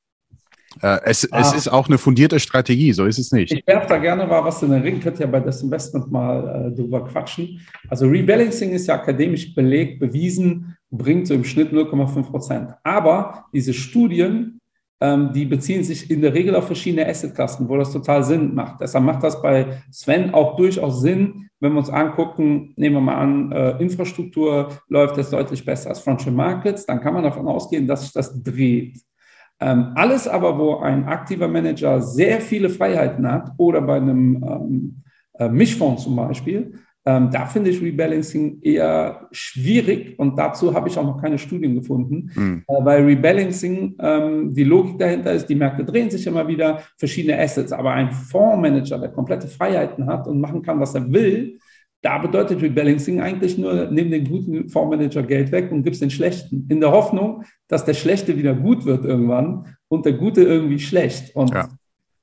äh, 0.81 0.99
es, 1.05 1.31
ah. 1.31 1.39
es 1.39 1.53
ist 1.53 1.69
auch 1.69 1.87
eine 1.87 1.97
fundierte 1.97 2.39
Strategie, 2.41 2.91
so 2.91 3.05
ist 3.05 3.17
es 3.17 3.31
nicht. 3.31 3.53
Ich 3.53 3.65
werfe 3.65 3.87
da 3.87 3.97
gerne 3.97 4.27
mal 4.27 4.43
was 4.43 4.61
in 4.63 4.71
den 4.71 4.81
Ring, 4.81 4.99
könnt 4.99 5.17
ja 5.19 5.27
bei 5.27 5.39
das 5.39 5.63
Investment 5.63 6.11
mal 6.11 6.71
äh, 6.73 6.75
drüber 6.75 7.05
quatschen. 7.05 7.61
Also 7.89 8.07
Rebalancing 8.07 8.71
ist 8.71 8.87
ja 8.87 8.95
akademisch 8.95 9.55
belegt, 9.55 10.01
bewiesen, 10.01 10.75
bringt 10.91 11.27
so 11.27 11.33
im 11.33 11.45
Schnitt 11.45 11.71
0,5 11.71 12.23
Prozent. 12.23 12.71
Aber 12.83 13.45
diese 13.53 13.73
Studien 13.73 14.59
die 15.01 15.45
beziehen 15.45 15.83
sich 15.83 16.09
in 16.09 16.21
der 16.21 16.33
Regel 16.33 16.55
auf 16.55 16.67
verschiedene 16.67 17.05
Assetklassen, 17.07 17.67
wo 17.67 17.75
das 17.75 17.91
total 17.91 18.23
Sinn 18.23 18.55
macht. 18.55 18.79
Deshalb 18.79 19.03
macht 19.03 19.23
das 19.23 19.41
bei 19.41 19.83
Sven 19.91 20.33
auch 20.33 20.55
durchaus 20.55 21.01
Sinn, 21.01 21.49
wenn 21.59 21.73
wir 21.73 21.79
uns 21.79 21.89
angucken, 21.89 22.73
nehmen 22.75 22.95
wir 22.95 23.01
mal 23.01 23.15
an, 23.15 23.51
äh, 23.51 23.81
Infrastruktur 23.81 24.69
läuft 24.87 25.17
jetzt 25.17 25.33
deutlich 25.33 25.65
besser 25.65 25.89
als 25.89 25.99
Frontier 25.99 26.31
Markets, 26.31 26.85
dann 26.85 27.01
kann 27.01 27.13
man 27.13 27.23
davon 27.23 27.47
ausgehen, 27.47 27.87
dass 27.87 28.01
sich 28.01 28.13
das 28.13 28.41
dreht. 28.43 28.99
Ähm, 29.59 29.93
alles 29.95 30.27
aber, 30.27 30.57
wo 30.57 30.77
ein 30.77 31.05
aktiver 31.05 31.47
Manager 31.47 32.01
sehr 32.01 32.41
viele 32.41 32.69
Freiheiten 32.69 33.29
hat 33.31 33.51
oder 33.57 33.81
bei 33.81 33.95
einem 33.95 34.43
ähm, 34.43 35.03
äh, 35.39 35.49
Mischfonds 35.49 36.03
zum 36.03 36.17
Beispiel, 36.17 36.73
ähm, 37.07 37.29
da 37.31 37.45
finde 37.45 37.69
ich 37.69 37.81
Rebalancing 37.81 38.61
eher 38.61 39.27
schwierig 39.31 40.17
und 40.17 40.39
dazu 40.39 40.73
habe 40.73 40.89
ich 40.89 40.97
auch 40.97 41.03
noch 41.03 41.21
keine 41.21 41.37
Studien 41.37 41.75
gefunden, 41.75 42.31
mhm. 42.33 42.63
äh, 42.67 42.73
weil 42.83 43.05
Rebalancing, 43.05 43.95
ähm, 43.99 44.53
die 44.53 44.63
Logik 44.63 44.97
dahinter 44.97 45.33
ist, 45.33 45.45
die 45.45 45.55
Märkte 45.55 45.85
drehen 45.85 46.09
sich 46.09 46.25
immer 46.25 46.47
wieder, 46.47 46.81
verschiedene 46.97 47.39
Assets, 47.39 47.71
aber 47.71 47.91
ein 47.91 48.11
Fondsmanager, 48.11 48.97
der 48.97 49.09
komplette 49.09 49.47
Freiheiten 49.47 50.07
hat 50.07 50.27
und 50.27 50.41
machen 50.41 50.63
kann, 50.63 50.79
was 50.79 50.95
er 50.95 51.11
will, 51.11 51.59
da 52.01 52.17
bedeutet 52.17 52.61
Rebalancing 52.61 53.21
eigentlich 53.21 53.57
nur, 53.57 53.89
nimm 53.91 54.09
den 54.09 54.27
guten 54.27 54.69
Fondsmanager 54.69 55.23
Geld 55.23 55.51
weg 55.51 55.71
und 55.71 55.83
gib's 55.83 55.99
den 55.99 56.09
schlechten, 56.09 56.67
in 56.69 56.79
der 56.79 56.91
Hoffnung, 56.91 57.43
dass 57.67 57.85
der 57.85 57.93
schlechte 57.93 58.35
wieder 58.37 58.55
gut 58.55 58.85
wird 58.85 59.05
irgendwann 59.05 59.75
und 59.87 60.05
der 60.05 60.13
gute 60.13 60.41
irgendwie 60.41 60.79
schlecht. 60.79 61.35
Und 61.35 61.53
ja. 61.53 61.67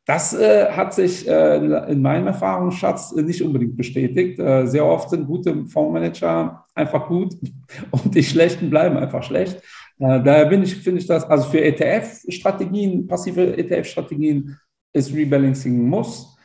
Das 0.04 0.34
äh, 0.34 0.66
hat 0.72 0.94
sich 0.94 1.28
äh, 1.28 1.56
in 1.92 2.02
meinem 2.02 2.26
Erfahrungsschatz 2.26 3.14
nicht 3.14 3.40
unbedingt 3.42 3.76
bestätigt. 3.76 4.38
Äh, 4.40 4.66
sehr 4.66 4.84
oft 4.84 5.10
sind 5.10 5.26
gute 5.26 5.64
Fondsmanager 5.66 6.64
einfach 6.74 7.06
gut 7.06 7.36
und 7.90 8.14
die 8.14 8.24
schlechten 8.24 8.68
bleiben 8.68 8.96
einfach 8.96 9.22
schlecht. 9.22 9.62
Äh, 10.00 10.22
daher 10.22 10.46
bin 10.46 10.64
ich, 10.64 10.74
finde 10.76 11.00
ich 11.00 11.06
das, 11.06 11.22
also 11.24 11.48
für 11.48 11.62
ETF-Strategien, 11.62 13.06
passive 13.06 13.56
ETF-Strategien 13.56 14.58
ist 14.92 15.14
Rebalancing 15.14 15.88
muss. 15.88 16.36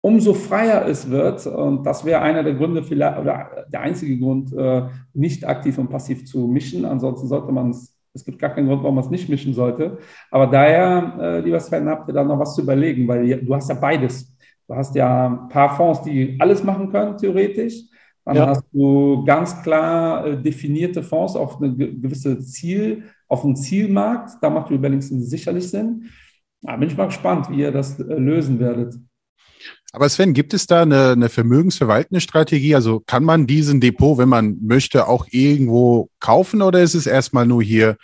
Umso 0.00 0.34
freier 0.34 0.86
es 0.88 1.08
wird, 1.08 1.46
und 1.46 1.84
das 1.84 2.04
wäre 2.04 2.22
einer 2.22 2.42
der 2.42 2.54
Gründe, 2.54 2.82
vielleicht, 2.82 3.18
oder 3.18 3.66
der 3.72 3.80
einzige 3.80 4.18
Grund, 4.18 4.52
äh, 4.52 4.82
nicht 5.12 5.46
aktiv 5.46 5.78
und 5.78 5.90
passiv 5.90 6.24
zu 6.24 6.48
mischen. 6.48 6.84
Ansonsten 6.84 7.28
sollte 7.28 7.52
man 7.52 7.70
es 7.70 7.91
es 8.14 8.24
gibt 8.24 8.38
gar 8.38 8.50
keinen 8.50 8.68
Grund, 8.68 8.82
warum 8.82 8.96
man 8.96 9.04
es 9.04 9.10
nicht 9.10 9.28
mischen 9.28 9.54
sollte. 9.54 9.98
Aber 10.30 10.46
daher, 10.46 11.18
äh, 11.20 11.40
lieber 11.40 11.60
Sven, 11.60 11.88
habt 11.88 12.08
ihr 12.08 12.14
da 12.14 12.24
noch 12.24 12.38
was 12.38 12.54
zu 12.54 12.62
überlegen, 12.62 13.08
weil 13.08 13.40
du 13.40 13.54
hast 13.54 13.68
ja 13.68 13.74
beides. 13.74 14.36
Du 14.68 14.74
hast 14.74 14.94
ja 14.94 15.26
ein 15.28 15.48
paar 15.48 15.76
Fonds, 15.76 16.02
die 16.02 16.36
alles 16.38 16.62
machen 16.62 16.90
können, 16.90 17.16
theoretisch. 17.16 17.82
Dann 18.24 18.36
ja. 18.36 18.46
hast 18.46 18.64
du 18.72 19.24
ganz 19.24 19.62
klar 19.62 20.26
äh, 20.26 20.40
definierte 20.40 21.02
Fonds 21.02 21.34
auf 21.34 21.60
eine 21.60 21.74
gewisse 21.74 22.38
Ziel, 22.40 23.04
auf 23.28 23.44
einen 23.44 23.56
Zielmarkt. 23.56 24.32
Da 24.40 24.50
macht 24.50 24.70
Rebalancing 24.70 25.20
sicherlich 25.20 25.68
Sinn. 25.68 26.04
Da 26.60 26.76
bin 26.76 26.88
ich 26.88 26.96
mal 26.96 27.06
gespannt, 27.06 27.50
wie 27.50 27.60
ihr 27.60 27.72
das 27.72 27.98
äh, 27.98 28.14
lösen 28.14 28.60
werdet. 28.60 28.94
Aber 29.94 30.08
Sven, 30.08 30.32
gibt 30.32 30.54
es 30.54 30.66
da 30.66 30.82
eine, 30.82 31.10
eine 31.10 31.28
vermögensverwaltende 31.28 32.22
Strategie? 32.22 32.74
Also 32.74 33.00
kann 33.00 33.24
man 33.24 33.46
diesen 33.46 33.78
Depot, 33.78 34.16
wenn 34.16 34.28
man 34.28 34.56
möchte, 34.62 35.06
auch 35.06 35.26
irgendwo 35.30 36.08
kaufen 36.18 36.62
oder 36.62 36.80
ist 36.80 36.94
es 36.94 37.06
erstmal 37.06 37.44
nur 37.44 37.62
hier 37.62 37.98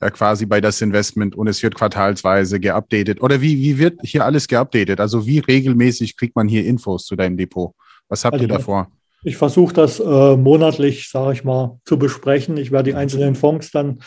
äh, 0.00 0.10
quasi 0.10 0.46
bei 0.46 0.62
das 0.62 0.80
Investment 0.80 1.36
und 1.36 1.46
es 1.46 1.62
wird 1.62 1.74
quartalsweise 1.74 2.58
geupdatet? 2.58 3.20
Oder 3.20 3.42
wie, 3.42 3.58
wie 3.58 3.76
wird 3.76 4.00
hier 4.02 4.24
alles 4.24 4.48
geupdatet? 4.48 5.00
Also 5.00 5.26
wie 5.26 5.40
regelmäßig 5.40 6.16
kriegt 6.16 6.34
man 6.34 6.48
hier 6.48 6.64
Infos 6.64 7.04
zu 7.04 7.14
deinem 7.14 7.36
Depot? 7.36 7.74
Was 8.08 8.24
habt 8.24 8.34
also 8.34 8.46
ihr 8.46 8.48
davor? 8.48 8.90
Ich 9.22 9.36
versuche 9.36 9.74
das 9.74 10.00
äh, 10.00 10.36
monatlich, 10.36 11.10
sage 11.10 11.34
ich 11.34 11.44
mal, 11.44 11.78
zu 11.84 11.98
besprechen. 11.98 12.56
Ich 12.56 12.72
werde 12.72 12.92
die 12.92 12.96
einzelnen 12.96 13.34
Fonds 13.34 13.70
dann 13.70 13.98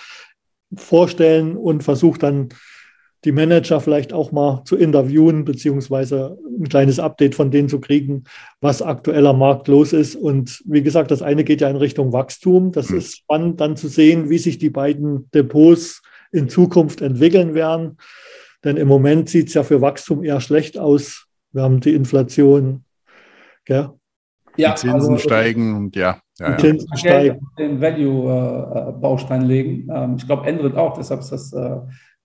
vorstellen 0.76 1.56
und 1.56 1.84
versuche 1.84 2.18
dann 2.18 2.50
die 3.24 3.32
Manager 3.32 3.80
vielleicht 3.80 4.14
auch 4.14 4.32
mal 4.32 4.64
zu 4.66 4.76
interviewen, 4.76 5.46
beziehungsweise 5.46 6.38
ein 6.60 6.68
kleines 6.70 7.00
Update 7.00 7.36
von 7.36 7.52
denen 7.52 7.70
zu 7.70 7.80
kriegen, 7.80 8.24
was 8.62 8.82
aktueller 8.82 9.34
Markt 9.34 9.68
los 9.68 9.94
ist. 9.94 10.16
Und 10.16 10.62
wie 10.66 10.82
gesagt, 10.82 11.12
das 11.12 11.22
eine 11.22 11.44
geht 11.44 11.62
ja 11.62 11.70
in 11.70 11.76
Richtung 11.76 12.14
Wachstum. 12.14 12.72
Das 12.72 12.90
mhm. 12.90 12.98
ist 12.98 13.18
spannend 13.18 13.62
dann 13.62 13.78
zu 13.78 13.88
sehen, 13.88 14.30
wie 14.30 14.40
sich 14.40 14.58
die 14.58 14.72
beiden 14.72 15.30
Depots 15.32 16.02
in 16.32 16.50
Zukunft 16.50 17.02
entwickeln 17.02 17.54
werden. 17.54 17.98
Denn 18.64 18.78
im 18.78 18.88
Moment 18.88 19.30
sieht 19.30 19.50
es 19.50 19.54
ja 19.54 19.64
für 19.64 19.82
Wachstum 19.82 20.24
eher 20.24 20.42
schlecht 20.42 20.78
aus. 20.78 21.28
Wir 21.52 21.64
haben 21.64 21.80
die 21.80 21.94
Inflation. 21.94 22.86
Gell? 23.66 23.90
Ja, 24.58 24.74
die 24.74 24.82
Zinsen 24.82 25.14
also, 25.14 25.18
steigen 25.18 25.76
und 25.76 25.96
ja. 25.96 26.20
ja, 26.40 26.56
die 26.56 26.62
Zinsen 26.62 26.90
ja. 26.92 26.98
steigen. 26.98 27.40
Den 27.58 27.82
Value-Baustein 27.82 29.44
äh, 29.44 29.46
legen. 29.46 29.88
Ähm, 29.94 30.16
ich 30.18 30.26
glaube, 30.26 30.48
Android 30.48 30.76
auch. 30.76 30.98
Deshalb 30.98 31.22
ist 31.22 31.32
das, 31.32 31.54
äh, 31.54 31.78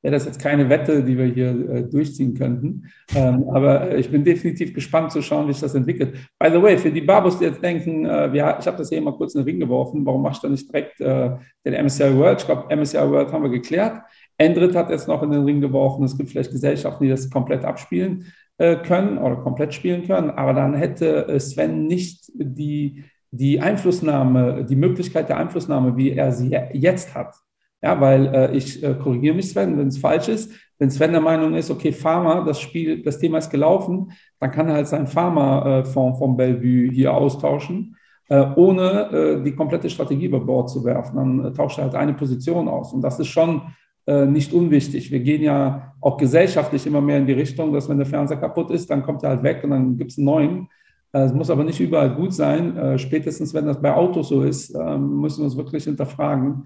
wäre 0.06 0.14
das 0.14 0.24
jetzt 0.24 0.40
keine 0.40 0.68
Wette, 0.68 1.02
die 1.02 1.18
wir 1.18 1.24
hier 1.24 1.48
äh, 1.68 1.82
durchziehen 1.82 2.32
könnten. 2.34 2.84
Ähm, 3.12 3.44
aber 3.52 3.96
ich 3.96 4.08
bin 4.08 4.22
definitiv 4.22 4.72
gespannt 4.72 5.10
zu 5.10 5.20
schauen, 5.20 5.48
wie 5.48 5.52
sich 5.52 5.62
das 5.62 5.74
entwickelt. 5.74 6.14
By 6.38 6.48
the 6.48 6.62
way, 6.62 6.78
für 6.78 6.92
die 6.92 7.00
Babos, 7.00 7.40
die 7.40 7.46
jetzt 7.46 7.60
denken, 7.60 8.06
äh, 8.06 8.32
wir, 8.32 8.56
ich 8.60 8.66
habe 8.68 8.76
das 8.76 8.88
hier 8.88 9.02
mal 9.02 9.16
kurz 9.16 9.34
in 9.34 9.40
den 9.40 9.46
Ring 9.46 9.58
geworfen, 9.58 10.06
warum 10.06 10.22
machst 10.22 10.44
du 10.44 10.48
nicht 10.48 10.72
direkt 10.72 11.00
äh, 11.00 11.30
den 11.64 11.84
MSCI 11.84 12.16
World? 12.16 12.40
Ich 12.40 12.46
glaube, 12.46 12.76
MSCI 12.76 12.98
World 12.98 13.32
haben 13.32 13.42
wir 13.42 13.50
geklärt. 13.50 14.00
Endrit 14.38 14.76
hat 14.76 14.90
jetzt 14.90 15.08
noch 15.08 15.24
in 15.24 15.32
den 15.32 15.42
Ring 15.42 15.60
geworfen. 15.60 16.04
Es 16.04 16.16
gibt 16.16 16.30
vielleicht 16.30 16.52
Gesellschaften, 16.52 17.02
die 17.02 17.10
das 17.10 17.28
komplett 17.28 17.64
abspielen 17.64 18.26
äh, 18.58 18.76
können 18.76 19.18
oder 19.18 19.34
komplett 19.34 19.74
spielen 19.74 20.06
können. 20.06 20.30
Aber 20.30 20.52
dann 20.52 20.74
hätte 20.74 21.26
äh, 21.26 21.40
Sven 21.40 21.88
nicht 21.88 22.30
die, 22.32 23.02
die 23.32 23.60
Einflussnahme, 23.60 24.64
die 24.64 24.76
Möglichkeit 24.76 25.28
der 25.30 25.38
Einflussnahme, 25.38 25.96
wie 25.96 26.12
er 26.12 26.30
sie 26.30 26.56
jetzt 26.74 27.12
hat. 27.16 27.34
Ja, 27.82 28.00
weil 28.00 28.26
äh, 28.34 28.56
ich 28.56 28.82
äh, 28.82 28.94
korrigiere 28.94 29.34
mich, 29.34 29.50
Sven, 29.50 29.78
wenn 29.78 29.88
es 29.88 29.98
falsch 29.98 30.28
ist. 30.28 30.52
Wenn 30.78 30.90
Sven 30.90 31.12
der 31.12 31.20
Meinung 31.20 31.54
ist, 31.54 31.70
okay, 31.70 31.92
Pharma, 31.92 32.42
das 32.44 32.60
Spiel, 32.60 33.02
das 33.02 33.18
Thema 33.18 33.38
ist 33.38 33.50
gelaufen, 33.50 34.12
dann 34.40 34.50
kann 34.50 34.68
er 34.68 34.74
halt 34.74 34.88
seinen 34.88 35.06
Pharma-Fonds 35.06 36.18
vom 36.18 36.36
Bellevue 36.36 36.90
hier 36.90 37.14
austauschen, 37.14 37.96
äh, 38.28 38.44
ohne 38.56 39.10
äh, 39.10 39.42
die 39.42 39.54
komplette 39.54 39.88
Strategie 39.88 40.26
über 40.26 40.40
Bord 40.40 40.68
zu 40.68 40.84
werfen. 40.84 41.16
Dann 41.16 41.54
tauscht 41.54 41.78
er 41.78 41.84
halt 41.84 41.94
eine 41.94 42.14
Position 42.14 42.68
aus. 42.68 42.92
Und 42.92 43.02
das 43.02 43.18
ist 43.18 43.28
schon 43.28 43.62
äh, 44.06 44.26
nicht 44.26 44.52
unwichtig. 44.52 45.10
Wir 45.10 45.20
gehen 45.20 45.42
ja 45.42 45.94
auch 46.00 46.16
gesellschaftlich 46.16 46.86
immer 46.86 47.00
mehr 47.00 47.18
in 47.18 47.26
die 47.26 47.32
Richtung, 47.32 47.72
dass 47.72 47.88
wenn 47.88 47.98
der 47.98 48.06
Fernseher 48.06 48.38
kaputt 48.38 48.70
ist, 48.70 48.90
dann 48.90 49.02
kommt 49.02 49.22
er 49.22 49.30
halt 49.30 49.42
weg 49.42 49.62
und 49.64 49.70
dann 49.70 49.96
gibt 49.96 50.12
es 50.12 50.18
einen 50.18 50.26
neuen. 50.26 50.68
Äh, 51.12 51.22
es 51.22 51.34
muss 51.34 51.50
aber 51.50 51.64
nicht 51.64 51.80
überall 51.80 52.14
gut 52.14 52.34
sein. 52.34 52.76
Äh, 52.76 52.98
spätestens, 52.98 53.54
wenn 53.54 53.66
das 53.66 53.80
bei 53.80 53.94
Autos 53.94 54.28
so 54.28 54.42
ist, 54.42 54.74
ähm, 54.74 55.20
müssen 55.20 55.40
wir 55.40 55.46
uns 55.46 55.56
wirklich 55.56 55.84
hinterfragen, 55.84 56.64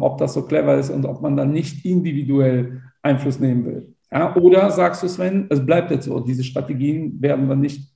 ob 0.00 0.18
das 0.18 0.34
so 0.34 0.42
clever 0.42 0.76
ist 0.78 0.90
und 0.90 1.04
ob 1.04 1.22
man 1.22 1.36
dann 1.36 1.52
nicht 1.52 1.84
individuell 1.84 2.82
Einfluss 3.02 3.40
nehmen 3.40 3.64
will. 3.64 3.94
Ja, 4.10 4.36
oder 4.36 4.70
sagst 4.70 5.02
du, 5.02 5.08
Sven, 5.08 5.46
es 5.48 5.64
bleibt 5.64 5.90
jetzt 5.90 6.04
so, 6.04 6.20
diese 6.20 6.44
Strategien 6.44 7.20
werden 7.20 7.48
wir 7.48 7.56
nicht 7.56 7.88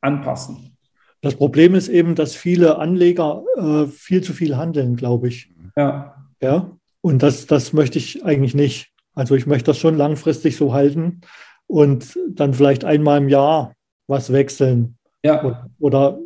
anpassen. 0.00 0.76
Das 1.22 1.36
Problem 1.36 1.74
ist 1.74 1.88
eben, 1.88 2.14
dass 2.14 2.34
viele 2.34 2.78
Anleger 2.78 3.42
äh, 3.56 3.86
viel 3.86 4.22
zu 4.22 4.34
viel 4.34 4.58
handeln, 4.58 4.94
glaube 4.94 5.28
ich. 5.28 5.50
Ja. 5.74 6.26
Ja. 6.42 6.70
Und 7.00 7.22
das, 7.22 7.46
das 7.46 7.72
möchte 7.72 7.98
ich 7.98 8.24
eigentlich 8.24 8.54
nicht. 8.54 8.92
Also 9.14 9.34
ich 9.34 9.46
möchte 9.46 9.70
das 9.70 9.78
schon 9.78 9.96
langfristig 9.96 10.56
so 10.56 10.74
halten 10.74 11.22
und 11.66 12.18
dann 12.28 12.52
vielleicht 12.52 12.84
einmal 12.84 13.18
im 13.18 13.30
Jahr 13.30 13.72
was 14.06 14.32
wechseln. 14.32 14.98
Ja. 15.24 15.42
Oder, 15.42 15.70
oder 15.78 16.18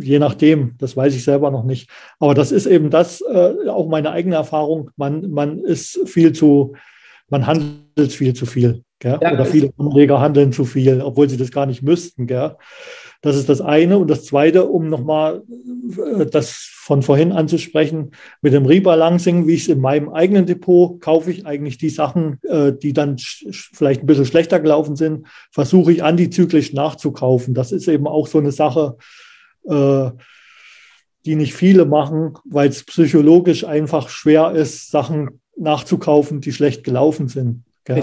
je 0.00 0.18
nachdem, 0.18 0.74
das 0.78 0.96
weiß 0.96 1.14
ich 1.14 1.24
selber 1.24 1.50
noch 1.50 1.64
nicht. 1.64 1.90
Aber 2.18 2.34
das 2.34 2.52
ist 2.52 2.66
eben 2.66 2.90
das, 2.90 3.20
äh, 3.20 3.68
auch 3.68 3.88
meine 3.88 4.10
eigene 4.10 4.36
Erfahrung. 4.36 4.90
Man, 4.96 5.30
man 5.30 5.58
ist 5.60 6.00
viel 6.06 6.32
zu, 6.32 6.74
man 7.28 7.46
handelt 7.46 8.12
viel 8.12 8.34
zu 8.34 8.46
viel. 8.46 8.82
Ja, 9.02 9.16
Oder 9.16 9.46
viele 9.46 9.72
Anleger 9.78 10.20
handeln 10.20 10.52
zu 10.52 10.66
viel, 10.66 11.00
obwohl 11.00 11.28
sie 11.28 11.38
das 11.38 11.50
gar 11.50 11.64
nicht 11.64 11.82
müssten. 11.82 12.26
Gell? 12.26 12.56
Das 13.22 13.36
ist 13.36 13.48
das 13.48 13.60
eine. 13.60 13.98
Und 13.98 14.08
das 14.08 14.24
zweite, 14.24 14.66
um 14.66 14.88
nochmal 14.88 15.42
äh, 16.18 16.26
das 16.26 16.70
von 16.82 17.02
vorhin 17.02 17.32
anzusprechen, 17.32 18.10
mit 18.42 18.52
dem 18.52 18.66
Rebalancing, 18.66 19.46
wie 19.46 19.54
ich 19.54 19.62
es 19.62 19.68
in 19.68 19.80
meinem 19.80 20.10
eigenen 20.10 20.44
Depot 20.44 21.00
kaufe 21.00 21.30
ich 21.30 21.46
eigentlich 21.46 21.78
die 21.78 21.88
Sachen, 21.88 22.40
äh, 22.42 22.72
die 22.72 22.92
dann 22.92 23.16
vielleicht 23.18 24.02
ein 24.02 24.06
bisschen 24.06 24.26
schlechter 24.26 24.60
gelaufen 24.60 24.96
sind, 24.96 25.26
versuche 25.50 25.92
ich 25.92 26.02
antizyklisch 26.02 26.72
nachzukaufen. 26.72 27.54
Das 27.54 27.72
ist 27.72 27.88
eben 27.88 28.06
auch 28.06 28.26
so 28.26 28.38
eine 28.38 28.52
Sache, 28.52 28.96
äh, 29.64 30.10
die 31.26 31.36
nicht 31.36 31.54
viele 31.54 31.84
machen, 31.84 32.34
weil 32.44 32.68
es 32.68 32.84
psychologisch 32.84 33.64
einfach 33.64 34.08
schwer 34.08 34.52
ist, 34.52 34.90
Sachen 34.90 35.40
nachzukaufen, 35.56 36.40
die 36.40 36.52
schlecht 36.52 36.84
gelaufen 36.84 37.28
sind. 37.28 37.64
Gell? 37.84 38.02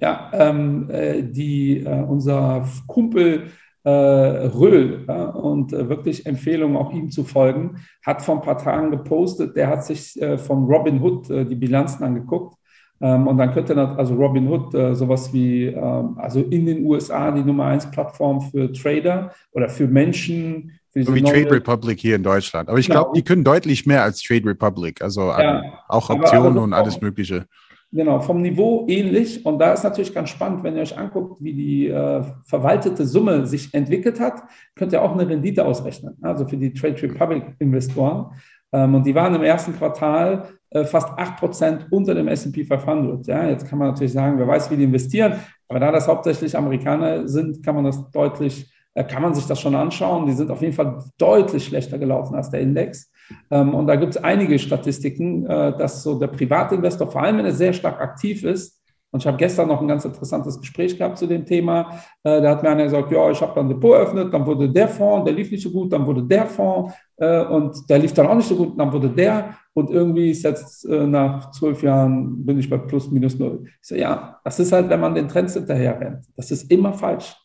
Ja, 0.00 0.30
ähm, 0.32 0.88
die, 1.32 1.80
äh, 1.80 2.02
unser 2.02 2.66
Kumpel 2.86 3.50
äh, 3.82 3.90
Röhl 3.90 5.04
ja, 5.08 5.30
und 5.30 5.72
äh, 5.72 5.88
wirklich 5.88 6.26
Empfehlung, 6.26 6.76
auch 6.76 6.92
ihm 6.92 7.10
zu 7.10 7.24
folgen, 7.24 7.78
hat 8.04 8.22
vor 8.22 8.36
ein 8.36 8.42
paar 8.42 8.58
Tagen 8.58 8.90
gepostet, 8.90 9.56
der 9.56 9.68
hat 9.68 9.84
sich 9.84 10.20
äh, 10.20 10.36
von 10.36 10.64
Robin 10.64 11.00
Hood 11.00 11.30
äh, 11.30 11.44
die 11.46 11.54
Bilanzen 11.54 12.04
angeguckt. 12.04 12.56
Ähm, 13.02 13.26
und 13.26 13.38
dann 13.38 13.52
könnte 13.52 13.76
also 13.96 14.14
Robin 14.14 14.46
Hood 14.48 14.74
äh, 14.74 14.94
sowas 14.94 15.32
wie, 15.32 15.66
ähm, 15.66 16.18
also 16.18 16.40
in 16.40 16.66
den 16.66 16.84
USA 16.84 17.30
die 17.30 17.42
Nummer 17.42 17.66
eins 17.66 17.90
Plattform 17.90 18.40
für 18.42 18.72
Trader 18.72 19.32
oder 19.52 19.68
für 19.68 19.88
Menschen. 19.88 20.72
Für 20.92 21.04
so 21.04 21.14
wie 21.14 21.22
Trade 21.22 21.50
Republic 21.50 21.98
hier 22.00 22.16
in 22.16 22.22
Deutschland. 22.22 22.68
Aber 22.68 22.78
ich 22.78 22.88
genau. 22.88 23.04
glaube, 23.04 23.16
die 23.16 23.22
können 23.22 23.44
deutlich 23.44 23.86
mehr 23.86 24.02
als 24.02 24.20
Trade 24.22 24.44
Republic, 24.44 25.00
also 25.00 25.28
ja, 25.28 25.62
auch 25.88 26.10
Optionen 26.10 26.58
und 26.58 26.72
alles 26.72 27.00
Mögliche. 27.00 27.46
Genau, 27.92 28.20
vom 28.20 28.40
Niveau 28.40 28.86
ähnlich. 28.88 29.44
Und 29.44 29.58
da 29.58 29.72
ist 29.72 29.82
natürlich 29.82 30.14
ganz 30.14 30.30
spannend, 30.30 30.62
wenn 30.62 30.76
ihr 30.76 30.82
euch 30.82 30.96
anguckt, 30.96 31.42
wie 31.42 31.54
die 31.54 31.88
äh, 31.88 32.22
verwaltete 32.44 33.04
Summe 33.04 33.46
sich 33.46 33.74
entwickelt 33.74 34.20
hat, 34.20 34.44
könnt 34.76 34.92
ihr 34.92 35.02
auch 35.02 35.12
eine 35.12 35.28
Rendite 35.28 35.64
ausrechnen. 35.64 36.16
Also 36.22 36.46
für 36.46 36.56
die 36.56 36.72
Trade 36.72 37.02
Republic 37.02 37.44
Investoren. 37.58 38.32
Ähm, 38.72 38.94
und 38.94 39.06
die 39.06 39.14
waren 39.14 39.34
im 39.34 39.42
ersten 39.42 39.76
Quartal 39.76 40.44
äh, 40.44 40.59
fast 40.84 41.08
8% 41.18 41.90
unter 41.90 42.14
dem 42.14 42.28
SP 42.28 42.62
500. 42.62 43.26
Ja, 43.26 43.48
jetzt 43.48 43.68
kann 43.68 43.78
man 43.78 43.88
natürlich 43.88 44.12
sagen, 44.12 44.38
wer 44.38 44.46
weiß, 44.46 44.70
wie 44.70 44.76
die 44.76 44.84
investieren. 44.84 45.34
Aber 45.68 45.80
da 45.80 45.92
das 45.92 46.08
hauptsächlich 46.08 46.56
Amerikaner 46.56 47.28
sind, 47.28 47.64
kann 47.64 47.76
man 47.76 47.84
das 47.84 48.10
deutlich, 48.10 48.72
äh, 48.94 49.04
kann 49.04 49.22
man 49.22 49.34
sich 49.34 49.46
das 49.46 49.60
schon 49.60 49.74
anschauen. 49.74 50.26
Die 50.26 50.32
sind 50.32 50.50
auf 50.50 50.62
jeden 50.62 50.72
Fall 50.72 51.04
deutlich 51.18 51.66
schlechter 51.66 51.98
gelaufen 51.98 52.34
als 52.34 52.50
der 52.50 52.60
Index. 52.60 53.10
Ähm, 53.50 53.74
und 53.74 53.86
da 53.86 53.96
gibt 53.96 54.16
es 54.16 54.22
einige 54.22 54.58
Statistiken, 54.58 55.46
äh, 55.46 55.76
dass 55.76 56.02
so 56.02 56.18
der 56.18 56.26
Privatinvestor, 56.26 57.10
vor 57.10 57.22
allem 57.22 57.38
wenn 57.38 57.46
er 57.46 57.52
sehr 57.52 57.72
stark 57.72 58.00
aktiv 58.00 58.44
ist, 58.44 58.79
und 59.10 59.20
ich 59.20 59.26
habe 59.26 59.36
gestern 59.36 59.68
noch 59.68 59.80
ein 59.80 59.88
ganz 59.88 60.04
interessantes 60.04 60.60
Gespräch 60.60 60.96
gehabt 60.96 61.18
zu 61.18 61.26
dem 61.26 61.44
Thema. 61.44 62.00
Äh, 62.22 62.40
da 62.40 62.50
hat 62.50 62.62
mir 62.62 62.70
einer 62.70 62.84
gesagt, 62.84 63.10
ja, 63.10 63.30
ich 63.30 63.40
habe 63.40 63.52
dann 63.54 63.68
Depot 63.68 63.94
eröffnet, 63.94 64.32
dann 64.32 64.46
wurde 64.46 64.68
der 64.68 64.88
Fonds, 64.88 65.24
der 65.24 65.34
lief 65.34 65.50
nicht 65.50 65.62
so 65.62 65.70
gut, 65.70 65.92
dann 65.92 66.06
wurde 66.06 66.22
der 66.22 66.46
Fonds 66.46 66.94
äh, 67.16 67.44
und 67.44 67.88
der 67.88 67.98
lief 67.98 68.12
dann 68.12 68.26
auch 68.26 68.36
nicht 68.36 68.48
so 68.48 68.56
gut, 68.56 68.78
dann 68.78 68.92
wurde 68.92 69.08
der 69.10 69.54
und 69.72 69.90
irgendwie 69.90 70.30
ist 70.30 70.42
jetzt 70.42 70.86
nach 70.88 71.50
zwölf 71.52 71.82
Jahren 71.82 72.44
bin 72.44 72.58
ich 72.58 72.68
bei 72.68 72.76
plus 72.76 73.10
minus 73.10 73.38
null. 73.38 73.62
Ich 73.64 73.88
so, 73.88 73.94
ja, 73.94 74.40
das 74.44 74.58
ist 74.58 74.72
halt, 74.72 74.88
wenn 74.90 75.00
man 75.00 75.14
den 75.14 75.28
Trends 75.28 75.54
hinterher 75.54 75.98
rennt. 76.00 76.24
Das 76.36 76.50
ist 76.50 76.70
immer 76.70 76.92
falsch. 76.92 77.36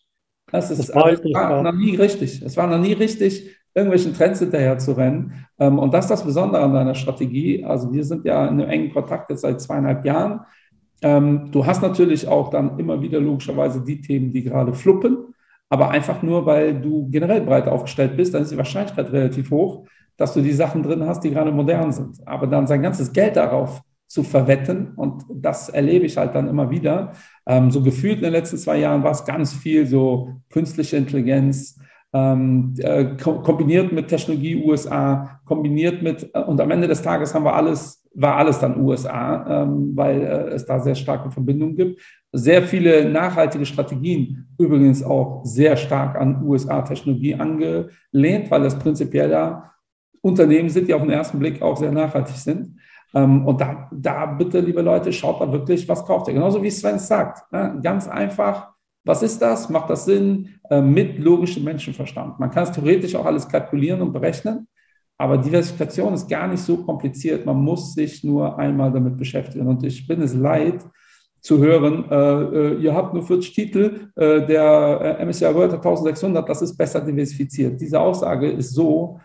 Das, 0.51 0.72
ist, 0.72 0.89
das 0.89 0.95
war, 0.95 1.11
das 1.11 1.22
war 1.34 1.63
noch 1.63 1.74
nie 1.74 1.95
richtig. 1.95 2.41
Es 2.41 2.55
war 2.55 2.68
noch 2.68 2.78
nie 2.78 2.93
richtig, 2.93 3.55
irgendwelchen 3.74 4.13
Trends 4.13 4.39
hinterher 4.39 4.78
zu 4.78 4.93
rennen. 4.93 5.45
Ähm, 5.59 5.80
und 5.80 5.93
das 5.93 6.05
ist 6.05 6.11
das 6.11 6.24
Besondere 6.24 6.63
an 6.63 6.74
deiner 6.74 6.95
Strategie. 6.95 7.63
Also 7.63 7.91
wir 7.91 8.03
sind 8.03 8.26
ja 8.26 8.45
in 8.47 8.61
einem 8.61 8.70
engen 8.70 8.93
Kontakt 8.93 9.30
jetzt 9.30 9.41
seit 9.41 9.59
zweieinhalb 9.59 10.05
Jahren. 10.05 10.41
Ähm, 11.06 11.51
du 11.51 11.68
hast 11.68 11.84
natürlich 11.84 12.28
auch 12.28 12.49
dann 12.49 12.80
immer 12.80 12.99
wieder 12.99 13.20
logischerweise 13.20 13.80
die 13.86 14.01
Themen, 14.01 14.34
die 14.34 14.41
gerade 14.43 14.74
fluppen, 14.74 15.36
aber 15.70 15.91
einfach 15.91 16.24
nur, 16.24 16.47
weil 16.47 16.82
du 16.82 17.08
generell 17.12 17.41
breit 17.41 17.68
aufgestellt 17.68 18.18
bist, 18.18 18.34
dann 18.34 18.41
ist 18.41 18.51
die 18.51 18.58
Wahrscheinlichkeit 18.58 19.12
relativ 19.12 19.51
hoch, 19.51 19.86
dass 20.18 20.34
du 20.34 20.41
die 20.41 20.51
Sachen 20.51 20.82
drin 20.82 21.06
hast, 21.06 21.24
die 21.24 21.30
gerade 21.30 21.51
modern 21.51 21.91
sind. 21.91 22.28
Aber 22.28 22.47
dann 22.47 22.66
sein 22.66 22.82
ganzes 22.82 23.14
Geld 23.14 23.36
darauf 23.36 23.82
zu 24.08 24.24
verwetten, 24.24 24.93
und 24.95 25.24
das 25.30 25.70
erlebe 25.70 26.08
ich 26.08 26.18
halt 26.18 26.34
dann 26.34 26.47
immer 26.47 26.72
wieder. 26.72 27.12
Ähm, 27.45 27.70
so 27.70 27.84
gefühlt 27.84 28.18
in 28.18 28.24
den 28.24 28.34
letzten 28.34 28.58
zwei 28.58 28.78
Jahren 28.80 29.03
war 29.03 29.12
es 29.12 29.26
ganz 29.26 29.53
viel 29.53 29.86
so 29.86 30.32
künstliche 30.49 30.97
Intelligenz, 30.97 31.80
ähm, 32.16 32.74
äh, 32.78 33.18
kombiniert 33.18 33.91
mit 33.91 34.07
Technologie 34.07 34.63
USA, 34.63 35.41
kombiniert 35.43 36.01
mit, 36.01 36.30
äh, 36.34 36.39
und 36.43 36.61
am 36.61 36.72
Ende 36.72 36.88
des 36.88 37.01
Tages 37.01 37.36
haben 37.36 37.43
wir 37.43 37.53
alles, 37.53 38.07
war 38.13 38.38
alles 38.38 38.57
dann 38.59 38.80
USA, 38.80 39.63
ähm, 39.63 39.91
weil 39.95 40.22
äh, 40.22 40.53
es 40.53 40.66
da 40.66 40.80
sehr 40.80 40.95
starke 40.95 41.30
Verbindungen 41.30 41.76
gibt. 41.76 42.01
Sehr 42.32 42.63
viele 42.63 43.09
nachhaltige 43.09 43.66
Strategien, 43.66 44.47
übrigens 44.57 45.03
auch 45.03 45.43
sehr 45.43 45.76
stark 45.76 46.16
an 46.16 46.41
USA-Technologie 46.41 47.36
angelehnt, 47.36 48.49
weil 48.49 48.63
das 48.63 48.80
prinzipiell 48.80 49.30
da 49.30 49.74
Unternehmen 50.22 50.70
sind, 50.70 50.88
die 50.88 50.93
auf 50.93 51.01
den 51.01 51.11
ersten 51.11 51.38
Blick 51.38 51.61
auch 51.61 51.76
sehr 51.76 51.91
nachhaltig 51.91 52.38
sind. 52.38 52.80
Ähm, 53.13 53.45
und 53.45 53.59
da, 53.59 53.89
da 53.91 54.26
bitte, 54.26 54.61
liebe 54.61 54.82
Leute, 54.82 55.11
schaut 55.11 55.41
da 55.41 55.51
wirklich, 55.51 55.88
was 55.89 56.05
kauft 56.05 56.30
ihr. 56.30 56.34
Genauso 56.34 56.63
wie 56.63 56.72
Sven 56.72 56.97
sagt. 56.97 57.51
Ne? 57.51 57.78
Ganz 57.84 58.07
einfach, 58.07 58.74
was 59.06 59.22
ist 59.22 59.39
das? 59.41 59.70
Macht 59.70 59.89
das 59.89 60.06
Sinn? 60.06 60.49
Äh, 60.70 60.82
mit 60.82 61.20
logischem 61.20 61.64
Menschenverstand. 61.64 62.39
Man 62.39 62.49
kann 62.49 62.64
es 62.64 62.72
theoretisch 62.72 63.16
auch 63.16 63.26
alles 63.26 63.47
kalkulieren 63.47 64.01
und 64.01 64.12
berechnen, 64.12 64.68
aber 65.18 65.38
Diversifikation 65.38 66.14
ist 66.14 66.28
gar 66.28 66.47
nicht 66.47 66.62
so 66.62 66.78
kompliziert. 66.84 67.45
Man 67.45 67.58
muss 67.58 67.93
sich 67.93 68.24
nur 68.24 68.58
einmal 68.58 68.91
damit 68.91 69.18
beschäftigen. 69.18 69.68
Und 69.68 69.84
ich 69.84 70.06
bin 70.08 70.22
es 70.22 70.34
leid, 70.34 70.84
zu 71.39 71.60
hören, 71.60 72.10
äh, 72.10 72.16
äh 72.16 72.82
ihr 72.82 72.95
habt 72.95 73.14
nur 73.14 73.22
40 73.22 73.53
Titel, 73.53 74.10
äh, 74.16 74.47
der 74.47 75.20
MSCI 75.20 75.53
World 75.53 75.74
hat 75.74 75.86
1600, 75.86 76.49
das 76.49 76.64
ist 76.64 76.76
besser 76.76 76.99
diversifiziert. 77.01 77.80
Diese 77.80 77.99
Aussage 77.99 78.49
ist 78.49 78.74
so 78.74 79.20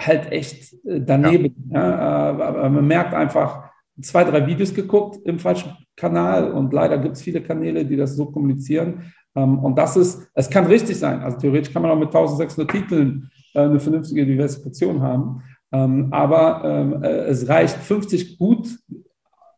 halt 0.00 0.32
echt 0.32 0.74
daneben. 0.84 1.70
Ja. 1.72 1.90
Ja, 1.90 2.44
aber 2.44 2.68
man 2.68 2.86
merkt 2.86 3.14
einfach, 3.14 3.67
zwei, 4.02 4.24
drei 4.24 4.46
Videos 4.46 4.74
geguckt 4.74 5.18
im 5.24 5.38
falschen 5.38 5.72
Kanal 5.96 6.52
und 6.52 6.72
leider 6.72 6.98
gibt 6.98 7.16
es 7.16 7.22
viele 7.22 7.42
Kanäle, 7.42 7.84
die 7.84 7.96
das 7.96 8.16
so 8.16 8.26
kommunizieren. 8.26 9.12
Ähm, 9.34 9.58
und 9.58 9.76
das 9.76 9.96
ist, 9.96 10.28
es 10.34 10.48
kann 10.48 10.66
richtig 10.66 10.98
sein. 10.98 11.20
Also 11.20 11.38
theoretisch 11.38 11.72
kann 11.72 11.82
man 11.82 11.90
auch 11.90 11.98
mit 11.98 12.08
1600 12.08 12.70
Titeln 12.70 13.30
eine 13.54 13.80
vernünftige 13.80 14.24
Diversifikation 14.24 15.00
haben. 15.02 15.42
Ähm, 15.72 16.08
aber 16.12 16.62
ähm, 16.64 17.02
es 17.02 17.48
reicht, 17.48 17.76
50 17.76 18.38
gut 18.38 18.68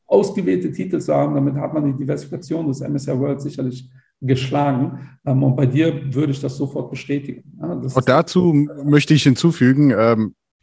ausgewählte 0.07 0.73
Titel 0.73 0.99
zu 0.99 1.15
haben. 1.15 1.35
Damit 1.35 1.55
hat 1.55 1.73
man 1.73 1.85
die 1.85 1.99
Diversifikation 1.99 2.67
des 2.69 2.81
MSR 2.81 3.19
World 3.21 3.41
sicherlich 3.41 3.89
geschlagen. 4.21 5.09
Und 5.25 5.57
bei 5.57 5.65
dir 5.65 6.13
würde 6.13 6.33
ich 6.33 6.41
das 6.41 6.57
sofort 6.57 6.91
bestätigen. 6.91 7.43
und 7.59 8.09
dazu 8.09 8.69
möchte 8.85 9.15
ich 9.15 9.23
hinzufügen, 9.23 9.95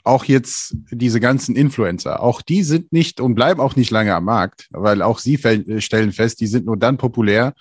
auch 0.08 0.26
jetzt 0.26 0.76
diese 0.92 1.20
ganzen 1.20 1.56
Influencer, 1.56 2.22
auch 2.24 2.42
die 2.42 2.64
sind 2.64 2.92
nicht 2.92 3.20
und 3.20 3.36
bleiben 3.36 3.60
auch 3.60 3.76
nicht 3.76 3.92
lange 3.92 4.16
am 4.16 4.26
Markt, 4.26 4.68
weil 4.72 5.02
auch 5.02 5.20
sie 5.20 5.38
stellen 5.80 6.12
fest, 6.14 6.40
die 6.40 6.48
sind 6.48 6.66
nur 6.66 6.78
dann 6.78 6.98
populär, 6.98 7.54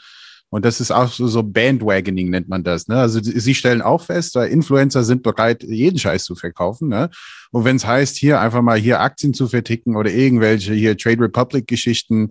und 0.49 0.64
das 0.64 0.80
ist 0.80 0.92
auch 0.92 1.12
so, 1.12 1.26
so 1.26 1.42
Bandwagoning 1.42 2.30
nennt 2.30 2.49
man 2.49 2.62
das. 2.62 2.86
Ne? 2.86 2.97
Also 2.97 3.20
sie 3.22 3.55
stellen 3.55 3.82
auch 3.82 4.03
fest, 4.03 4.36
weil 4.36 4.49
Influencer 4.49 5.03
sind 5.03 5.22
bereit, 5.22 5.64
jeden 5.64 5.99
Scheiß 5.99 6.24
zu 6.24 6.36
verkaufen. 6.36 6.88
Ne? 6.88 7.11
Und 7.51 7.64
wenn 7.64 7.76
es 7.76 7.86
heißt, 7.86 8.16
hier 8.16 8.40
einfach 8.40 8.62
mal 8.62 8.78
hier 8.78 9.01
Aktien 9.01 9.34
zu 9.34 9.49
verticken 9.49 9.97
oder 9.97 10.11
irgendwelche 10.11 10.72
hier 10.72 10.97
Trade 10.97 11.24
Republic 11.24 11.66
Geschichten, 11.66 12.30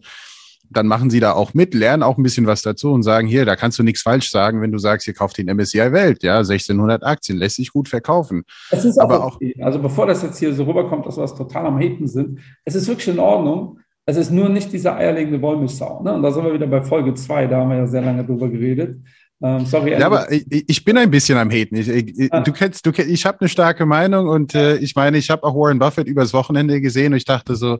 dann 0.69 0.87
machen 0.87 1.09
sie 1.09 1.19
da 1.19 1.33
auch 1.33 1.53
mit, 1.53 1.73
lernen 1.73 2.03
auch 2.03 2.17
ein 2.17 2.23
bisschen 2.23 2.47
was 2.47 2.61
dazu 2.61 2.91
und 2.91 3.03
sagen, 3.03 3.27
hier, 3.27 3.45
da 3.45 3.55
kannst 3.55 3.79
du 3.79 3.83
nichts 3.83 4.01
falsch 4.01 4.29
sagen, 4.29 4.61
wenn 4.61 4.71
du 4.71 4.77
sagst, 4.77 5.07
ihr 5.07 5.13
kauft 5.13 5.37
den 5.37 5.47
MSCI 5.47 5.91
Welt, 5.91 6.23
ja, 6.23 6.37
1600 6.37 7.03
Aktien, 7.03 7.37
lässt 7.37 7.57
sich 7.57 7.71
gut 7.71 7.89
verkaufen. 7.89 8.43
Es 8.71 8.85
ist 8.85 8.97
aber 8.97 9.23
auch, 9.23 9.35
okay. 9.35 9.55
also 9.61 9.79
bevor 9.79 10.07
das 10.07 10.21
jetzt 10.23 10.39
hier 10.39 10.53
so 10.53 10.63
rüberkommt, 10.63 11.05
dass 11.05 11.17
wir 11.17 11.21
das 11.21 11.35
total 11.35 11.65
am 11.65 11.79
Haten 11.79 12.07
sind, 12.07 12.39
es 12.63 12.75
ist 12.75 12.87
wirklich 12.87 13.07
in 13.07 13.19
Ordnung, 13.19 13.79
es 14.05 14.17
ist 14.17 14.31
nur 14.31 14.49
nicht 14.49 14.71
diese 14.71 14.93
eierlegende 14.93 15.41
Wollmilchsau. 15.41 16.03
Ne? 16.03 16.13
Und 16.13 16.21
da 16.21 16.31
sind 16.31 16.43
wir 16.43 16.53
wieder 16.53 16.67
bei 16.67 16.81
Folge 16.81 17.13
2, 17.13 17.47
da 17.47 17.57
haben 17.57 17.69
wir 17.69 17.77
ja 17.77 17.87
sehr 17.87 18.01
lange 18.01 18.23
drüber 18.23 18.49
geredet. 18.49 18.99
Ähm, 19.41 19.65
sorry. 19.65 19.91
Ja, 19.91 20.05
aber 20.05 20.31
ich, 20.31 20.45
ich, 20.67 20.85
bin 20.85 20.97
ein 20.97 21.11
bisschen 21.11 21.37
am 21.37 21.51
Haten. 21.51 21.75
Ich, 21.75 21.89
ich, 21.89 22.33
ah. 22.33 22.41
Du 22.41 22.53
kennst, 22.53 22.85
du 22.85 22.91
kennst, 22.91 23.11
ich 23.11 23.25
habe 23.25 23.41
eine 23.41 23.49
starke 23.49 23.85
Meinung 23.85 24.27
und 24.27 24.55
äh, 24.55 24.77
ich 24.77 24.95
meine, 24.95 25.17
ich 25.17 25.29
habe 25.29 25.43
auch 25.43 25.55
Warren 25.55 25.79
Buffett 25.79 26.07
übers 26.07 26.33
Wochenende 26.33 26.79
gesehen 26.79 27.11
und 27.11 27.17
ich 27.17 27.25
dachte 27.25 27.55
so, 27.55 27.79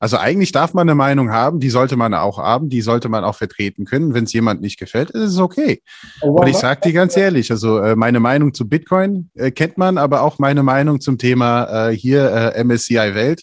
also 0.00 0.16
eigentlich 0.16 0.50
darf 0.50 0.72
man 0.72 0.88
eine 0.88 0.94
Meinung 0.94 1.30
haben, 1.30 1.60
die 1.60 1.68
sollte 1.68 1.96
man 1.96 2.14
auch 2.14 2.38
haben, 2.38 2.70
die 2.70 2.80
sollte 2.80 3.10
man 3.10 3.22
auch 3.22 3.36
vertreten 3.36 3.84
können. 3.84 4.14
Wenn 4.14 4.24
es 4.24 4.32
jemand 4.32 4.62
nicht 4.62 4.78
gefällt, 4.78 5.10
ist 5.10 5.32
es 5.32 5.38
okay. 5.38 5.82
Und 6.22 6.48
ich 6.48 6.56
sage 6.56 6.80
dir 6.80 6.92
ganz 6.94 7.16
ehrlich, 7.18 7.50
also 7.50 7.78
äh, 7.78 7.94
meine 7.94 8.18
Meinung 8.18 8.54
zu 8.54 8.66
Bitcoin 8.66 9.30
äh, 9.34 9.50
kennt 9.50 9.76
man, 9.76 9.98
aber 9.98 10.22
auch 10.22 10.38
meine 10.38 10.62
Meinung 10.62 11.02
zum 11.02 11.18
Thema 11.18 11.90
äh, 11.90 11.96
hier 11.96 12.54
äh, 12.54 12.64
MSCI 12.64 13.14
Welt 13.14 13.42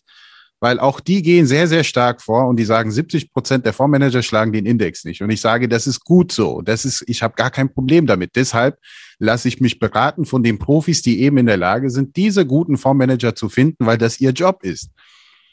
weil 0.59 0.79
auch 0.79 0.99
die 0.99 1.21
gehen 1.21 1.45
sehr, 1.45 1.67
sehr 1.67 1.83
stark 1.83 2.21
vor 2.21 2.47
und 2.47 2.57
die 2.57 2.65
sagen, 2.65 2.91
70 2.91 3.31
Prozent 3.31 3.65
der 3.65 3.73
Fondsmanager 3.73 4.23
schlagen 4.23 4.51
den 4.51 4.65
Index 4.65 5.05
nicht. 5.05 5.21
Und 5.21 5.29
ich 5.29 5.39
sage, 5.39 5.69
das 5.69 5.85
ist 5.85 6.03
gut 6.03 6.31
so. 6.31 6.61
Das 6.61 6.83
ist, 6.83 7.03
ich 7.07 7.21
habe 7.21 7.35
gar 7.35 7.51
kein 7.51 7.71
Problem 7.71 8.07
damit. 8.07 8.35
Deshalb 8.35 8.79
lasse 9.19 9.47
ich 9.47 9.61
mich 9.61 9.79
beraten 9.79 10.25
von 10.25 10.41
den 10.41 10.57
Profis, 10.57 11.01
die 11.01 11.21
eben 11.21 11.37
in 11.37 11.45
der 11.45 11.57
Lage 11.57 11.89
sind, 11.89 12.15
diese 12.15 12.45
guten 12.45 12.77
Fondsmanager 12.77 13.35
zu 13.35 13.49
finden, 13.49 13.85
weil 13.85 13.97
das 13.97 14.19
ihr 14.19 14.31
Job 14.31 14.63
ist. 14.63 14.89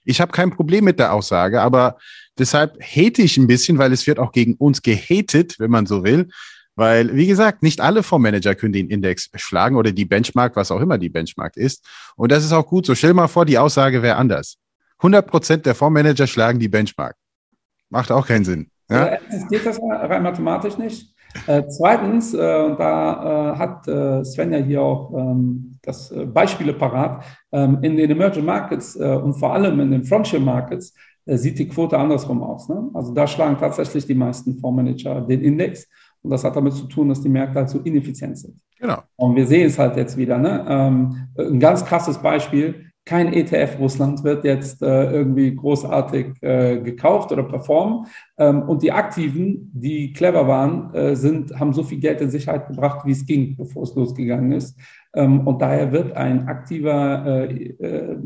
Ich 0.05 0.21
habe 0.21 0.33
kein 0.33 0.51
Problem 0.51 0.85
mit 0.85 0.99
der 0.99 1.13
Aussage, 1.13 1.61
aber 1.61 1.97
deshalb 2.39 2.81
hate 2.83 3.23
ich 3.23 3.37
ein 3.37 3.47
bisschen, 3.47 3.79
weil 3.79 3.93
es 3.93 4.07
wird 4.07 4.19
auch 4.19 4.33
gegen 4.33 4.55
uns 4.55 4.83
gehatet, 4.83 5.57
wenn 5.59 5.71
man 5.71 5.87
so 5.87 6.05
will. 6.05 6.29
Weil, 6.77 7.15
wie 7.15 7.27
gesagt, 7.27 7.63
nicht 7.63 7.81
alle 7.81 8.03
Fondsmanager 8.03 8.55
können 8.57 8.73
den 8.73 8.91
Index 8.91 9.31
schlagen 9.37 9.77
oder 9.77 9.93
die 9.93 10.05
Benchmark, 10.05 10.57
was 10.57 10.73
auch 10.73 10.81
immer 10.81 10.99
die 10.99 11.09
Benchmark 11.09 11.57
ist. 11.57 11.87
Und 12.17 12.33
das 12.33 12.45
ist 12.45 12.53
auch 12.53 12.67
gut 12.67 12.85
so. 12.85 12.95
Stell 12.95 13.15
mal 13.15 13.29
vor, 13.29 13.45
die 13.45 13.59
Aussage 13.59 14.03
wäre 14.03 14.17
anders. 14.17 14.57
100% 15.01 15.59
der 15.59 15.75
Fondsmanager 15.75 16.27
schlagen 16.27 16.59
die 16.59 16.69
Benchmark. 16.69 17.15
Macht 17.91 18.11
auch 18.11 18.27
keinen 18.27 18.45
Sinn. 18.45 18.71
Ja? 18.91 19.07
Existiert 19.07 19.67
das 19.67 19.81
rein 19.81 20.23
mathematisch 20.23 20.77
nicht? 20.77 21.15
Äh, 21.47 21.63
zweitens, 21.69 22.35
äh, 22.35 22.37
und 22.37 22.79
da 22.79 23.55
äh, 23.55 23.59
hat 23.59 23.89
äh, 23.89 24.25
Sven 24.25 24.53
ja 24.53 24.59
hier 24.59 24.83
auch 24.83 25.13
ähm, 25.17 25.74
das 25.87 26.11
äh, 26.11 26.27
Beispiele 26.27 26.73
parat, 26.73 27.25
ähm, 27.53 27.79
in 27.83 27.97
den 27.97 28.11
Emerging 28.11 28.45
Markets 28.45 28.97
äh, 28.97 29.05
und 29.05 29.35
vor 29.35 29.55
allem 29.55 29.79
in 29.81 29.91
den 29.91 30.05
Frontier 30.05 30.41
Markets 30.41 30.95
sieht 31.27 31.59
die 31.59 31.67
Quote 31.67 31.99
andersrum 31.99 32.43
aus. 32.43 32.69
Ne? 32.69 32.91
Also 32.93 33.15
da 33.15 33.27
schlagen 33.27 33.57
tatsächlich 33.59 34.07
die 34.07 34.15
meisten 34.15 34.59
Fondsmanager 34.59 35.23
den 35.23 35.41
Index. 35.41 35.89
Und 36.21 36.31
das 36.31 36.45
hat 36.45 36.55
damit 36.55 36.75
zu 36.75 36.87
tun, 36.87 37.09
dass 37.09 37.23
die 37.23 37.31
Märkte 37.31 37.61
halt 37.61 37.71
so 37.71 37.79
ineffizient 37.81 38.37
sind. 38.37 38.61
Genau. 38.79 38.99
Und 39.17 39.35
wir 39.35 39.47
sehen 39.47 39.67
es 39.67 39.79
halt 39.79 39.97
jetzt 39.97 40.19
wieder. 40.19 40.37
Ne? 40.37 40.67
Ähm, 40.69 41.29
ein 41.39 41.61
ganz 41.61 41.83
krasses 41.85 42.19
Beispiel 42.19 42.84
kein 43.07 43.33
ETF 43.35 43.79
Russland 43.79 44.25
wird 44.25 44.45
jetzt 44.45 44.83
äh, 44.83 45.11
irgendwie 45.11 45.55
großartig 45.55 46.27
äh, 46.41 46.79
gekauft 46.79 47.33
oder 47.33 47.43
performen. 47.43 48.07
Ähm, 48.39 48.63
und 48.63 48.83
die 48.83 48.93
Aktiven, 48.93 49.71
die 49.75 50.13
clever 50.13 50.49
waren, 50.49 50.95
äh, 50.95 51.15
sind, 51.15 51.59
haben 51.59 51.75
so 51.75 51.83
viel 51.83 51.99
Geld 51.99 52.21
in 52.23 52.31
Sicherheit 52.31 52.67
gebracht, 52.67 53.05
wie 53.05 53.13
es 53.13 53.27
ging, 53.27 53.57
bevor 53.57 53.83
es 53.83 53.95
losgegangen 53.95 54.53
ist. 54.53 54.79
Ähm, 55.15 55.47
und 55.47 55.61
daher 55.61 55.93
wird 55.93 56.17
ein 56.17 56.49
aktiver 56.49 57.49
äh, 57.51 57.69
äh, 57.79 58.17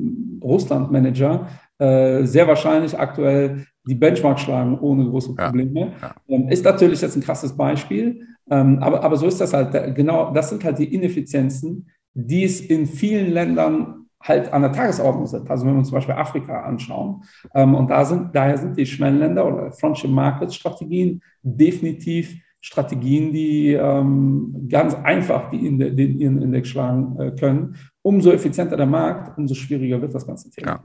Russland-Manager 0.42 1.48
äh, 1.78 2.24
sehr 2.24 2.46
wahrscheinlich 2.46 2.96
aktuell 2.96 3.66
die 3.84 3.94
Benchmark 3.94 4.38
schlagen 4.38 4.78
ohne 4.78 5.06
große 5.06 5.34
Probleme. 5.34 5.80
Ja, 5.80 5.92
ja. 6.02 6.14
Ähm, 6.28 6.48
ist 6.48 6.64
natürlich 6.64 7.00
jetzt 7.00 7.16
ein 7.16 7.22
krasses 7.22 7.56
Beispiel, 7.56 8.26
ähm, 8.50 8.78
aber, 8.80 9.02
aber 9.02 9.16
so 9.16 9.26
ist 9.26 9.40
das 9.40 9.52
halt. 9.52 9.96
Genau, 9.96 10.32
das 10.32 10.50
sind 10.50 10.62
halt 10.62 10.78
die 10.78 10.92
Ineffizienzen, 10.94 11.88
die 12.14 12.44
es 12.44 12.60
in 12.60 12.86
vielen 12.86 13.32
Ländern 13.32 14.07
halt 14.20 14.52
an 14.52 14.62
der 14.62 14.72
Tagesordnung 14.72 15.26
sind. 15.26 15.48
Also 15.50 15.64
wenn 15.64 15.74
wir 15.74 15.78
uns 15.78 15.88
zum 15.88 15.96
Beispiel 15.96 16.14
Afrika 16.14 16.62
anschauen, 16.62 17.22
ähm, 17.54 17.74
und 17.74 17.88
da 17.88 18.04
sind, 18.04 18.34
daher 18.34 18.58
sind 18.58 18.76
die 18.76 18.86
Schwellenländer 18.86 19.46
oder 19.46 19.72
Frontier 19.72 20.10
Market 20.10 20.52
Strategien 20.52 21.22
definitiv 21.42 22.34
Strategien, 22.60 23.32
die 23.32 23.72
ähm, 23.72 24.66
ganz 24.68 24.94
einfach 24.94 25.50
die 25.50 25.64
in, 25.64 25.78
den, 25.78 26.18
ihren 26.18 26.42
Index 26.42 26.68
schlagen 26.68 27.18
äh, 27.18 27.30
können. 27.30 27.76
Umso 28.02 28.32
effizienter 28.32 28.76
der 28.76 28.86
Markt, 28.86 29.38
umso 29.38 29.54
schwieriger 29.54 30.00
wird 30.02 30.14
das 30.14 30.26
ganze 30.26 30.50
Thema. 30.50 30.82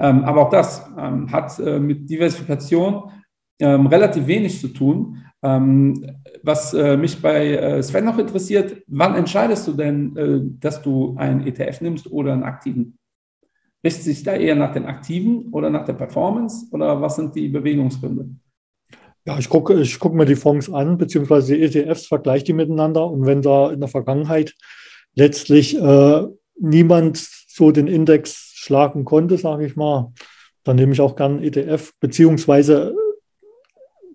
Ja. 0.00 0.08
Ähm, 0.08 0.24
aber 0.24 0.42
auch 0.42 0.50
das 0.50 0.84
ähm, 0.98 1.30
hat 1.30 1.58
äh, 1.60 1.78
mit 1.78 2.10
Diversifikation 2.10 3.10
ähm, 3.60 3.86
relativ 3.86 4.26
wenig 4.26 4.60
zu 4.60 4.68
tun. 4.68 5.18
Ähm, 5.44 6.04
was 6.42 6.74
äh, 6.74 6.96
mich 6.96 7.20
bei 7.20 7.54
äh, 7.54 7.82
Sven 7.82 8.04
noch 8.04 8.18
interessiert, 8.18 8.82
wann 8.86 9.14
entscheidest 9.14 9.66
du 9.66 9.72
denn, 9.72 10.16
äh, 10.16 10.40
dass 10.60 10.82
du 10.82 11.14
einen 11.16 11.46
ETF 11.46 11.80
nimmst 11.80 12.10
oder 12.10 12.32
einen 12.32 12.42
aktiven? 12.42 12.98
Richtet 13.84 14.04
sich 14.04 14.22
da 14.22 14.34
eher 14.34 14.54
nach 14.54 14.72
den 14.72 14.86
Aktiven 14.86 15.48
oder 15.52 15.70
nach 15.70 15.84
der 15.84 15.94
Performance 15.94 16.66
oder 16.72 17.00
was 17.00 17.16
sind 17.16 17.34
die 17.34 17.48
Bewegungsgründe? 17.48 18.28
Ja, 19.24 19.38
ich 19.38 19.48
gucke 19.48 19.80
ich 19.80 19.98
guck 19.98 20.14
mir 20.14 20.24
die 20.24 20.36
Fonds 20.36 20.72
an, 20.72 20.98
beziehungsweise 20.98 21.54
die 21.54 21.62
ETFs, 21.62 22.06
vergleiche 22.06 22.44
die 22.44 22.52
miteinander. 22.52 23.08
Und 23.08 23.24
wenn 23.26 23.42
da 23.42 23.70
in 23.70 23.80
der 23.80 23.88
Vergangenheit 23.88 24.54
letztlich 25.14 25.78
äh, 25.80 26.26
niemand 26.58 27.18
so 27.18 27.70
den 27.70 27.86
Index 27.86 28.52
schlagen 28.54 29.04
konnte, 29.04 29.38
sage 29.38 29.66
ich 29.66 29.76
mal, 29.76 30.12
dann 30.64 30.76
nehme 30.76 30.92
ich 30.92 31.00
auch 31.00 31.16
gern 31.16 31.42
ETF, 31.42 31.92
beziehungsweise 32.00 32.94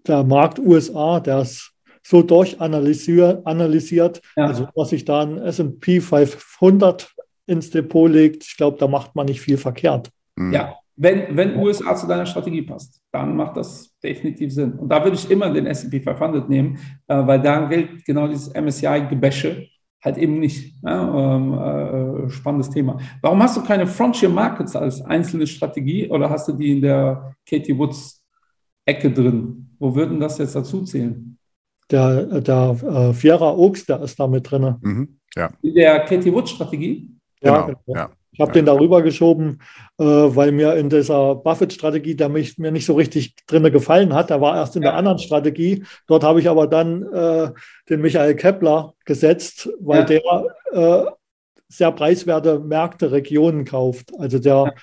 der 0.08 0.24
Markt 0.24 0.60
USA, 0.60 1.20
der 1.20 1.42
ist 1.42 1.74
so 2.08 2.22
durchanalysiert, 2.22 3.46
analysiert, 3.46 4.22
ja. 4.38 4.46
also 4.46 4.70
was 4.76 4.90
sich 4.90 5.04
da 5.04 5.24
ein 5.24 5.38
S&P 5.40 6.00
500 6.00 7.14
ins 7.48 7.70
Depot 7.70 8.10
legt, 8.10 8.46
ich 8.46 8.56
glaube, 8.56 8.78
da 8.80 8.88
macht 8.88 9.14
man 9.16 9.26
nicht 9.26 9.42
viel 9.42 9.58
verkehrt. 9.58 10.10
Mhm. 10.38 10.54
Ja, 10.54 10.76
wenn, 10.96 11.36
wenn 11.36 11.58
USA 11.58 11.96
zu 11.96 12.08
deiner 12.08 12.26
Strategie 12.26 12.62
passt, 12.62 13.02
dann 13.12 13.36
macht 13.36 13.58
das 13.58 13.94
definitiv 14.02 14.54
Sinn. 14.54 14.74
Und 14.74 14.88
da 14.88 15.04
würde 15.04 15.18
ich 15.18 15.30
immer 15.30 15.52
den 15.52 15.66
S&P 15.66 16.00
500 16.00 16.50
nehmen, 16.50 16.80
äh, 17.08 17.28
weil 17.28 17.42
da 17.42 17.66
gilt 17.66 18.06
genau 18.06 18.28
dieses 18.28 18.54
MSCI-Gebäsche 18.54 19.68
halt 20.02 20.18
eben 20.18 20.40
nicht. 20.40 20.76
Ja, 20.84 21.36
ähm, 21.36 21.54
äh, 21.54 22.30
spannendes 22.30 22.70
Thema. 22.70 22.98
Warum 23.22 23.44
hast 23.44 23.58
du 23.58 23.64
keine 23.64 23.86
Frontier 23.86 24.30
Markets 24.30 24.78
als 24.78 25.02
einzelne 25.02 25.46
Strategie 25.46 26.10
oder 26.10 26.30
hast 26.30 26.48
du 26.48 26.54
die 26.54 26.72
in 26.72 26.82
der 26.82 27.36
Katie 27.48 27.78
Woods 27.78 28.24
Ecke 28.86 29.12
drin? 29.12 29.76
Wo 29.78 29.94
würden 29.94 30.22
das 30.22 30.38
jetzt 30.38 30.56
dazu 30.56 30.84
zählen? 30.84 31.37
Der, 31.90 32.42
der 32.42 32.78
äh, 32.84 33.14
Fiera 33.14 33.52
Oaks, 33.52 33.86
der 33.86 34.02
ist 34.02 34.20
da 34.20 34.28
mit 34.28 34.50
drin. 34.50 34.76
Mhm, 34.82 35.20
ja. 35.36 35.50
In 35.62 35.76
der 35.76 36.00
Katie 36.02 36.34
Wood 36.34 36.50
Strategie? 36.50 37.10
Ja, 37.42 37.62
genau. 37.62 37.80
genau. 37.86 37.98
ja. 37.98 38.10
Ich 38.38 38.42
habe 38.42 38.52
ja. 38.52 38.54
den 38.54 38.66
darüber 38.66 39.02
geschoben, 39.02 39.62
äh, 39.98 40.04
weil 40.04 40.52
mir 40.52 40.76
in 40.76 40.92
dieser 40.92 41.34
Buffett-Strategie, 41.34 42.16
der 42.16 42.30
mich, 42.30 42.60
mir 42.60 42.72
nicht 42.72 42.86
so 42.86 42.94
richtig 42.94 43.36
drin 43.48 43.64
gefallen 43.72 44.14
hat, 44.14 44.30
der 44.30 44.42
war 44.42 44.56
erst 44.56 44.76
in 44.76 44.84
ja. 44.84 44.90
der 44.90 44.98
anderen 44.98 45.18
Strategie. 45.18 45.84
Dort 46.06 46.24
habe 46.24 46.40
ich 46.40 46.48
aber 46.48 46.68
dann 46.68 47.02
äh, 47.12 47.50
den 47.90 48.02
Michael 48.02 48.36
Kepler 48.36 48.94
gesetzt, 49.06 49.70
weil 49.80 50.06
der 50.06 50.22
äh, 50.72 51.06
sehr 51.68 51.92
preiswerte 51.92 52.60
Märkte, 52.60 53.12
Regionen 53.12 53.66
kauft. 53.66 54.12
Also 54.20 54.38
der 54.38 54.76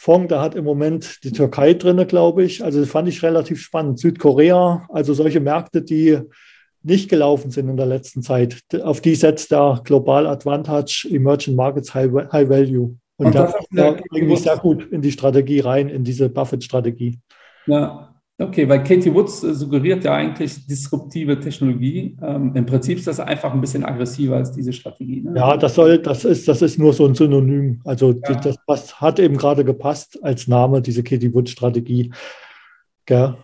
Fonds, 0.00 0.28
der 0.28 0.40
hat 0.40 0.54
im 0.54 0.64
Moment 0.64 1.24
die 1.24 1.32
Türkei 1.32 1.74
drin, 1.74 2.06
glaube 2.06 2.44
ich. 2.44 2.62
Also 2.62 2.78
das 2.78 2.88
fand 2.88 3.08
ich 3.08 3.20
relativ 3.24 3.60
spannend. 3.60 3.98
Südkorea, 3.98 4.86
also 4.90 5.12
solche 5.12 5.40
Märkte, 5.40 5.82
die 5.82 6.20
nicht 6.84 7.10
gelaufen 7.10 7.50
sind 7.50 7.68
in 7.68 7.76
der 7.76 7.86
letzten 7.86 8.22
Zeit. 8.22 8.62
Auf 8.80 9.00
die 9.00 9.16
setzt 9.16 9.50
der 9.50 9.80
Global 9.82 10.28
Advantage 10.28 11.08
Emerging 11.10 11.56
Markets 11.56 11.92
High, 11.94 12.12
High 12.32 12.48
Value. 12.48 12.96
Und, 13.16 13.26
Und 13.26 13.34
das 13.34 13.52
da 13.72 13.96
eigentlich 14.14 14.40
sehr 14.40 14.56
gut 14.58 14.86
in 14.92 15.02
die 15.02 15.10
Strategie 15.10 15.58
rein, 15.58 15.88
in 15.88 16.04
diese 16.04 16.28
Buffett-Strategie. 16.28 17.18
Ja, 17.66 18.14
okay, 18.38 18.68
weil 18.68 18.82
Katie 18.82 19.12
Woods 19.12 19.42
äh, 19.42 19.54
suggeriert 19.54 20.04
ja 20.04 20.14
eigentlich 20.14 20.66
disruptive 20.66 21.38
Technologie. 21.38 22.16
Ähm, 22.22 22.52
Im 22.54 22.66
Prinzip 22.66 22.98
ist 22.98 23.06
das 23.06 23.20
einfach 23.20 23.52
ein 23.52 23.60
bisschen 23.60 23.84
aggressiver 23.84 24.36
als 24.36 24.52
diese 24.52 24.72
Strategie. 24.72 25.22
Ne? 25.22 25.34
Ja, 25.36 25.56
das 25.56 25.74
soll, 25.74 25.98
das 25.98 26.24
ist, 26.24 26.48
das 26.48 26.62
ist 26.62 26.78
nur 26.78 26.92
so 26.92 27.06
ein 27.06 27.14
Synonym. 27.14 27.80
Also 27.84 28.12
ja. 28.12 28.34
das, 28.34 28.56
das 28.66 29.00
hat 29.00 29.18
eben 29.18 29.36
gerade 29.36 29.64
gepasst 29.64 30.18
als 30.22 30.48
Name, 30.48 30.80
diese 30.80 31.02
Katie 31.02 31.32
Woods-Strategie. 31.32 32.12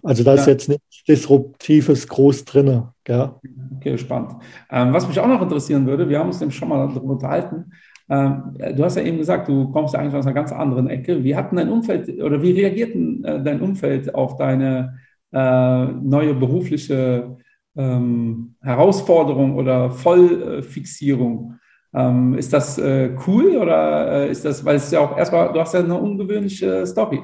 Also 0.03 0.25
da 0.25 0.35
ist 0.35 0.47
jetzt 0.47 0.69
nichts 0.69 1.05
Disruptives 1.09 2.07
groß 2.07 2.45
drin. 2.45 2.83
Okay, 3.77 3.97
spannend. 3.97 4.33
Ähm, 4.71 4.93
was 4.93 5.09
mich 5.09 5.19
auch 5.19 5.27
noch 5.27 5.41
interessieren 5.41 5.87
würde, 5.87 6.09
wir 6.09 6.19
haben 6.19 6.29
uns 6.29 6.41
nämlich 6.41 6.57
schon 6.57 6.69
mal 6.69 6.87
darüber 6.87 7.15
unterhalten, 7.15 7.73
du 8.09 8.85
hast 8.85 8.97
ja 8.97 9.03
eben 9.03 9.19
gesagt, 9.19 9.49
du 9.49 9.71
kommst 9.71 9.95
ja 9.95 10.01
eigentlich 10.01 10.15
aus 10.15 10.27
einer 10.27 10.35
ganz 10.35 10.53
anderen 10.53 10.89
Ecke. 10.89 11.25
Wie 11.25 11.35
hat 11.35 11.53
dein 11.53 11.71
Umfeld 11.71 12.23
oder 12.23 12.43
wie 12.43 12.53
reagiert 12.53 12.95
denn 12.95 13.25
äh, 13.25 13.43
dein 13.43 13.61
Umfeld 13.61 14.15
auf 14.15 14.37
deine 14.37 14.99
äh, 15.33 15.85
neue 15.87 16.35
berufliche 16.35 17.37
ähm, 17.77 18.57
Herausforderung 18.61 19.57
oder 19.57 19.91
Vollfixierung? 19.91 21.55
Ähm, 21.95 22.35
ist 22.35 22.53
das 22.53 22.77
äh, 22.79 23.17
cool 23.27 23.57
oder 23.57 24.27
äh, 24.27 24.31
ist 24.31 24.45
das, 24.45 24.65
weil 24.65 24.77
es 24.77 24.91
ja 24.91 25.01
auch 25.01 25.17
erstmal, 25.17 25.53
du 25.53 25.61
hast 25.61 25.75
ja 25.75 25.81
eine 25.81 25.99
ungewöhnliche 25.99 26.85
Story. 26.87 27.23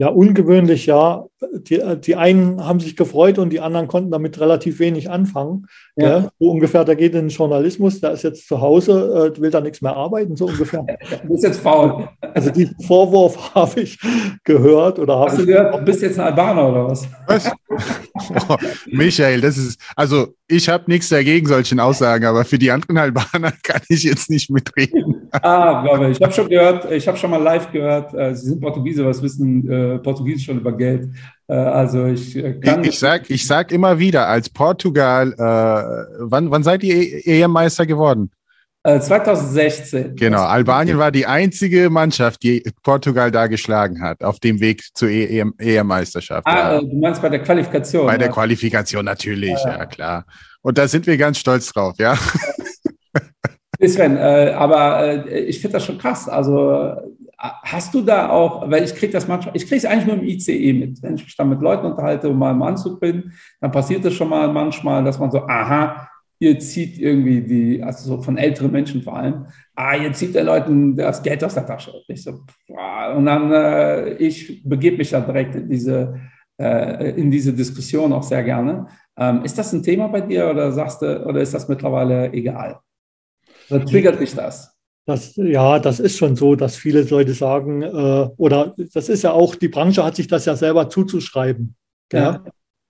Ja, 0.00 0.08
ungewöhnlich, 0.08 0.86
ja. 0.86 1.26
Die, 1.52 1.78
die 2.02 2.16
einen 2.16 2.64
haben 2.64 2.80
sich 2.80 2.96
gefreut 2.96 3.38
und 3.38 3.50
die 3.50 3.60
anderen 3.60 3.86
konnten 3.86 4.10
damit 4.10 4.40
relativ 4.40 4.78
wenig 4.78 5.10
anfangen. 5.10 5.66
Ja. 5.94 6.08
ja. 6.08 6.28
So 6.38 6.50
ungefähr, 6.50 6.86
der 6.86 6.96
geht 6.96 7.14
in 7.14 7.26
den 7.26 7.28
Journalismus, 7.28 8.00
der 8.00 8.12
ist 8.12 8.22
jetzt 8.22 8.48
zu 8.48 8.62
Hause, 8.62 9.32
äh, 9.36 9.40
will 9.40 9.50
da 9.50 9.60
nichts 9.60 9.82
mehr 9.82 9.94
arbeiten, 9.94 10.36
so 10.36 10.46
ungefähr. 10.46 10.86
Du 11.22 11.34
bist 11.34 11.44
jetzt 11.44 11.60
faul. 11.60 12.08
Also 12.32 12.50
diesen 12.50 12.80
Vorwurf 12.80 13.36
habe 13.54 13.80
ich 13.82 13.98
gehört. 14.42 14.98
Oder 14.98 15.20
Hast 15.20 15.38
du 15.38 15.44
gehört, 15.44 15.74
du 15.74 15.84
bist 15.84 16.00
jetzt 16.00 16.18
ein 16.18 16.28
Albaner 16.28 16.70
oder 16.70 16.88
was? 16.88 17.06
Was? 17.26 17.52
Oh, 18.48 18.56
Michael, 18.86 19.42
das 19.42 19.58
ist, 19.58 19.78
also 19.96 20.28
ich 20.50 20.68
habe 20.68 20.84
nichts 20.88 21.08
dagegen 21.08 21.46
solchen 21.46 21.78
Aussagen, 21.78 22.24
aber 22.24 22.44
für 22.44 22.58
die 22.58 22.70
anderen 22.70 22.98
Albaner 22.98 23.52
kann 23.62 23.82
ich 23.88 24.02
jetzt 24.04 24.30
nicht 24.30 24.50
mitreden. 24.50 25.28
Ah, 25.30 25.82
glaube 25.82 26.10
ich. 26.10 26.18
Ich 26.18 26.22
habe 26.22 26.32
schon 26.32 26.48
gehört, 26.48 26.90
ich 26.90 27.06
habe 27.06 27.16
schon 27.16 27.30
mal 27.30 27.42
live 27.42 27.70
gehört, 27.70 28.12
äh, 28.14 28.34
Sie 28.34 28.48
sind 28.48 28.60
Portugiese, 28.60 29.04
was 29.04 29.22
wissen 29.22 29.70
äh, 29.94 29.98
Portugiesen 29.98 30.40
schon 30.40 30.58
über 30.60 30.76
Geld. 30.76 31.08
Äh, 31.48 31.54
also 31.54 32.06
ich 32.06 32.36
äh, 32.36 32.54
kann. 32.54 32.82
Ich, 32.82 32.90
ich 32.90 32.98
sage 32.98 33.24
ich 33.28 33.46
sag 33.46 33.72
immer 33.72 33.98
wieder, 33.98 34.26
als 34.26 34.48
Portugal, 34.48 35.32
äh, 35.32 36.16
wann, 36.18 36.50
wann 36.50 36.62
seid 36.62 36.82
ihr 36.82 37.26
EM-Meister 37.26 37.86
geworden? 37.86 38.30
2016. 38.82 40.04
Äh, 40.04 40.14
genau, 40.14 40.42
Albanien 40.42 40.96
war 40.96 41.12
die 41.12 41.26
einzige 41.26 41.90
Mannschaft, 41.90 42.42
die 42.42 42.62
Portugal 42.82 43.30
da 43.30 43.46
geschlagen 43.46 44.00
hat, 44.00 44.24
auf 44.24 44.40
dem 44.40 44.58
Weg 44.60 44.82
zur 44.94 45.10
EM-Meisterschaft. 45.10 46.46
Ah, 46.46 46.74
ja. 46.74 46.80
du 46.80 46.96
meinst 46.98 47.20
bei 47.20 47.28
der 47.28 47.42
Qualifikation? 47.42 48.06
Bei 48.06 48.16
der 48.16 48.30
Qualifikation 48.30 49.04
natürlich, 49.04 49.58
ja, 49.64 49.78
ja, 49.78 49.86
klar. 49.86 50.24
Und 50.62 50.78
da 50.78 50.88
sind 50.88 51.06
wir 51.06 51.18
ganz 51.18 51.38
stolz 51.38 51.70
drauf, 51.72 51.94
ja. 51.98 52.16
Sven, 53.86 54.16
äh, 54.16 54.54
aber 54.56 55.26
äh, 55.26 55.40
ich 55.40 55.60
finde 55.60 55.74
das 55.74 55.84
schon 55.84 55.98
krass. 55.98 56.28
Also 56.28 56.94
hast 57.40 57.94
du 57.94 58.02
da 58.02 58.28
auch, 58.28 58.70
weil 58.70 58.84
ich 58.84 58.94
kriege 58.94 59.12
das 59.12 59.26
manchmal, 59.26 59.56
ich 59.56 59.62
kriege 59.62 59.76
es 59.76 59.84
eigentlich 59.86 60.06
nur 60.06 60.16
im 60.16 60.24
ICE 60.24 60.72
mit. 60.74 61.02
Wenn 61.02 61.14
ich 61.14 61.24
mich 61.24 61.36
dann 61.36 61.48
mit 61.48 61.60
Leuten 61.60 61.86
unterhalte 61.86 62.28
und 62.28 62.38
mal 62.38 62.50
im 62.50 62.62
Anzug 62.62 63.00
bin, 63.00 63.32
dann 63.60 63.72
passiert 63.72 64.04
es 64.04 64.14
schon 64.14 64.28
mal 64.28 64.52
manchmal, 64.52 65.02
dass 65.02 65.18
man 65.18 65.30
so, 65.30 65.46
aha, 65.46 66.08
ihr 66.38 66.58
zieht 66.58 66.98
irgendwie 66.98 67.40
die, 67.40 67.82
also 67.82 68.16
so 68.16 68.22
von 68.22 68.36
älteren 68.36 68.70
Menschen 68.70 69.02
vor 69.02 69.16
allem, 69.16 69.46
ah, 69.74 69.94
ihr 69.96 70.12
zieht 70.12 70.34
den 70.34 70.46
Leuten 70.46 70.96
das 70.96 71.22
Geld 71.22 71.42
aus 71.42 71.54
der 71.54 71.66
Tasche. 71.66 71.92
Ich 72.08 72.22
so, 72.22 72.44
und 73.16 73.26
dann, 73.26 73.52
äh, 73.52 74.14
ich 74.14 74.62
begebe 74.62 74.98
mich 74.98 75.10
da 75.10 75.20
direkt 75.20 75.54
in 75.54 75.68
diese, 75.68 76.20
äh, 76.60 77.10
in 77.12 77.30
diese 77.30 77.52
Diskussion 77.54 78.12
auch 78.12 78.22
sehr 78.22 78.42
gerne. 78.42 78.86
Ähm, 79.16 79.44
ist 79.44 79.56
das 79.58 79.72
ein 79.72 79.82
Thema 79.82 80.08
bei 80.08 80.20
dir 80.20 80.50
oder 80.50 80.72
sagst 80.72 81.00
du, 81.02 81.24
oder 81.24 81.40
ist 81.40 81.54
das 81.54 81.68
mittlerweile 81.68 82.32
egal? 82.32 82.80
Oder 83.70 83.84
triggert 83.84 84.20
dich 84.20 84.34
das? 84.34 84.69
Das, 85.06 85.34
ja, 85.36 85.78
das 85.78 85.98
ist 85.98 86.18
schon 86.18 86.36
so, 86.36 86.54
dass 86.54 86.76
viele 86.76 87.02
Leute 87.02 87.34
sagen, 87.34 87.82
äh, 87.82 88.28
oder 88.36 88.74
das 88.92 89.08
ist 89.08 89.22
ja 89.22 89.32
auch, 89.32 89.54
die 89.54 89.68
Branche 89.68 90.04
hat 90.04 90.16
sich 90.16 90.28
das 90.28 90.44
ja 90.44 90.54
selber 90.56 90.88
zuzuschreiben. 90.88 91.74
Ja. 92.12 92.44